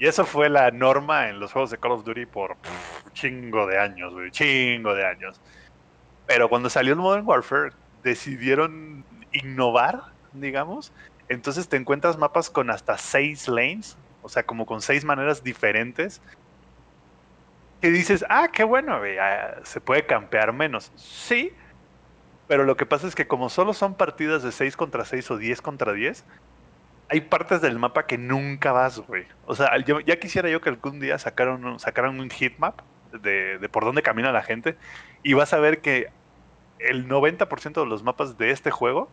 [0.00, 3.66] Y eso fue la norma en los juegos de Call of Duty por pff, chingo
[3.66, 4.30] de años, güey.
[4.32, 5.40] Chingo de años.
[6.26, 7.70] Pero cuando salió el Modern Warfare,
[8.02, 10.02] decidieron innovar,
[10.32, 10.92] digamos.
[11.28, 16.22] Entonces te encuentras mapas con hasta seis lanes, o sea, como con seis maneras diferentes.
[17.80, 20.90] Que dices, ah, qué bueno, ah, se puede campear menos.
[20.96, 21.52] Sí,
[22.48, 25.36] pero lo que pasa es que como solo son partidas de 6 contra 6 o
[25.38, 26.24] 10 contra 10,
[27.10, 29.26] hay partes del mapa que nunca vas, güey.
[29.46, 32.80] O sea, ya quisiera yo que algún día sacaran un, heatmap
[33.12, 34.76] de, de por dónde camina la gente
[35.22, 36.10] y vas a ver que
[36.78, 39.10] el 90% de los mapas de este juego,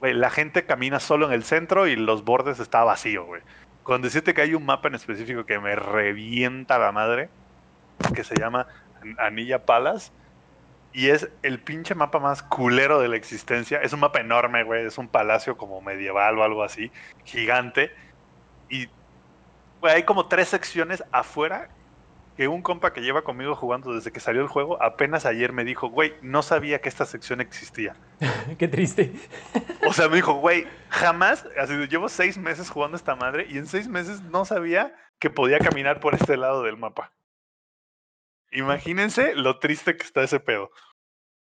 [0.00, 3.42] güey, la gente camina solo en el centro y los bordes está vacío, güey.
[3.82, 7.28] Con decirte que hay un mapa en específico que me revienta la madre,
[8.14, 8.66] que se llama
[9.18, 10.10] Anilla Palace.
[10.92, 13.80] Y es el pinche mapa más culero de la existencia.
[13.82, 14.86] Es un mapa enorme, güey.
[14.86, 16.90] Es un palacio como medieval o algo así.
[17.24, 17.92] Gigante.
[18.70, 18.88] Y
[19.80, 21.68] güey, hay como tres secciones afuera
[22.36, 25.64] que un compa que lleva conmigo jugando desde que salió el juego, apenas ayer me
[25.64, 27.96] dijo, güey, no sabía que esta sección existía.
[28.58, 29.12] Qué triste.
[29.86, 33.66] O sea, me dijo, güey, jamás, así, llevo seis meses jugando esta madre y en
[33.66, 37.12] seis meses no sabía que podía caminar por este lado del mapa.
[38.52, 40.70] Imagínense lo triste que está ese pedo.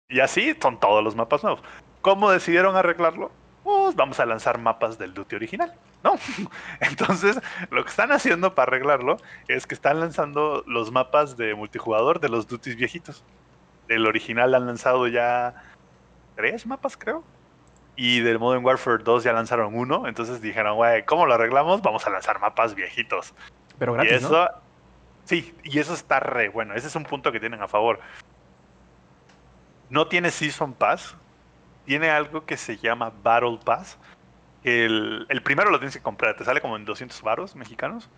[0.08, 1.62] Y así son todos los mapas nuevos.
[2.00, 3.32] ¿Cómo decidieron arreglarlo?
[3.68, 5.74] Pues vamos a lanzar mapas del Duty original.
[6.02, 6.14] No.
[6.80, 7.38] Entonces,
[7.70, 12.30] lo que están haciendo para arreglarlo es que están lanzando los mapas de multijugador de
[12.30, 13.22] los Duties viejitos.
[13.86, 15.54] Del original han lanzado ya
[16.34, 17.22] tres mapas, creo.
[17.94, 20.08] Y del Modern Warfare 2 ya lanzaron uno.
[20.08, 21.82] Entonces dijeron, güey, ¿cómo lo arreglamos?
[21.82, 23.34] Vamos a lanzar mapas viejitos.
[23.78, 24.48] Pero Y gratis, eso, ¿no?
[25.24, 26.72] sí, y eso está re bueno.
[26.72, 28.00] Ese es un punto que tienen a favor.
[29.90, 31.14] No tiene Season Pass,
[31.88, 33.96] tiene algo que se llama Battle Pass.
[34.62, 38.10] El, el primero lo tienes que comprar, te sale como en 200 varos mexicanos.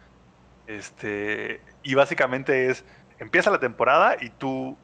[0.67, 2.85] Este, y básicamente es,
[3.21, 4.77] empieza la temporada y tú,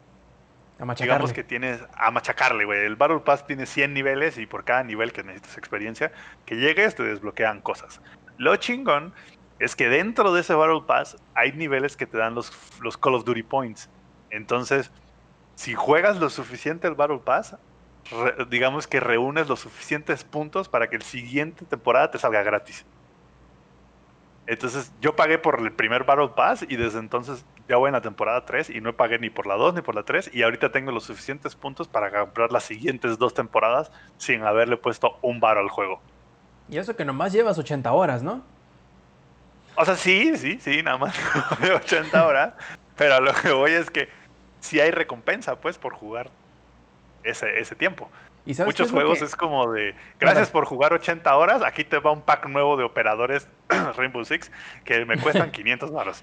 [0.79, 1.15] A machacarle.
[1.15, 2.87] digamos que tienes a machacarle, güey.
[2.87, 6.13] El Battle Pass tiene 100 niveles y por cada nivel que necesitas experiencia,
[6.45, 8.01] que llegues te desbloquean cosas.
[8.37, 9.13] Lo chingón
[9.59, 13.17] es que dentro de ese Battle Pass hay niveles que te dan los, los Call
[13.17, 13.91] of Duty Points.
[14.31, 14.93] Entonces,
[15.57, 17.57] si juegas lo suficiente el Battle Pass,
[18.11, 22.85] re- digamos que reúnes los suficientes puntos para que el siguiente temporada te salga gratis.
[24.49, 28.01] Entonces, yo pagué por el primer Battle Pass y desde entonces ya voy en la
[28.01, 30.71] temporada 3 y no pagué ni por la 2 ni por la 3 y ahorita
[30.71, 35.59] tengo los suficientes puntos para comprar las siguientes dos temporadas sin haberle puesto un bar
[35.59, 36.01] al juego.
[36.69, 38.41] Y eso que nomás llevas 80 horas, ¿no?
[39.77, 41.15] O sea, sí, sí, sí, nada más
[41.61, 42.55] de 80 horas.
[42.97, 44.09] Pero lo que voy es que
[44.61, 46.31] sí hay recompensa, pues, por jugar
[47.27, 48.09] ese, ese tiempo.
[48.45, 51.63] ¿Y sabes qué Muchos es juegos que- es como de, gracias por jugar 80 horas,
[51.65, 53.49] aquí te va un pack nuevo de operadores
[53.97, 54.51] Rainbow Six
[54.85, 56.23] que me cuestan 500 baros.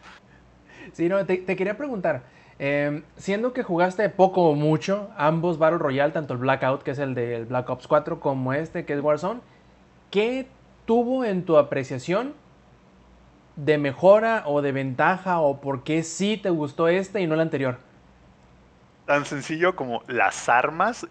[0.93, 2.23] Sí, no, te, te quería preguntar.
[2.59, 6.99] eh, siendo que jugaste poco o mucho ambos Battle Royale, tanto el Blackout, que es
[6.99, 9.41] el del Black Ops 4, como este, que es Warzone,
[10.11, 10.47] ¿qué
[10.85, 12.33] tuvo en tu apreciación
[13.55, 17.41] de mejora o de ventaja o por qué sí te gustó este y no el
[17.41, 17.77] anterior?
[19.05, 21.05] Tan sencillo como las armas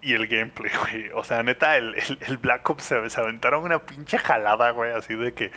[0.00, 1.10] y el gameplay, güey.
[1.14, 4.92] O sea, neta, el, el- el Black Ops se, se aventaron una pinche jalada, güey,
[4.92, 5.50] así de que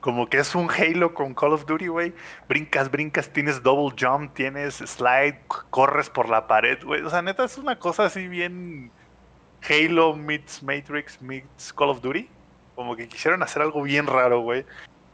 [0.00, 2.14] como que es un Halo con Call of Duty, güey.
[2.48, 5.38] Brincas, brincas, tienes double jump, tienes slide,
[5.68, 7.02] corres por la pared, güey.
[7.02, 8.90] O sea, neta, es una cosa así bien
[9.68, 12.30] Halo meets Matrix meets Call of Duty.
[12.74, 14.64] Como que quisieron hacer algo bien raro, güey.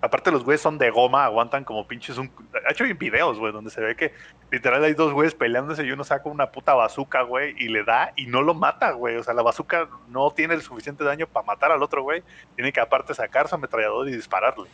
[0.06, 2.30] Aparte los güeyes son de goma, aguantan como pinches un...
[2.66, 4.12] Ha hecho videos, güey, donde se ve que
[4.50, 8.12] literal hay dos güeyes peleándose y uno saca una puta bazooka, güey, y le da
[8.14, 9.16] y no lo mata, güey.
[9.16, 12.22] O sea, la bazooka no tiene el suficiente daño para matar al otro, güey.
[12.54, 14.68] Tiene que aparte sacar su ametrallador y dispararle.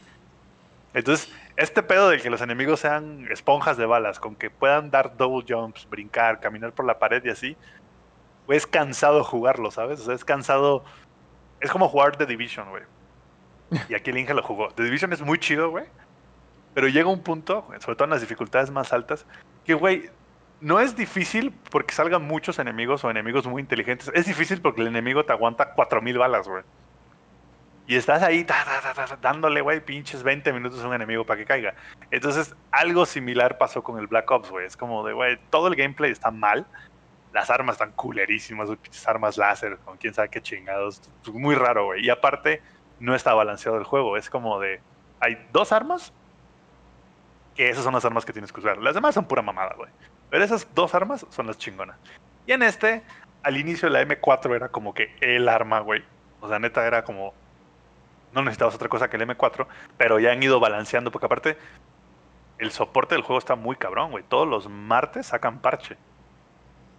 [0.94, 5.16] Entonces, este pedo de que los enemigos sean esponjas de balas, con que puedan dar
[5.16, 7.56] double jumps, brincar, caminar por la pared y así,
[8.46, 10.00] güey, es cansado jugarlo, ¿sabes?
[10.00, 10.84] O sea, es cansado...
[11.60, 12.82] Es como jugar The Division, güey.
[13.89, 14.69] Y aquí el Inge lo jugó.
[14.70, 15.85] The Division es muy chido, güey.
[16.74, 19.27] Pero llega un punto, sobre todo en las dificultades más altas,
[19.65, 20.11] que, güey,
[20.61, 24.11] no es difícil porque salgan muchos enemigos o enemigos muy inteligentes.
[24.15, 26.62] Es difícil porque el enemigo te aguanta 4000 balas, güey.
[27.86, 28.47] Y estás ahí
[29.20, 31.74] dándole, güey, pinches 20 minutos a un enemigo para que caiga.
[32.12, 34.66] Entonces, algo similar pasó con el Black Ops, güey.
[34.66, 36.65] Es como de, güey, todo el gameplay está mal.
[37.32, 41.03] Las armas están culerísimas, pinches armas láser, con quién sabe qué chingados.
[41.32, 42.07] Muy raro, güey.
[42.07, 42.62] Y aparte,
[43.03, 44.16] no está balanceado el juego.
[44.16, 44.81] Es como de,
[45.20, 46.12] hay dos armas
[47.57, 48.79] que esas son las armas que tienes que usar.
[48.79, 49.91] Las demás son pura mamada, güey.
[50.31, 51.97] Pero esas dos armas son las chingonas.
[52.47, 53.03] Y en este,
[53.43, 56.03] al inicio la M4 era como que el arma, güey.
[56.41, 57.35] O sea, neta era como...
[58.33, 59.66] No necesitabas otra cosa que el M4,
[59.99, 61.59] pero ya han ido balanceando, porque aparte
[62.59, 64.24] el soporte del juego está muy cabrón, güey.
[64.24, 65.99] Todos los martes sacan parche.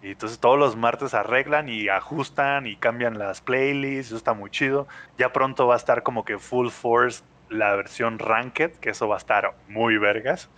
[0.04, 4.50] Y entonces todos los martes arreglan y ajustan y cambian las playlists, eso está muy
[4.50, 4.86] chido.
[5.16, 9.14] Ya pronto va a estar como que full force la versión Ranked, que eso va
[9.14, 10.50] a estar muy vergas.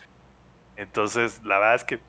[0.75, 2.01] Entonces, la verdad es que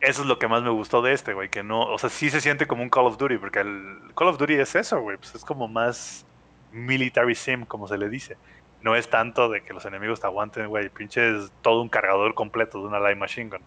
[0.00, 2.30] eso es lo que más me gustó de este, güey, que no, o sea, sí
[2.30, 5.18] se siente como un Call of Duty, porque el Call of Duty es eso, güey,
[5.18, 6.26] pues es como más
[6.70, 8.38] military sim, como se le dice.
[8.80, 12.78] No es tanto de que los enemigos te aguanten, güey, pinches todo un cargador completo
[12.80, 13.66] de una light machine gun.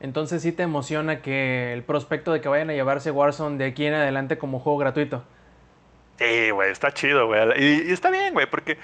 [0.00, 3.86] Entonces sí te emociona que el prospecto de que vayan a llevarse Warzone de aquí
[3.86, 5.24] en adelante como juego gratuito.
[6.18, 7.40] Sí, güey, está chido, güey.
[7.56, 8.78] Y, y está bien, güey, porque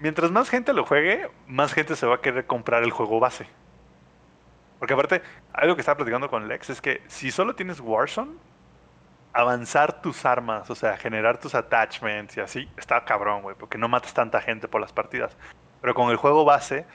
[0.00, 3.46] mientras más gente lo juegue, más gente se va a querer comprar el juego base.
[4.78, 5.22] Porque aparte,
[5.52, 8.32] algo que estaba platicando con Lex es que si solo tienes Warzone,
[9.32, 13.88] avanzar tus armas, o sea, generar tus attachments y así, está cabrón, güey, porque no
[13.88, 15.36] matas tanta gente por las partidas.
[15.80, 16.86] Pero con el juego base,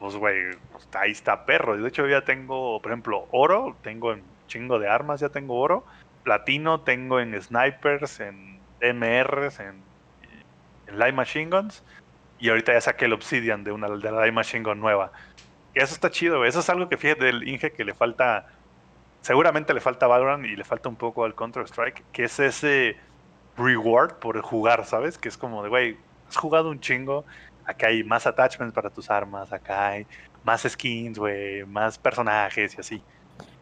[0.00, 1.76] pues, güey, pues, ahí está perro.
[1.76, 5.84] De hecho, ya tengo, por ejemplo, oro, tengo en chingo de armas, ya tengo oro.
[6.24, 9.82] Platino tengo en snipers, en MRs, en,
[10.86, 11.84] en light machine guns.
[12.38, 15.12] Y ahorita ya saqué el obsidian de una la light machine gun nueva.
[15.74, 16.48] Y eso está chido, güey.
[16.48, 18.46] Eso es algo que fíjate del Inge que le falta.
[19.20, 22.96] Seguramente le falta Valorant y le falta un poco al Counter-Strike, que es ese
[23.58, 25.18] reward por jugar, ¿sabes?
[25.18, 25.96] Que es como de, güey,
[26.26, 27.26] has jugado un chingo,
[27.64, 30.06] acá hay más attachments para tus armas, acá hay
[30.42, 33.06] más skins, güey, más personajes y así.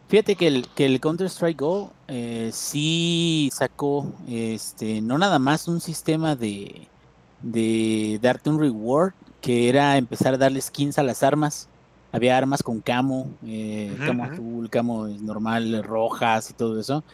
[0.07, 5.81] Fíjate que el, que el Counter-Strike Go eh, sí sacó este, no nada más un
[5.81, 6.91] sistema de,
[7.39, 11.69] de darte un reward, que era empezar a darle skins a las armas.
[12.11, 17.05] Había armas con camo, eh, camo azul, camo normal, rojas y todo eso.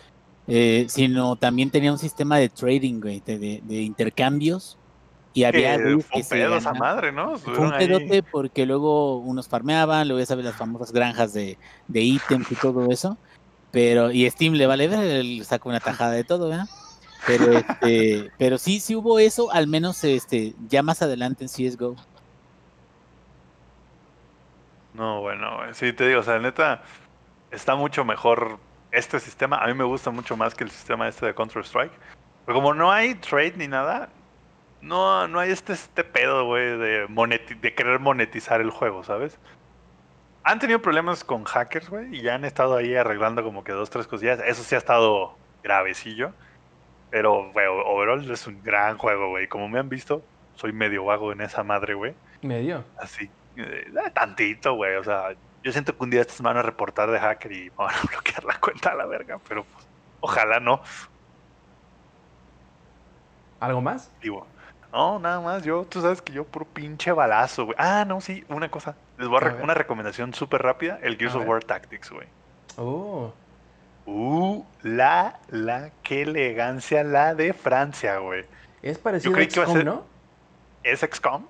[0.48, 4.80] eh, sino también tenía un sistema de trading, güey, de, de- de intercambios.
[5.36, 7.38] Y había Que fue un pedo esa madre, ¿no?
[7.38, 11.34] fue un Estuvieron ahí- pedote porque luego unos farmeaban, luego ya sabes las famosas granjas
[11.34, 13.20] de, de ítems y todo eso.
[13.70, 16.68] Pero, y Steam le vale ver, saca una tajada de todo, ¿verdad?
[17.28, 21.98] Pero este, pero sí, sí hubo eso, al menos este, ya más adelante en CSGO.
[24.94, 26.82] No, bueno, sí te digo, o sea, neta,
[27.52, 28.58] está mucho mejor
[28.92, 29.58] este sistema.
[29.58, 31.92] A mí me gusta mucho más que el sistema este de Counter-Strike.
[32.46, 34.10] Pero como no hay trade ni nada,
[34.86, 39.38] no, no hay este, este pedo, güey, de, moneti- de querer monetizar el juego, ¿sabes?
[40.44, 43.90] Han tenido problemas con hackers, güey, y ya han estado ahí arreglando como que dos,
[43.90, 44.40] tres cosillas.
[44.46, 46.32] Eso sí ha estado gravecillo.
[47.10, 49.48] Pero, güey, overall es un gran juego, güey.
[49.48, 50.22] Como me han visto,
[50.56, 52.14] soy medio vago en esa madre, güey.
[52.42, 52.84] Medio.
[53.00, 54.96] Así, eh, tantito, güey.
[54.98, 55.30] O sea,
[55.64, 57.96] yo siento que un día estos me van a reportar de hacker y me van
[57.96, 59.88] a bloquear la cuenta a la verga, pero pues,
[60.20, 60.82] ojalá no.
[63.60, 64.12] ¿Algo más?
[64.22, 64.46] Digo,
[64.96, 65.64] no, nada más.
[65.64, 67.76] Yo, tú sabes que yo puro pinche balazo, güey.
[67.78, 68.96] Ah, no, sí, una cosa.
[69.18, 71.50] Les voy a, A re- una recomendación súper rápida: el Gears A of ver.
[71.50, 72.28] War Tactics, güey.
[72.78, 73.34] Oh,
[74.08, 78.46] Uh, la, la, qué elegancia la de Francia, güey.
[78.84, 80.06] es parecido a XCOM, ser- ¿no?
[80.84, 81.46] es XCOM,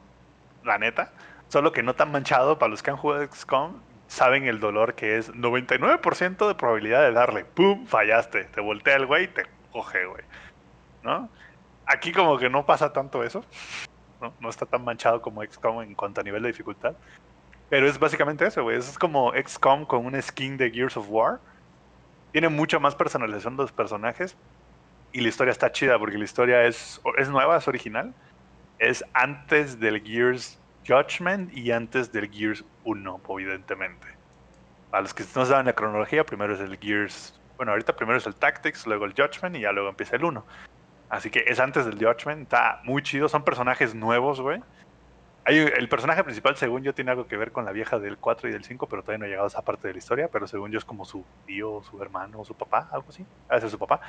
[0.63, 1.11] la neta.
[1.49, 2.57] Solo que no tan manchado.
[2.57, 3.73] Para los que han jugado XCOM,
[4.07, 7.43] saben el dolor que es 99% de probabilidad de darle.
[7.43, 7.85] ¡Pum!
[7.87, 8.45] Fallaste.
[8.45, 9.43] Te voltea el güey y te
[9.73, 10.23] coge, güey.
[11.03, 11.27] ¿No?
[11.85, 13.43] Aquí como que no pasa tanto eso.
[14.39, 14.49] ¿no?
[14.49, 16.95] Está tan manchado como XCOM en cuanto a nivel de dificultad.
[17.69, 18.77] Pero es básicamente eso, güey.
[18.77, 21.39] Es como XCOM con una skin de Gears of War.
[22.31, 24.35] Tiene mucha más personalización de los personajes.
[25.11, 28.13] Y la historia está chida porque la historia es, es nueva, es original
[28.79, 34.07] es antes del Gears Judgment y antes del Gears 1, evidentemente.
[34.91, 37.39] Para los que no saben la cronología, primero es el Gears.
[37.57, 40.45] Bueno, ahorita primero es el Tactics, luego el Judgment y ya luego empieza el 1.
[41.09, 43.29] Así que es antes del Judgment, está muy chido.
[43.29, 44.61] Son personajes nuevos, güey.
[45.45, 48.49] Hay, el personaje principal, según yo, tiene algo que ver con la vieja del 4
[48.49, 50.27] y del 5, pero todavía no ha llegado a esa parte de la historia.
[50.31, 53.25] Pero según yo, es como su tío, su hermano, su papá, algo así.
[53.47, 54.01] A veces su papá.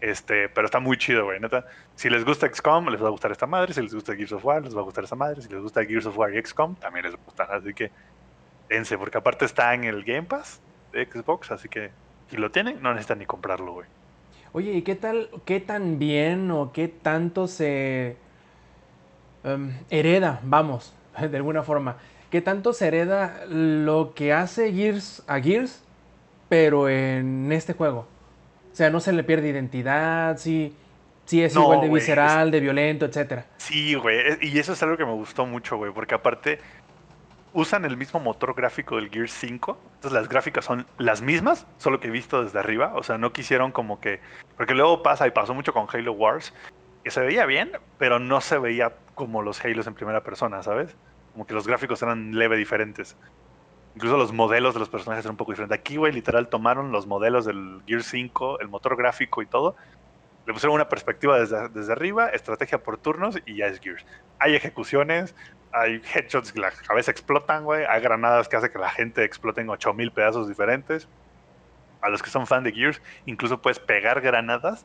[0.00, 1.64] Este, pero está muy chido, güey, neta.
[1.94, 3.74] Si les gusta XCOM, les va a gustar esta madre.
[3.74, 5.42] Si les gusta Gears of War, les va a gustar esta madre.
[5.42, 7.52] Si les gusta Gears of War y XCOM, también les va a gustar.
[7.52, 7.92] Así que
[8.68, 10.60] dense, porque aparte está en el Game Pass
[10.90, 11.52] de Xbox.
[11.52, 11.92] Así que
[12.30, 13.86] si lo tienen, no necesitan ni comprarlo, güey.
[14.54, 18.16] Oye, ¿y qué tal, qué tan bien o qué tanto se
[19.44, 20.94] em, hereda, vamos,
[21.30, 21.96] de alguna forma,
[22.30, 25.82] qué tanto se hereda lo que hace Gears a Gears,
[26.50, 28.06] pero en este juego?
[28.72, 30.74] O sea, no se le pierde identidad, sí,
[31.24, 33.46] sí es No, igual de visceral, de violento, etcétera.
[33.58, 34.38] Sí, güey.
[34.42, 35.92] Y eso es algo que me gustó mucho, güey.
[35.92, 36.58] Porque aparte
[37.54, 39.78] usan el mismo motor gráfico del Gears 5.
[39.96, 42.92] Entonces las gráficas son las mismas, solo que visto desde arriba.
[42.94, 44.20] O sea, no quisieron como que...
[44.56, 46.54] Porque luego pasa, y pasó mucho con Halo Wars,
[47.04, 50.94] que se veía bien, pero no se veía como los Halos en primera persona, ¿sabes?
[51.32, 53.16] Como que los gráficos eran leve diferentes.
[53.94, 55.78] Incluso los modelos de los personajes eran un poco diferentes.
[55.78, 59.76] Aquí, güey, literal tomaron los modelos del Gear 5, el motor gráfico y todo.
[60.46, 64.04] Le pusieron una perspectiva desde, desde arriba, estrategia por turnos y ya es Gears.
[64.38, 65.34] Hay ejecuciones,
[65.72, 67.84] hay headshots que la cabeza explotan, güey.
[67.88, 71.08] Hay granadas que hace que la gente explote en 8000 pedazos diferentes.
[72.00, 74.84] A los que son fan de Gears, incluso puedes pegar granadas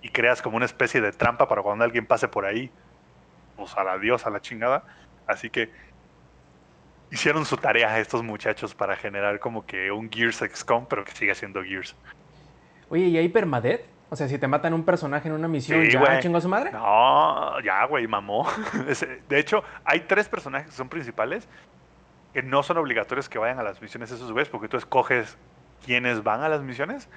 [0.00, 2.70] y creas como una especie de trampa para cuando alguien pase por ahí.
[3.56, 4.84] Pues a la dios, a la chingada.
[5.26, 5.70] Así que
[7.10, 11.34] hicieron su tarea estos muchachos para generar como que un Gears XCOM, pero que siga
[11.34, 11.94] siendo Gears.
[12.88, 13.91] Oye, ¿y hay permadeath?
[14.12, 16.48] O sea, si te matan un personaje en una misión, Sí, ¿ya chingó a su
[16.50, 16.70] madre?
[16.70, 18.46] No, ya, güey, mamó.
[19.28, 21.48] De hecho, hay tres personajes que son principales
[22.34, 25.38] que no son obligatorios que vayan a las misiones esos güeyes, porque tú escoges
[25.82, 27.08] quiénes van a las misiones,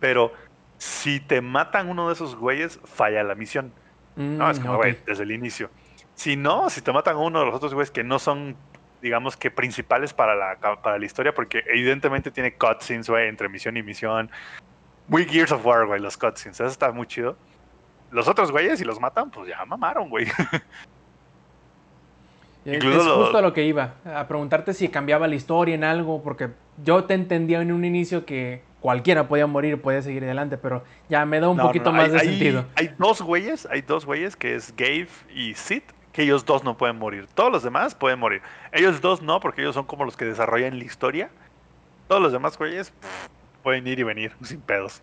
[0.00, 0.32] pero
[0.76, 3.72] si te matan uno de esos güeyes, falla la misión.
[4.16, 4.78] No, es Mm, como, ok.
[4.80, 5.70] güey, desde el inicio.
[6.16, 8.56] Si no, si te matan a uno de los otros güeyes que no son,
[9.00, 13.76] digamos que principales para la, para la historia, porque evidentemente tiene cutscenes, güey, entre misión
[13.76, 14.32] y misión.
[15.08, 16.58] Muy Gears of War, güey, los cutscenes.
[16.60, 17.36] Eso está muy chido.
[18.10, 20.26] Los otros güeyes, si los matan, pues ya mamaron, güey.
[22.66, 26.22] Incluso es justo a lo que iba, a preguntarte si cambiaba la historia en algo,
[26.22, 26.48] porque
[26.82, 31.26] yo te entendía en un inicio que cualquiera podía morir, podía seguir adelante, pero ya
[31.26, 32.64] me da un No, no, poquito no, más hay- de hay- sentido.
[32.76, 35.82] Hay dos güeyes, hay dos güeyes que es Gabe y Sid,
[36.12, 37.26] que ellos dos no pueden morir.
[37.34, 38.40] Todos los demás pueden morir.
[38.72, 41.28] Ellos dos no, porque ellos son como los que desarrollan la historia.
[42.08, 43.28] Todos los demás güeyes pff,
[43.64, 45.02] pueden ir y venir sin pedos.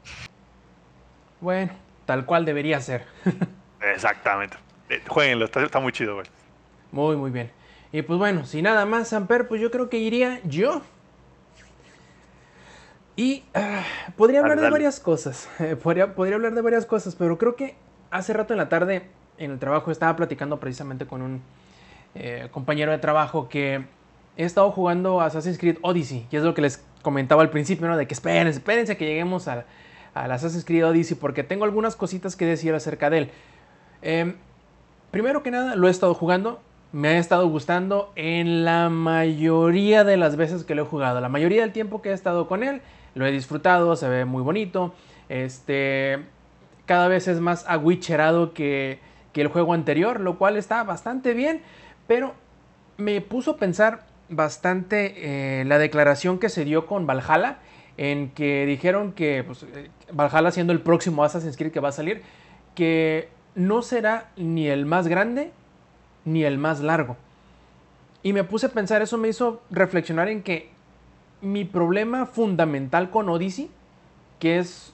[1.42, 1.74] Bueno,
[2.06, 3.06] tal cual debería ser.
[3.82, 4.56] Exactamente.
[4.90, 6.28] Eh, Jueguenlo, está, está muy chido, güey.
[6.92, 7.52] Muy, muy bien.
[7.92, 10.82] Y pues bueno, sin nada más, Samper, pues yo creo que iría yo.
[13.18, 13.84] Y ah,
[14.16, 15.50] podría hablar Dale, de varias cosas.
[15.60, 17.76] eh, podría, podría hablar de varias cosas, pero creo que
[18.12, 21.42] hace rato en la tarde en el trabajo estaba platicando precisamente con un
[22.16, 23.86] eh, compañero de trabajo que
[24.41, 26.27] he estado jugando Assassin's Creed Odyssey.
[26.31, 27.97] Y es lo que les comentaba al principio, ¿no?
[27.97, 29.65] De que espérense, espérense que lleguemos al,
[30.13, 33.31] al Assassin's Creed Odyssey porque tengo algunas cositas que decir acerca de él.
[34.01, 34.35] Em,
[35.11, 36.59] primero que nada, lo he estado jugando.
[36.91, 41.22] Me ha estado gustando en la mayoría de las veces que lo he jugado.
[41.22, 42.81] La mayoría del tiempo que he estado con él,
[43.15, 44.93] lo he disfrutado, se ve muy bonito.
[45.30, 46.19] Este,
[46.85, 48.99] cada vez es más agüicherado que,
[49.31, 51.61] que el juego anterior, lo cual está bastante bien.
[52.07, 52.34] Pero
[52.97, 57.60] me puso a pensar bastante eh, la declaración que se dio con Valhalla,
[57.98, 61.94] en que dijeron que pues, eh, Valhalla siendo el próximo Assassin's Creed que va a
[61.94, 62.24] salir,
[62.74, 65.52] que no será ni el más grande
[66.26, 67.18] ni el más largo.
[68.24, 70.70] Y me puse a pensar, eso me hizo reflexionar en que
[71.41, 73.70] mi problema fundamental con Odyssey,
[74.40, 74.94] que es,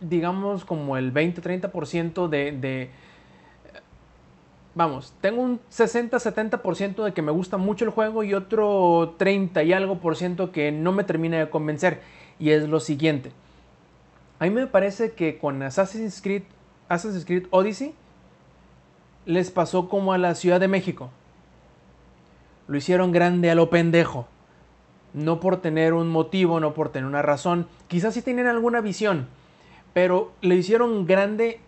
[0.00, 2.90] digamos, como el 20-30% de, de...
[4.78, 9.72] Vamos, tengo un 60-70% de que me gusta mucho el juego y otro 30 y
[9.72, 12.00] algo por ciento que no me termina de convencer.
[12.38, 13.32] Y es lo siguiente.
[14.38, 16.44] A mí me parece que con Assassin's Creed,
[16.88, 17.92] Assassin's Creed Odyssey
[19.26, 21.10] les pasó como a la Ciudad de México.
[22.68, 24.28] Lo hicieron grande a lo pendejo.
[25.12, 27.66] No por tener un motivo, no por tener una razón.
[27.88, 29.26] Quizás sí tenían alguna visión.
[29.92, 31.58] Pero lo hicieron grande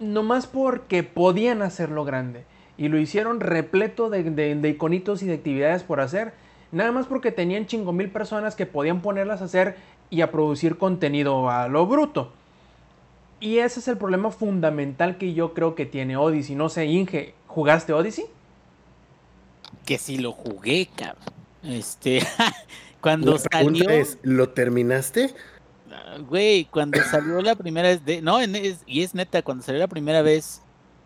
[0.00, 2.44] nomás porque podían hacerlo grande.
[2.76, 6.32] Y lo hicieron repleto de, de- de iconitos y de actividades por hacer.
[6.72, 9.76] Nada más porque tenían chingo mil personas que podían ponerlas a hacer
[10.08, 12.32] y a producir contenido a lo bruto.
[13.40, 16.54] Y ese es el problema fundamental que yo creo que tiene Odyssey.
[16.56, 18.26] No sé, Inge, ¿jugaste Odyssey?
[19.86, 21.24] Que si lo jugué, cabrón.
[21.62, 22.20] Este,
[23.00, 25.34] cuando La pregunta salió, es, ¿lo terminaste?
[26.28, 29.80] Güey, cuando salió la primera vez de, no, en- es- y es neta, cuando salió
[29.80, 30.62] la primera vez,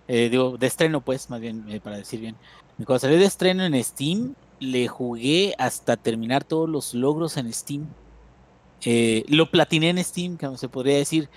[0.08, 2.36] eh, digo, de estreno, pues, más bien, eh, para decir bien,
[2.78, 7.86] cuando salió de estreno en Steam, le jugué hasta terminar todos los logros en Steam.
[8.84, 11.28] Eh, lo platiné en Steam, como se podría decir.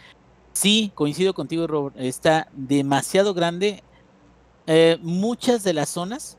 [0.54, 3.84] Sí, coincido contigo, Robert, está demasiado grande.
[5.02, 6.38] Muchas de las zonas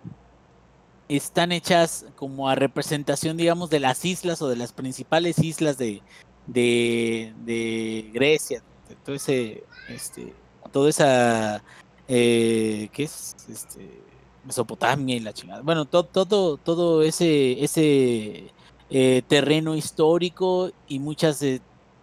[1.09, 6.03] están hechas como a representación, digamos, de las islas o de las principales islas de,
[6.49, 10.35] de, de Grecia, de todo ese, este,
[10.73, 11.63] toda esa,
[12.09, 13.37] eh, ¿qué es?
[13.49, 14.03] Este,
[14.45, 15.63] Mesopotamia y la chingada.
[15.63, 18.51] Bueno, todo, todo, todo ese, ese
[18.91, 21.61] eh, terreno histórico y muchas eh,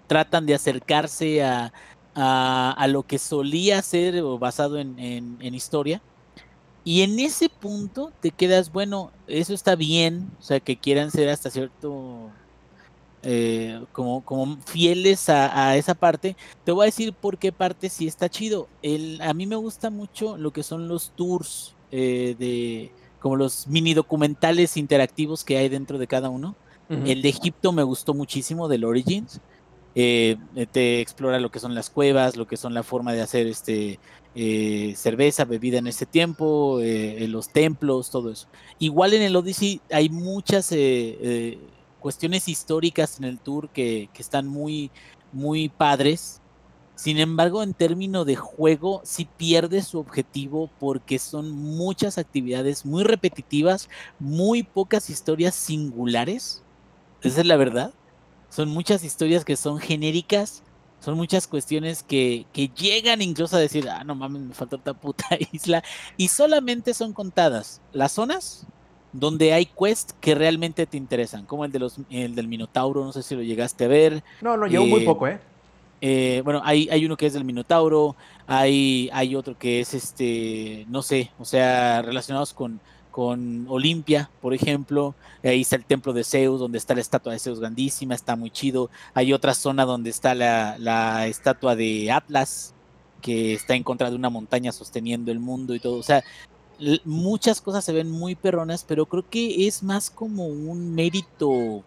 [0.07, 1.73] tratan de acercarse a,
[2.13, 6.01] a, a lo que solía ser o basado en, en, en historia.
[6.83, 11.29] Y en ese punto te quedas, bueno, eso está bien, o sea, que quieran ser
[11.29, 12.29] hasta cierto,
[13.25, 16.35] eh, como, como fieles a, a esa parte.
[16.63, 18.67] Te voy a decir por qué parte sí está chido.
[18.81, 23.67] El, a mí me gusta mucho lo que son los tours eh, de, como los
[23.67, 26.55] mini documentales interactivos que hay dentro de cada uno.
[26.87, 29.41] El de Egipto me gustó muchísimo, del Origins.
[29.95, 30.37] Eh,
[30.71, 33.97] te explora lo que son las cuevas, lo que son la forma de hacer este
[34.35, 38.47] eh, cerveza, bebida en este tiempo, eh, los templos, todo eso.
[38.77, 40.71] Igual en el Odyssey hay muchas
[42.05, 44.91] cuestiones históricas en el tour que, que están muy,
[45.31, 46.39] muy padres.
[46.93, 53.03] Sin embargo, en términos de juego, sí pierde su objetivo porque son muchas actividades muy
[53.03, 56.61] repetitivas, muy pocas historias singulares.
[57.23, 57.91] Esa es la verdad.
[58.49, 60.61] Son muchas historias que son genéricas,
[60.99, 64.93] son muchas cuestiones que, que llegan incluso a decir, ah, no mames, me falta otra
[64.93, 65.83] puta isla.
[66.17, 68.67] Y solamente son contadas las zonas
[69.19, 73.11] donde hay quests que realmente te interesan, como el, de los, el del Minotauro, no
[73.11, 74.23] sé si lo llegaste a ver.
[74.41, 75.39] No, no, llevo muy Eh, poco, ¿eh?
[76.01, 78.15] Eh, bueno, hay, hay uno que es del Minotauro,
[78.45, 82.79] hay, hay otro que es este, no sé, o sea, relacionados con,
[83.09, 85.15] con Olimpia, por ejemplo.
[85.43, 88.51] Ahí está el templo de Zeus, donde está la estatua de Zeus grandísima, está muy
[88.51, 88.89] chido.
[89.13, 92.73] Hay otra zona donde está la, la estatua de Atlas,
[93.21, 95.97] que está en contra de una montaña sosteniendo el mundo y todo.
[95.97, 96.23] O sea,
[97.03, 101.83] muchas cosas se ven muy perronas, pero creo que es más como un mérito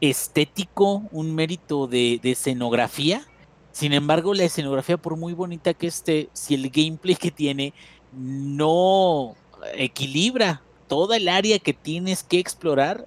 [0.00, 3.26] estético, un mérito de, escenografía.
[3.72, 7.74] Sin embargo, la escenografía, por muy bonita que esté, si el gameplay que tiene
[8.12, 9.34] no
[9.74, 13.06] equilibra toda el área que tienes que explorar,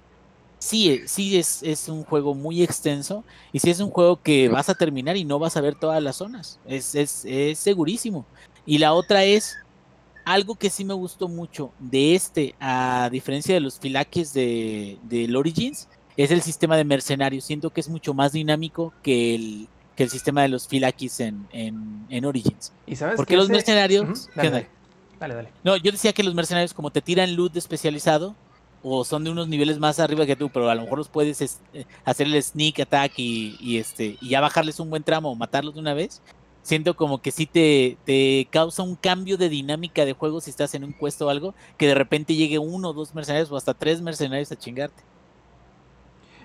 [0.58, 4.48] sí, eh, sí es, es un juego muy extenso y sí es un juego que
[4.48, 6.60] vas a terminar y no vas a ver todas las zonas.
[6.66, 8.26] Es, es, es segurísimo.
[8.66, 9.56] Y la otra es
[10.32, 15.34] algo que sí me gustó mucho de este, a diferencia de los filaques de, del
[15.36, 17.44] Origins, es el sistema de mercenarios.
[17.44, 21.46] Siento que es mucho más dinámico que el, que el sistema de los filakis en,
[21.52, 22.72] en, en Origins.
[22.86, 24.04] ¿Y sabes Porque que los ese- mercenarios...
[24.04, 24.68] Ujú, ¿qué Dale, dale,
[25.18, 25.52] dale, dale.
[25.64, 28.34] No, yo decía que los mercenarios, como te tiran loot especializado,
[28.82, 31.40] o son de unos niveles más arriba que tú, pero a lo mejor los puedes
[31.42, 35.30] es- eh, hacer el sneak attack y, y este y ya bajarles un buen tramo
[35.30, 36.22] o matarlos de una vez.
[36.62, 40.74] Siento como que sí te, te causa un cambio de dinámica de juego si estás
[40.74, 43.74] en un puesto o algo, que de repente llegue uno o dos mercenarios o hasta
[43.74, 45.02] tres mercenarios a chingarte.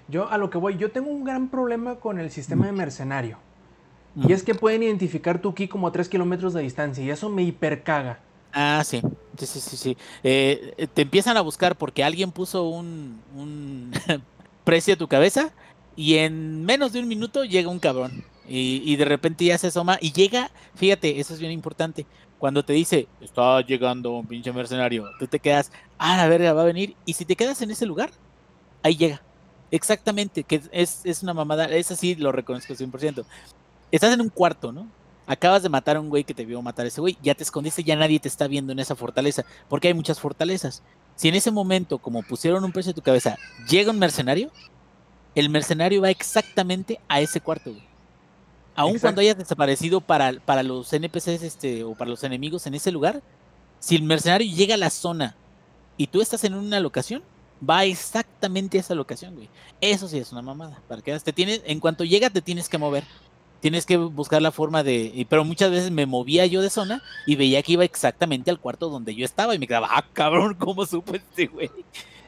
[0.07, 3.37] Yo a lo que voy, yo tengo un gran problema con el sistema de mercenario.
[4.15, 4.29] Ujú.
[4.29, 7.29] Y es que pueden identificar tu ki como a 3 kilómetros de distancia y eso
[7.29, 8.19] me hipercaga.
[8.53, 9.01] Ah, sí.
[9.37, 9.97] Sí, sí, sí, sí.
[10.23, 13.91] Eh, eh, te empiezan a buscar porque alguien puso un, un
[14.63, 15.51] precio a tu cabeza
[15.95, 18.23] y en menos de un minuto llega un cabrón.
[18.47, 22.05] Y, de repente ya se asoma y llega, fíjate, eso es bien importante.
[22.38, 26.61] Cuando te dice, está llegando un pinche mercenario, tú te quedas, ah, la verga, va
[26.61, 26.95] a venir.
[27.05, 28.11] Y si te quedas en ese lugar,
[28.84, 29.22] ahí llega.
[29.72, 33.26] Exactamente, que es, es una mamada, eso sí lo reconozco 100%.
[33.91, 34.88] Estás en un cuarto, ¿no?
[35.27, 37.41] Acabas de matar a un güey que te vio matar a ese güey, ya te
[37.41, 40.84] escondiste, ya nadie te está viendo en esa fortaleza, porque hay muchas fortalezas.
[41.15, 44.51] Si en ese momento, como pusieron un precio a tu cabeza, llega un mercenario,
[45.34, 47.94] el mercenario va exactamente a ese cuarto, güey.
[48.76, 49.02] Aun Exacto.
[49.06, 53.22] cuando hayas desaparecido para, para los NPCs este, o para los enemigos en ese lugar,
[53.80, 55.35] si el mercenario llega a la zona
[55.97, 57.23] y tú estás en una locación,
[57.68, 59.49] va exactamente a esa locación, güey.
[59.80, 60.81] Eso sí es una mamada.
[60.88, 63.03] Para que te tienes, en cuanto llega, te tienes que mover.
[63.61, 65.26] Tienes que buscar la forma de.
[65.30, 68.89] Pero muchas veces me movía yo de zona y veía que iba exactamente al cuarto
[68.89, 71.72] donde yo estaba y me quedaba, ah, cabrón, ¿cómo supo este güey?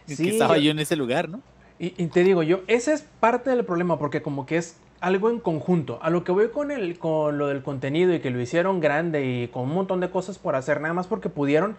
[0.07, 1.41] Sí, que estaba yo- yo en ese lugar, ¿no?
[1.77, 5.29] Y, y te digo yo, ese es parte del problema porque como que es algo
[5.29, 5.99] en conjunto.
[6.01, 9.25] A lo que voy con, el, con lo del contenido y que lo hicieron grande
[9.25, 11.75] y con un montón de cosas por hacer, nada más porque pudieron,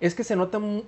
[0.00, 0.82] es que se nota mu-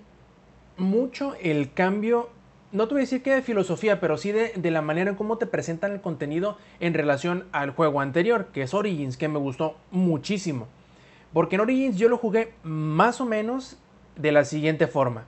[0.77, 2.29] mucho el cambio,
[2.73, 5.17] no te voy a decir que de filosofía, pero sí de, de la manera en
[5.17, 9.39] cómo te presentan el contenido en relación al juego anterior, que es Origins, que me
[9.39, 10.67] gustó muchísimo.
[11.33, 13.79] Porque en Origins yo lo jugué más o menos
[14.17, 15.25] de la siguiente forma.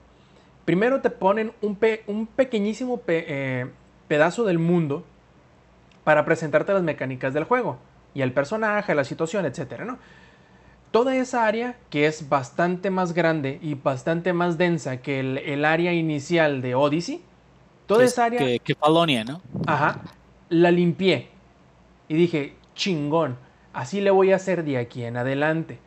[0.65, 3.67] Primero te ponen un, pe- un pequeñísimo pe- eh,
[4.07, 5.03] pedazo del mundo
[6.07, 7.79] para presentarte las mecánicas del juego
[8.13, 9.99] y el personaje, la situación, etcétera, ¿no?
[10.91, 15.65] Toda esa área, que es bastante más grande y bastante más densa que el, el
[15.65, 17.23] área inicial de Odyssey,
[17.87, 19.41] toda es- esa área Que, que Falonia, ¿no?
[19.65, 20.05] Ajá.
[20.49, 21.29] La limpié.
[22.07, 23.37] Y dije, chingón,
[23.73, 25.79] así le voy a hacer de aquí en adelante.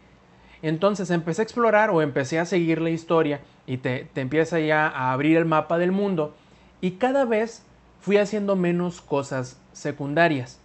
[0.62, 4.88] Entonces empecé a explorar o empecé a seguir la historia y te, te empieza ya
[4.88, 6.36] a abrir el mapa del mundo.
[6.80, 7.66] Y cada vez
[8.00, 10.58] fui haciendo menos cosas secundarias.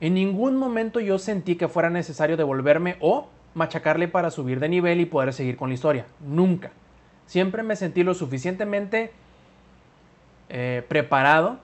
[0.00, 5.00] En ningún momento yo sentí que fuera necesario devolverme o machacarle para subir de nivel
[5.00, 6.06] y poder seguir con la historia.
[6.20, 6.72] Nunca.
[7.26, 9.12] Siempre me sentí lo suficientemente
[10.48, 11.60] eh, preparado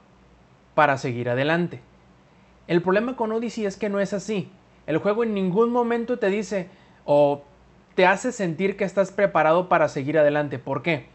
[0.75, 1.81] para seguir adelante.
[2.69, 4.51] El problema con Odyssey es que no es así.
[4.87, 6.69] El juego en ningún momento te dice
[7.05, 7.43] o
[7.95, 10.59] te hace sentir que estás preparado para seguir adelante.
[10.59, 11.07] ¿Por qué?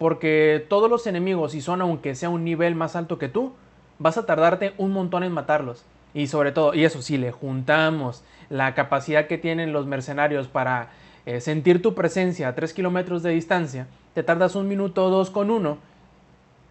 [0.00, 3.52] Porque todos los enemigos, si son aunque sea un nivel más alto que tú,
[3.98, 5.84] vas a tardarte un montón en matarlos.
[6.14, 10.88] Y sobre todo, y eso si le juntamos la capacidad que tienen los mercenarios para
[11.26, 15.28] eh, sentir tu presencia a 3 kilómetros de distancia, te tardas un minuto o dos
[15.28, 15.76] con uno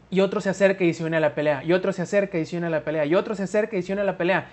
[0.10, 2.48] y otro se acerca y se une a la pelea, y otro se acerca y
[2.48, 4.48] se une a la pelea, y otro se acerca y se une a la pelea.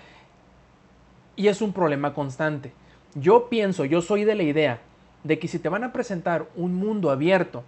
[1.35, 2.73] Y es un problema constante.
[3.15, 4.81] Yo pienso, yo soy de la idea
[5.23, 7.63] de que si te van a presentar un mundo abierto,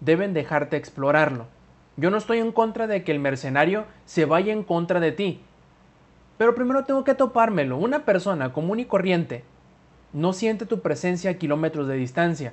[0.00, 1.46] deben dejarte explorarlo.
[1.96, 5.40] Yo no estoy en contra de que el mercenario se vaya en contra de ti.
[6.38, 7.78] Pero primero tengo que topármelo.
[7.78, 9.44] Una persona común y corriente
[10.12, 12.52] no siente tu presencia a kilómetros de distancia.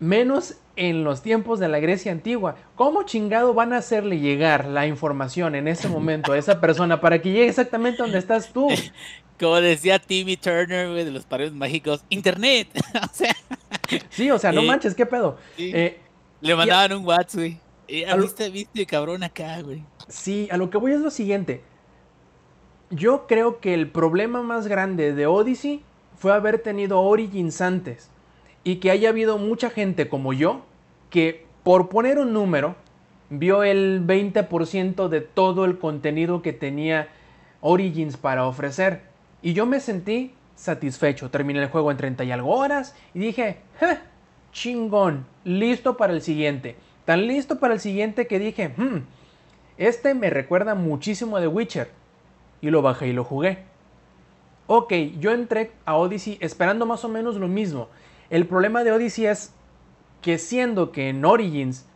[0.00, 2.56] Menos en los tiempos de la Grecia antigua.
[2.76, 7.20] ¿Cómo chingado van a hacerle llegar la información en ese momento a esa persona para
[7.20, 8.68] que llegue exactamente donde estás tú?
[9.40, 12.68] Como decía Timmy Turner, de los paredes mágicos, internet.
[13.10, 13.34] o sea,
[14.10, 15.36] Sí, o sea, no Eh, manches, ¿qué pedo?
[15.56, 15.70] sí.
[15.74, 15.98] Eh,
[16.40, 17.60] le mandaban un WhatsApp, güey.
[17.88, 19.82] Eh, A lo- ¿Viste, viste, cabrón, acá, güey?
[20.08, 21.62] Sí, a lo que voy es lo siguiente.
[22.90, 25.82] Yo creo que el problema más grande de Odyssey
[26.16, 28.10] fue haber tenido Origins antes
[28.64, 30.62] y que haya habido mucha gente como yo
[31.10, 32.76] que por poner un número
[33.30, 37.08] vio el 20% de todo el contenido que tenía
[37.60, 39.02] Origins para ofrecer
[39.42, 41.30] y yo me sentí satisfecho.
[41.30, 44.02] Terminé el juego en 30 y algo horas y dije, "Ja,
[44.52, 46.76] chingón, listo para el siguiente.
[47.04, 48.98] Tan listo para el siguiente que dije, "Hmm,
[49.78, 51.90] este me recuerda muchísimo a The Witcher.
[52.60, 53.58] Y lo bajé y lo jugué.
[54.66, 57.88] Ok, yo entré a Odyssey esperando más o menos lo mismo.
[58.28, 59.54] El problema de Odyssey es
[60.20, 61.86] que siendo que en Origins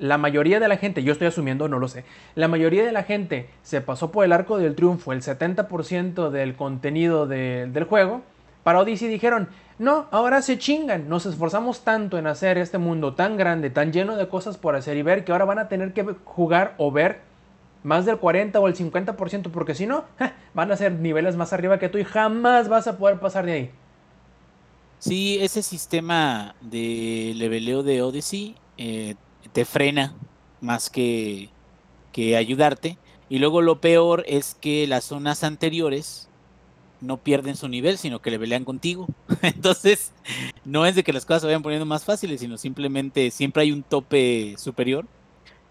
[0.00, 2.04] la mayoría de la gente, yo estoy asumiendo, no lo sé,
[2.34, 6.56] la mayoría de la gente se pasó por el arco del triunfo, el 70% del
[6.56, 8.22] contenido de- del juego,
[8.64, 9.48] para Odyssey dijeron,
[9.78, 14.16] no, ahora se chingan, nos esforzamos tanto en hacer este mundo tan grande, tan lleno
[14.16, 17.20] de cosas por hacer y ver, que ahora van a tener que jugar o ver
[17.82, 20.04] más del 40 o el 50%, porque si no,
[20.54, 23.52] van a ser niveles más arriba que tú y jamás vas a poder pasar de
[23.52, 23.70] ahí.
[24.98, 29.14] Sí, ese sistema de leveleo de Odyssey eh,
[29.52, 30.14] te frena
[30.60, 31.48] más que,
[32.12, 32.98] que ayudarte.
[33.28, 36.28] Y luego lo peor es que las zonas anteriores
[37.00, 39.06] no pierden su nivel, sino que levelean contigo.
[39.42, 40.12] Entonces,
[40.64, 43.72] no es de que las cosas se vayan poniendo más fáciles, sino simplemente siempre hay
[43.72, 45.06] un tope superior.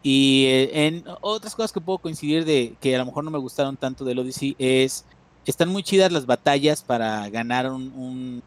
[0.02, 3.38] Y eh, en otras cosas que puedo coincidir de que a lo mejor no me
[3.38, 5.06] gustaron tanto del Odyssey es,
[5.46, 8.44] están muy chidas las batallas para ganar un, un-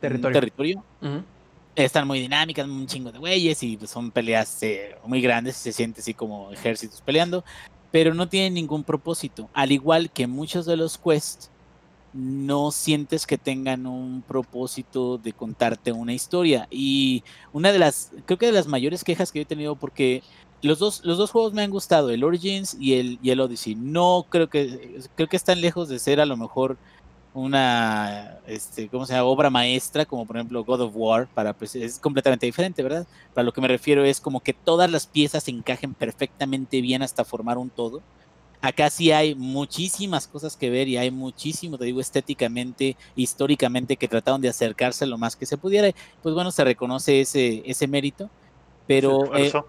[0.00, 0.84] un Territorio.
[1.76, 5.72] Están muy dinámicas, un chingo de güeyes y pues, son peleas eh, muy grandes, se
[5.72, 7.44] siente así como ejércitos peleando,
[7.90, 9.48] pero no tienen ningún propósito.
[9.52, 11.50] Al igual que muchos de los quests,
[12.14, 16.68] no sientes que tengan un propósito de contarte una historia.
[16.70, 20.22] Y una de las, creo que de las mayores quejas que he tenido, porque
[20.62, 23.74] los dos, los dos juegos me han gustado, el Origins y el, y el Odyssey.
[23.74, 26.78] No creo que, creo que están lejos de ser a lo mejor
[27.34, 29.24] una, este, ¿cómo se llama?
[29.24, 33.06] Obra maestra, como por ejemplo God of War, para, pues, es completamente diferente, ¿verdad?
[33.34, 37.24] Para lo que me refiero es como que todas las piezas encajen perfectamente bien hasta
[37.24, 38.02] formar un todo.
[38.60, 44.08] Acá sí hay muchísimas cosas que ver y hay muchísimo, te digo, estéticamente, históricamente, que
[44.08, 45.90] trataron de acercarse lo más que se pudiera.
[46.22, 48.30] Pues bueno, se reconoce ese, ese mérito.
[48.86, 49.68] Pero eh, Esfuerzo.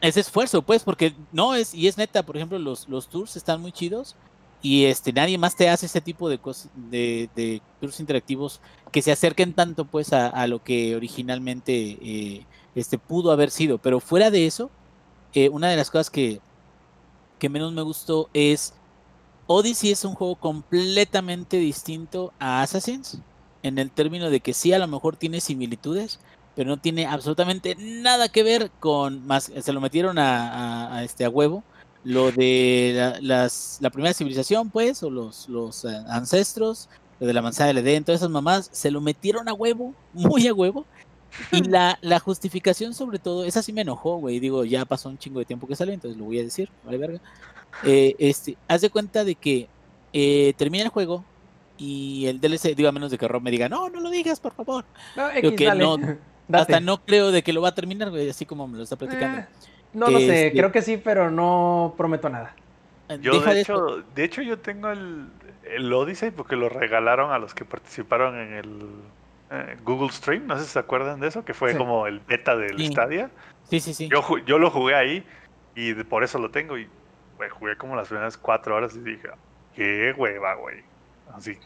[0.00, 3.60] ese esfuerzo, pues, porque no es, y es neta, por ejemplo, los, los tours están
[3.60, 4.16] muy chidos
[4.62, 7.60] y este nadie más te hace ese tipo de cosas, de, de
[7.98, 8.60] interactivos
[8.92, 13.78] que se acerquen tanto, pues, a, a lo que originalmente eh, este, pudo haber sido.
[13.78, 14.70] Pero fuera de eso,
[15.34, 16.40] eh, una de las cosas que,
[17.38, 18.72] que menos me gustó es
[19.46, 23.18] Odyssey es un juego completamente distinto a Assassins,
[23.62, 26.20] en el término de que sí, a lo mejor tiene similitudes,
[26.54, 31.24] pero no tiene absolutamente nada que ver con más se lo metieron a- a este
[31.24, 31.64] a huevo
[32.04, 36.88] lo de la, las, la primera civilización pues o los, los eh, ancestros
[37.20, 40.46] lo de la manzana del Edén todas esas mamás se lo metieron a huevo muy
[40.48, 40.84] a huevo.
[41.50, 45.18] Y la, la justificación sobre todo esa sí me enojó güey digo ya pasó un
[45.18, 47.20] chingo de tiempo que salió entonces lo voy a decir vale verga.
[47.84, 49.68] Eh, este haz de cuenta de que
[50.12, 51.24] eh, termina el juego
[51.78, 54.40] y el DLC digo a menos de que Rob me diga no no lo digas
[54.40, 54.84] por favor
[55.16, 55.96] No, X, que no-
[56.52, 58.96] hasta no creo de que lo va a terminar, güey, así como me lo está
[58.96, 59.38] platicando.
[59.38, 59.46] Eh,
[59.92, 62.54] no lo sé, Este- creo que sí, pero no prometo nada.
[63.20, 65.26] Yo, Deja de de hecho, de hecho, yo tengo el,
[65.64, 68.86] el Odyssey porque lo regalaron a los que participaron en el
[69.50, 70.46] eh, Google Stream.
[70.46, 71.78] No sé si se acuerdan de eso, que fue Sí.
[71.78, 72.86] como el beta del Sí.
[72.88, 73.30] Stadia.
[73.64, 74.08] Sí, sí, sí.
[74.08, 75.26] Yo, yo lo jugué ahí
[75.74, 76.78] y de- por eso lo tengo.
[76.78, 76.88] Y
[77.36, 79.28] güey, jugué como las primeras cuatro horas y dije,
[79.74, 80.82] qué hueva, güey.
[81.34, 81.58] Así.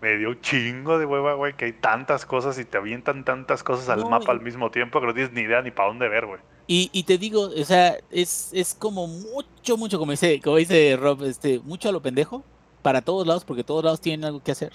[0.00, 3.62] Me dio un chingo de hueva, güey, que hay tantas cosas y te avientan tantas
[3.62, 6.08] cosas al No, mapa al mismo tiempo que no tienes ni idea ni para dónde
[6.08, 6.40] ver, güey.
[6.66, 10.96] Y, y te digo, o sea, es, es como mucho, mucho, como dice, como dice
[10.96, 12.44] Rob, este, mucho a lo pendejo,
[12.82, 14.72] para todos lados, porque todos lados tienen algo que hacer.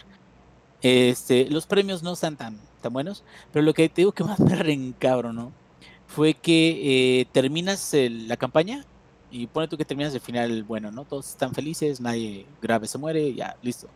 [0.81, 4.39] Este, los premios no están tan, tan buenos, pero lo que te digo que más
[4.39, 5.57] me reencabro, ¿no?
[6.05, 8.85] Fue que eh, terminas el- la campaña
[9.29, 11.05] Y pone tú que terminas el final bueno, ¿no?
[11.05, 13.95] Todos están felices, nadie grave se muere, ya, listo.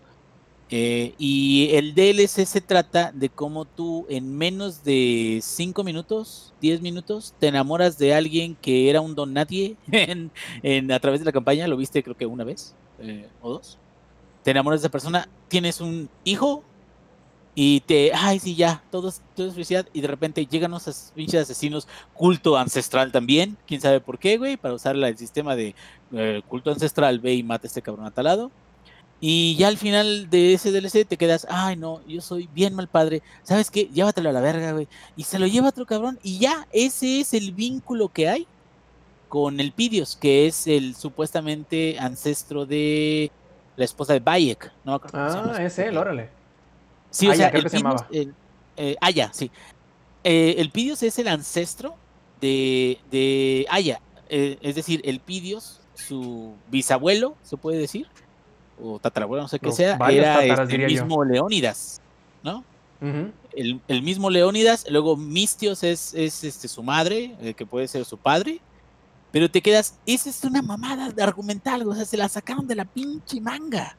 [0.72, 6.82] Eh, y el DLC se trata de cómo tú en menos de 5 minutos, 10
[6.82, 11.32] minutos, te enamoras de alguien que era un don nadie en, a través de la
[11.32, 13.78] campaña, lo viste creo que una vez eh, o dos.
[14.44, 16.64] Te enamoras de esa persona, tienes un hijo
[17.54, 21.44] y te, ay sí, ya, todo todo es felicidad y de repente llegan unos pinches
[21.44, 25.76] asesinos culto ancestral también, quién sabe por qué, güey, para usar el sistema de
[26.12, 28.52] eh, culto ancestral, ve y mata a este cabrón atalado.
[29.22, 32.88] Y ya al final de ese DLC te quedas, ay no, yo soy bien mal
[32.90, 33.86] padre, ¿sabes qué?
[33.86, 34.88] Llévatelo a la verga, güey.
[35.16, 38.48] Y se lo lleva otro cabrón y ya, ese es el vínculo que hay
[39.30, 43.32] con el Pidios, que es el supuestamente ancestro de
[43.76, 45.02] la esposa de Bayek, ¿no?
[45.14, 46.30] Ah, es él, órale.
[47.10, 48.08] Sí, o Aya, sea, creo el que se Pidios, llamaba.
[48.12, 48.36] el-
[48.78, 49.50] eh, Aya, sí.
[50.24, 51.96] Eh, el Pidios es el ancestro
[52.42, 58.08] de, de Aya, eh, es decir, el Pidios, su bisabuelo, se puede decir,
[58.82, 60.88] o tatarabuelo, no sé qué sea, era este, el yo.
[60.88, 62.02] mismo Leónidas,
[62.44, 62.64] ¿no?
[63.52, 68.04] El, el mismo Leónidas, luego Mistios es, es este, su madre, eh, que puede ser
[68.06, 68.60] su padre,
[69.32, 72.76] pero te quedas, esa es una mamada de argumental, o sea, se la sacaron de
[72.76, 73.98] la pinche manga.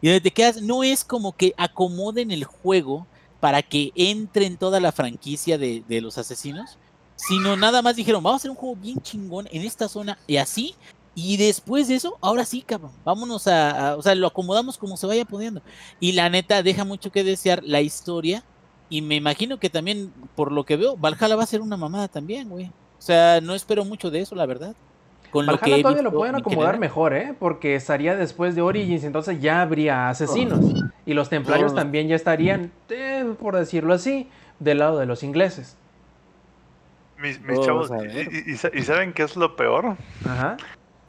[0.00, 3.06] Y donde te quedas, no es como que acomoden el juego
[3.38, 6.78] para que entre en toda la franquicia de, de los asesinos,
[7.16, 10.38] sino nada más dijeron, vamos a hacer un juego bien chingón en esta zona y
[10.38, 10.74] así,
[11.22, 14.96] y después de eso, ahora sí, cabrón, vámonos a, a- o sea, lo acomodamos como
[14.96, 15.62] se vaya pudiendo.
[15.98, 18.42] Y la neta, deja mucho que desear la historia,
[18.88, 22.08] y me imagino que también, por lo que veo, Valhalla va a ser una mamada
[22.08, 22.66] también, güey.
[22.66, 24.74] O sea, no espero mucho de eso, la verdad.
[25.30, 26.80] Con lo que todavía lo pueden en acomodar general.
[26.80, 27.34] mejor, ¿eh?
[27.38, 30.64] Porque estaría después de Origins, entonces ya habría asesinos.
[31.06, 34.28] Y los templarios también ya estarían, eh, por decirlo así,
[34.58, 35.76] del lado de los ingleses.
[37.16, 37.90] Mis, mis Oh, chavos,
[38.74, 39.96] y saben qué es lo peor?
[40.24, 40.56] Ajá.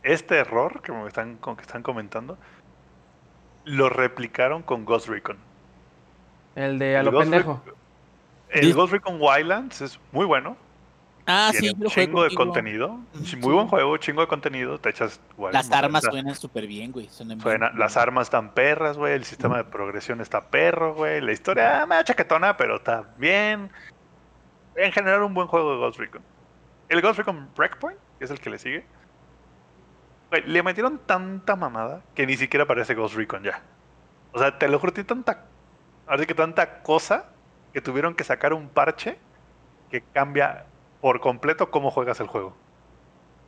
[0.03, 2.37] Este error que me están, con- que están comentando,
[3.65, 5.37] lo replicaron con Ghost Recon.
[6.55, 7.61] El de a lo Ghost pendejo.
[8.49, 10.57] El Ghost Recon Wildlands es muy bueno.
[11.27, 12.43] Ah, tiene sí, un lo chingo de contigo.
[12.45, 12.99] contenido.
[13.39, 14.79] Muy buen juego, chingo de contenido.
[14.79, 17.07] Te echas igual, Las armas suenan súper bien, güey.
[17.09, 19.13] suenan bien las armas están perras, güey.
[19.13, 21.21] El sistema de progresión está perro, güey.
[21.21, 23.69] La historia, ah, medio chaquetona, pero está bien.
[24.75, 26.21] En general, un buen juego de Ghost Recon.
[26.89, 28.83] El Ghost Recon Breakpoint, que es el que le sigue.
[30.31, 33.67] Le metieron tanta mamada que ni siquiera parece Ghost Recon ya.
[34.33, 35.51] O sea, te lo juro, tiene tanta.
[36.07, 37.35] Ahora sí que tanta cosa
[37.73, 39.23] que tuvieron que sacar un parche
[39.89, 40.69] que cambia
[41.01, 42.61] por completo cómo juegas el juego.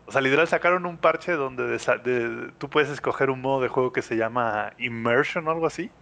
[0.05, 3.93] O sea, literal sacaron un parche donde de- tú puedes escoger un modo de juego
[3.93, 5.95] que se llama Immersion o algo así.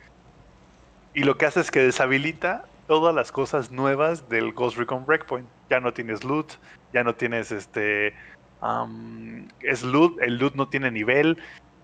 [1.14, 5.52] Y lo que hace es que deshabilita todas las cosas nuevas del Ghost Recon Breakpoint.
[5.70, 6.54] Ya no tienes loot,
[6.94, 8.14] ya no tienes este.
[9.62, 11.38] Es loot, el loot no tiene nivel.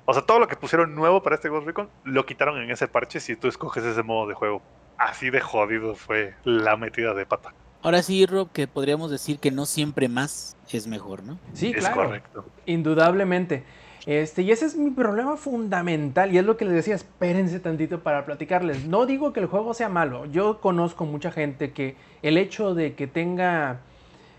[0.06, 2.88] O sea, todo lo que pusieron nuevo para este Ghost Recon lo quitaron en ese
[2.88, 4.62] parche si tú escoges ese modo de juego.
[4.98, 7.54] Así de jodido fue la metida de pata.
[7.84, 11.38] Ahora sí, Rob, que podríamos decir que no siempre más es mejor, ¿no?
[11.54, 11.96] Sí, es claro.
[11.96, 12.46] correcto.
[12.66, 13.64] Indudablemente.
[14.08, 18.04] Este, y ese es mi problema fundamental, y es lo que les decía, espérense tantito
[18.04, 18.86] para platicarles.
[18.86, 22.96] No digo que el juego sea malo, yo conozco mucha gente que el hecho de
[22.96, 23.82] que tenga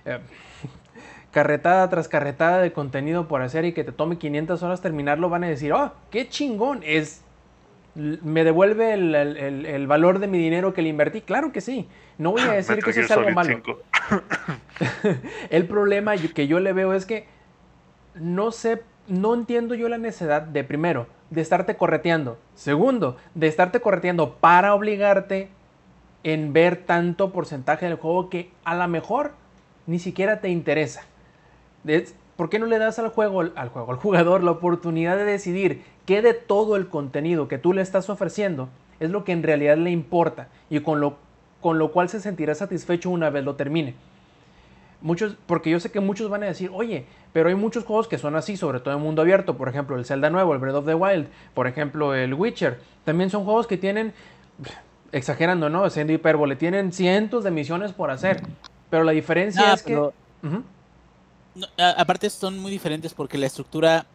[0.06, 0.20] eh,
[1.30, 5.44] carretada tras carretada de contenido por hacer y que te tome 500 horas terminarlo, van
[5.44, 7.22] a decir, oh, qué chingón, es,
[7.94, 11.20] me devuelve el, el- valor de mi dinero que le invertí.
[11.20, 11.86] Claro que sí,
[12.16, 13.60] no voy a decir que eso es algo malo.
[13.64, 13.78] 5.
[15.50, 17.26] El problema que yo le veo es que
[18.14, 22.38] no sé, no entiendo yo la necesidad de primero, de estarte correteando.
[22.54, 25.48] Segundo, de estarte correteando para obligarte
[26.24, 29.32] en ver tanto porcentaje del juego que a lo mejor
[29.86, 31.02] ni siquiera te interesa.
[32.36, 35.82] ¿Por qué no le das al juego, al juego, al jugador la oportunidad de decidir
[36.06, 38.68] qué de todo el contenido que tú le estás ofreciendo
[39.00, 41.16] es lo que en realidad le importa y con lo,
[41.60, 43.94] con lo cual se sentirá satisfecho una vez lo termine?
[45.00, 48.18] Muchos, porque yo sé que muchos van a decir, oye, pero hay muchos juegos que
[48.18, 50.86] son así, sobre todo en mundo abierto, por ejemplo el Zelda nuevo, el Breath of
[50.86, 54.12] the Wild, por ejemplo el Witcher, también son juegos que tienen,
[55.12, 55.88] exagerando, ¿no?
[55.90, 58.42] Siendo hipérbole, tienen cientos de misiones por hacer,
[58.90, 60.48] pero la diferencia es pero- que...
[61.76, 64.06] Aparte son muy diferentes porque la estructura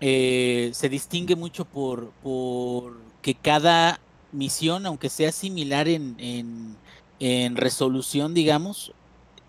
[0.00, 4.00] eh, se distingue mucho por, por que cada
[4.32, 6.78] misión, aunque sea similar en-
[7.18, 8.94] en resolución, digamos,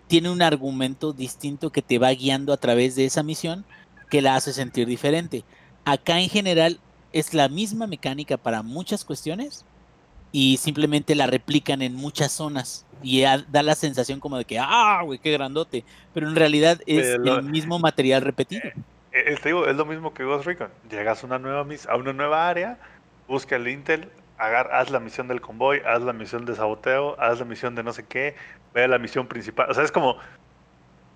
[0.08, 3.66] tiene un argumento distinto que te va guiando a través de esa misión
[4.10, 5.46] que la hace sentir diferente.
[5.84, 6.82] Acá en general
[7.12, 9.66] es la misma mecánica para muchas cuestiones
[10.32, 15.02] y simplemente la replican en muchas zonas y da la sensación como de que, ah,
[15.04, 15.84] güey, qué grandote,
[16.14, 18.62] pero en realidad es el mismo material repetido.
[19.12, 20.70] eh, te digo, es lo mismo que Ghost Recon.
[20.90, 22.78] Llegas a una nueva a una nueva área,
[23.28, 27.38] busca el Intel, agar, haz la misión del convoy, haz la misión de saboteo, haz
[27.38, 28.34] la misión de no sé qué,
[28.72, 29.70] ve a la misión principal.
[29.70, 30.16] O sea, es como.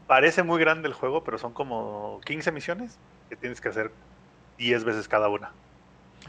[0.07, 2.97] Parece muy grande el juego, pero son como 15 misiones
[3.29, 3.91] que tienes que hacer
[4.57, 5.51] 10 veces cada una.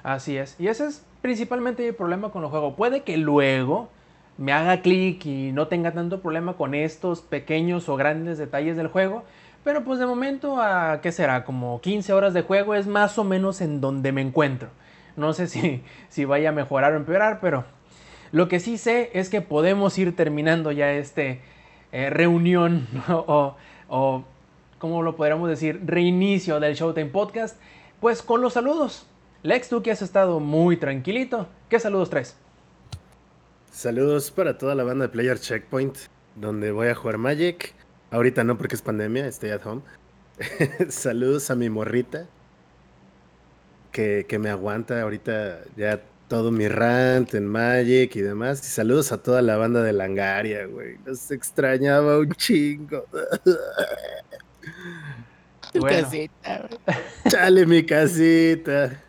[0.04, 0.56] Así es.
[0.60, 2.76] Y ese es principalmente mi problema con el juego.
[2.76, 3.90] Puede que luego
[4.38, 8.88] me haga clic y no tenga tanto problema con estos pequeños o grandes detalles del
[8.88, 9.24] juego.
[9.64, 11.44] Pero pues de momento, a qué será?
[11.44, 14.70] Como 15 horas de juego es más o menos en donde me encuentro.
[15.16, 17.66] No sé si, si vaya a mejorar o empeorar, pero
[18.32, 21.42] lo que sí sé es que podemos ir terminando ya este
[21.92, 23.56] eh, reunión o,
[23.90, 24.24] o,
[24.78, 25.82] ¿cómo lo podríamos decir?
[25.86, 27.60] Reinicio del Showtime Podcast.
[28.00, 29.08] Pues con los saludos.
[29.44, 32.36] Lex, tú que has estado muy tranquilito, ¿qué saludos traes?
[33.72, 35.96] Saludos para toda la banda de Player Checkpoint,
[36.36, 37.74] donde voy a jugar Magic.
[38.12, 39.82] Ahorita no porque es pandemia, estoy at home.
[40.90, 42.28] Saludos a mi morrita,
[43.92, 48.62] que, que me aguanta ahorita ya todo mi rant en Magic y demás.
[48.62, 50.98] Y saludos a toda la banda de Langaria, güey.
[51.06, 53.06] Los extrañaba un chingo.
[55.74, 56.02] Tu Bueno.
[56.04, 56.98] casita, güey.
[57.30, 59.04] Chale mi casita.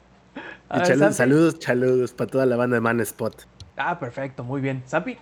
[0.70, 1.14] A Y ver, chalu- Santi.
[1.14, 3.46] saludos, saludos para toda la banda de Man Spot.
[3.76, 4.82] Ah, perfecto, muy bien.
[4.86, 5.16] Zapi,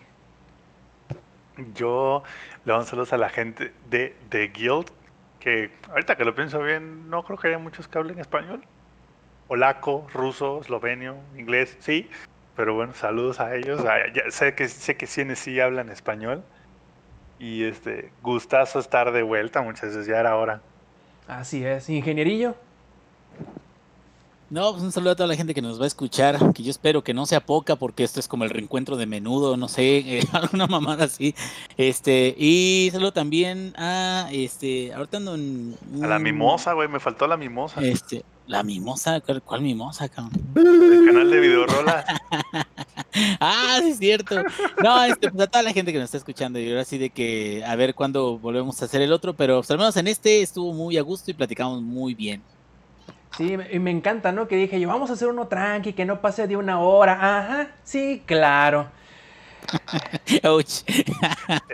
[1.74, 2.22] Yo
[2.64, 4.86] le doy saludos a la gente de The Guild,
[5.40, 8.62] que ahorita que lo pienso bien, no creo que haya muchos que hablen español.
[9.48, 12.10] Polaco, ruso, eslovenio, inglés, sí.
[12.56, 13.84] Pero bueno, saludos a ellos.
[13.86, 16.42] Ah, ya sé que sé que sí, sí hablan español.
[17.38, 20.60] Y este, gustazo estar de vuelta, muchachos, ya era hora.
[21.28, 21.88] así es.
[21.88, 22.54] Ingenierillo,
[24.48, 26.70] No, pues un saludo a toda la gente que nos va a escuchar, que yo
[26.70, 29.98] espero que no sea poca, porque esto es como el reencuentro de menudo, no sé,
[30.18, 31.34] eh, alguna mamada así.
[31.76, 37.26] Este, y saludo también a este, ahorita ando en A la mimosa, güey, me faltó
[37.26, 37.80] la mimosa.
[37.82, 40.40] Este, la mimosa, ¿cuál, cuál mimosa, cabrón?
[40.54, 42.04] El canal de videorolas.
[43.40, 44.36] Ah, sí es cierto.
[44.82, 47.08] No, este, pues a toda la gente que nos está escuchando, y ahora sí de
[47.08, 50.42] que a ver cuándo volvemos a hacer el otro, pero pues, al menos en este
[50.42, 52.42] estuvo muy a gusto y platicamos muy bien.
[53.36, 54.48] Sí, y me encanta, ¿no?
[54.48, 57.12] Que dije yo, vamos a hacer uno tranqui, que no pase de una hora.
[57.14, 58.88] Ajá, sí, claro.
[60.44, 60.82] Ouch.
[60.86, 61.12] Es que,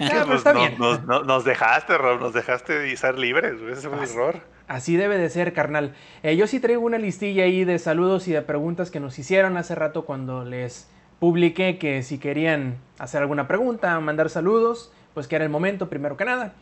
[0.01, 0.75] Ah, está nos, bien.
[0.79, 4.41] nos- nos- nos dejaste, Rob, nos dejaste de ser libres, ese fue Así- error.
[4.69, 5.95] Así debe de ser, carnal.
[6.23, 9.57] Eh, yo sí traigo una listilla ahí de saludos y de preguntas que nos hicieron
[9.59, 15.37] hace rato cuando les publiqué que si querían hacer alguna pregunta, mandar saludos, pues que
[15.37, 16.55] era el momento, primero que nada.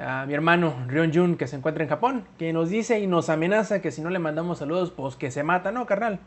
[0.00, 3.28] A mi hermano Rion Jun, que se encuentra en Japón, que nos dice y nos
[3.28, 5.72] amenaza que si no le mandamos saludos, pues que se mata.
[5.72, 6.18] No, carnal,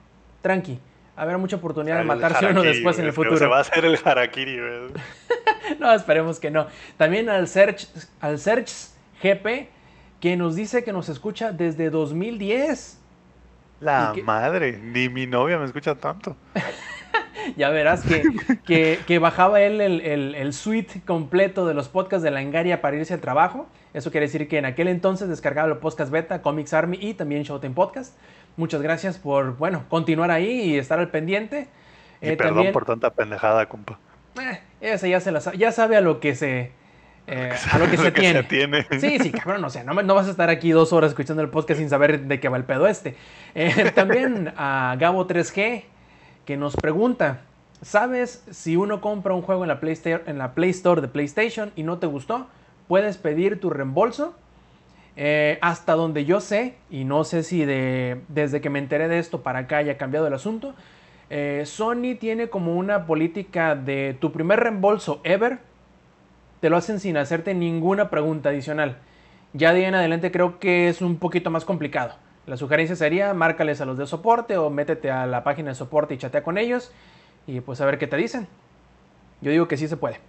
[0.41, 0.79] tranqui.
[1.15, 3.37] Habrá mucha oportunidad de matarse uno después en el futuro.
[3.37, 4.57] Se va a hacer el harakiri.
[5.79, 6.67] No, esperemos que no.
[6.97, 7.87] También al Search,
[8.19, 8.69] al Search
[9.23, 9.69] GP,
[10.19, 12.99] que nos dice que nos escucha desde 2010.
[13.79, 16.35] La madre, ni mi novia me escucha tanto.
[17.57, 18.23] Ya verás que,
[18.65, 22.81] que, que bajaba él el, el, el suite completo de los podcasts de la Engaria
[22.81, 23.67] para irse al trabajo.
[23.93, 27.43] Eso quiere decir que en aquel entonces descargaba los podcast beta, Comics Army y también
[27.43, 28.15] Showtime Podcast.
[28.57, 31.67] Muchas gracias por, bueno, continuar ahí y estar al pendiente.
[32.21, 33.99] Y Eh, perdón también- por tanta pendejada, compa.
[34.41, 36.71] Eh, esa ya se la sa- ya sabe a lo que se
[37.27, 38.43] eh, a lo que se Lo tiene.
[38.43, 38.85] tiene.
[38.99, 41.49] Sí, sí, cabrón, o sea, no, no vas a estar aquí dos horas escuchando el
[41.49, 43.15] podcast sin saber de qué va el pedo este.
[43.55, 45.83] Eh, también a Gabo 3G
[46.45, 47.41] que nos pregunta,
[47.81, 51.83] ¿sabes si uno compra un juego en la, Play Store, en la de PlayStation y
[51.83, 52.47] no te gustó?
[52.87, 54.35] ¿Puedes pedir tu reembolso?
[55.15, 59.19] Eh, hasta donde yo sé, y no sé si de, desde que me enteré de
[59.19, 60.73] esto para acá haya cambiado el asunto,
[61.29, 65.59] eh, Sony tiene como una política de tu primer reembolso ever,
[66.59, 68.97] te lo hacen sin hacerte ninguna pregunta adicional.
[69.53, 72.15] Ya de ahí en adelante creo que es un poquito más complicado.
[72.45, 76.13] La sugerencia sería márcales a los de soporte o métete a la página de soporte
[76.13, 76.91] y chatea con ellos
[77.47, 78.47] y pues a ver qué te dicen.
[79.41, 80.19] Yo digo que sí se puede.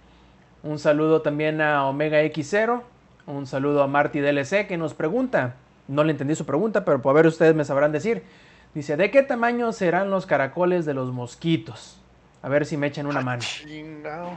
[0.63, 2.81] Un saludo también a Omega X0.
[3.27, 5.55] Un saludo a Marty DLC que nos pregunta.
[5.87, 8.23] No le entendí su pregunta, pero por ver ustedes me sabrán decir.
[8.73, 12.01] Dice, ¿de qué tamaño serán los caracoles de los mosquitos?
[12.41, 13.41] A ver si me echan una mano.
[13.41, 14.31] Chingado.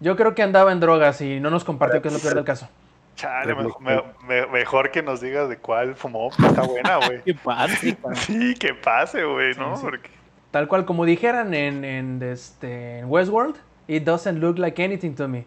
[0.00, 2.44] Yo creo que andaba en drogas y no nos compartió que es lo peor del
[2.44, 2.68] caso.
[3.14, 6.30] Chale, me- me- me- mejor que nos digas de cuál fumó.
[6.30, 7.22] Está buena, güey.
[7.22, 7.76] ¿Qué pasa?
[8.00, 8.16] cabrón?
[8.16, 9.76] Sí, que pase, güey, ¿no?
[9.76, 9.86] Sí, sí.
[9.86, 10.10] Porque
[10.50, 13.56] Tal cual como dijeran en, en, este, en Westworld,
[13.88, 15.44] it doesn't look like anything to me.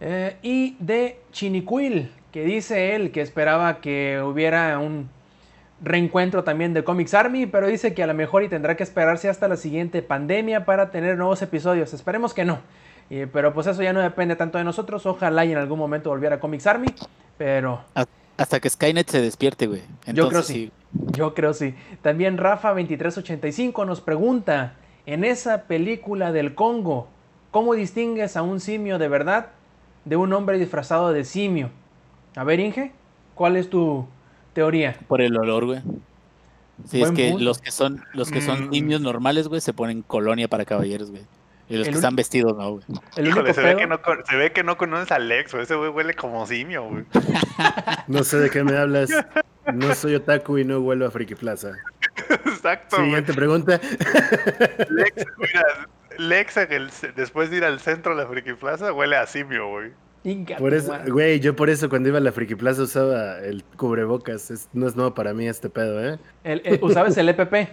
[0.00, 5.08] Eh, y de Chinicuil, que dice él que esperaba que hubiera un
[5.80, 9.28] reencuentro también de Comics Army, pero dice que a lo mejor y tendrá que esperarse
[9.28, 11.92] hasta la siguiente pandemia para tener nuevos episodios.
[11.94, 12.58] Esperemos que no.
[13.10, 15.04] Y- pero pues eso ya no depende tanto de nosotros.
[15.06, 16.88] Ojalá y en algún momento volviera Comics Army.
[17.36, 17.80] Pero
[18.36, 19.80] hasta que Skynet se despierte, güey.
[20.06, 20.72] Yo creo Entonces, sí.
[21.12, 21.74] Yo creo sí.
[22.02, 24.74] También Rafa2385 nos pregunta,
[25.06, 27.08] en esa película del Congo,
[27.50, 29.46] ¿cómo distingues a un simio de verdad
[30.04, 31.70] de un hombre disfrazado de simio?
[32.36, 32.92] A ver, Inge,
[33.34, 34.06] ¿cuál es tu
[34.52, 34.96] teoría?
[35.08, 35.80] Por el olor, güey.
[36.86, 37.44] Sí, Buen es que punto.
[37.44, 38.72] los que son los que son Mm.
[38.72, 41.22] simios normales, güey, se ponen colonia para caballeros, güey.
[41.68, 42.84] Y los El que un- están vestidos, no, güey.
[43.16, 45.64] El Híjole, se ve, que no, se ve que no conoces a Alex, güey.
[45.64, 47.04] Ese güey huele como simio, güey.
[48.08, 49.10] No sé de qué me hablas.
[49.74, 51.72] No soy otaku y no vuelvo a Friki Plaza.
[52.46, 53.08] Exacto, güey.
[53.08, 53.78] Siguiente pregunta.
[54.88, 55.64] Lex, mira,
[56.16, 59.92] Lex el después de ir al centro de la Friki Plaza huele a simio, güey.
[60.58, 64.50] Por eso, güey, yo por eso cuando iba a la Friki Plaza usaba el cubrebocas.
[64.50, 66.18] Es- no es nuevo para mí este pedo, ¿eh?
[66.44, 67.68] El- el- ¿Usabas el EPP?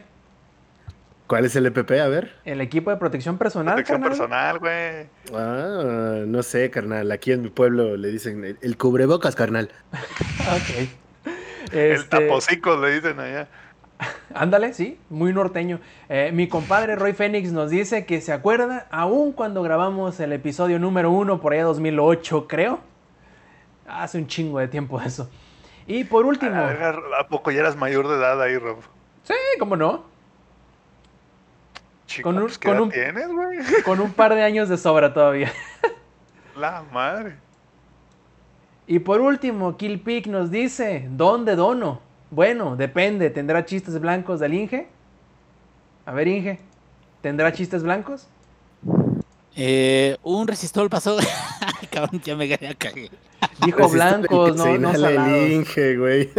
[1.27, 1.91] ¿Cuál es el EPP?
[1.91, 2.35] A ver.
[2.45, 3.73] El equipo de protección personal.
[3.75, 4.17] Protección carnal?
[4.17, 5.07] personal, güey.
[5.33, 7.11] Ah, no sé, carnal.
[7.11, 9.71] Aquí en mi pueblo le dicen el, el cubrebocas, carnal.
[10.45, 10.89] Ok.
[11.71, 13.47] El Este, tapocicos le dicen allá.
[14.35, 15.79] Ándale, sí, muy norteño.
[16.09, 20.77] Eh, mi compadre Roy Fénix nos dice que se acuerda aún cuando grabamos el episodio
[20.77, 22.79] número uno, por allá 2008, creo.
[23.87, 25.29] Hace un chingo de tiempo eso.
[25.87, 28.77] Y por último, A, ver, ¿a poco ya eras mayor de edad ahí, Rob?
[29.23, 30.05] sí, cómo no,
[32.15, 33.57] Chico, Con un- pues, ¿qué con edad un- tienes, güey?
[33.85, 35.51] con un par de años de sobra todavía.
[36.57, 37.35] La madre.
[38.87, 41.99] Y por último, Kill Peak nos dice, ¿dónde dono?
[42.31, 44.87] Bueno, depende, ¿tendrá chistes blancos del Inge?
[46.05, 46.59] A ver, Inge,
[47.21, 48.27] ¿tendrá chistes blancos?
[49.55, 51.17] Eh, un resistor pasó.
[51.91, 53.09] Cabrón, ya me cagué.
[53.65, 55.49] Dijo blancos, no, no inhala el salados.
[55.49, 56.29] Inge, güey.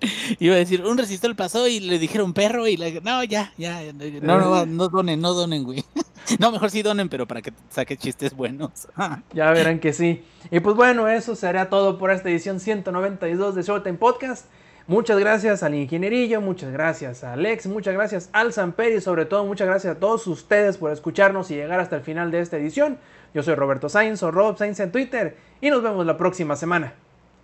[0.38, 3.80] Iba a decir, un resistor pasó y le dijeron perro y le no, ya, ya,
[3.92, 5.84] no, no, no donen, no donen, güey.
[6.38, 8.86] No, mejor sí donen, pero para que saque chistes buenos.
[9.32, 10.22] Ya verán que sí.
[10.50, 14.44] Y pues bueno, eso será todo por esta edición 192 de Showtime Podcast.
[14.86, 19.44] Muchas gracias al ingenierillo, muchas gracias a Alex, muchas gracias al Samper y sobre todo
[19.44, 22.98] muchas gracias a todos ustedes por escucharnos y llegar hasta el final de esta edición.
[23.34, 26.94] Yo soy Roberto Sainz o Rob Sainz en Twitter y nos vemos la próxima semana.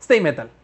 [0.00, 0.63] Stay metal.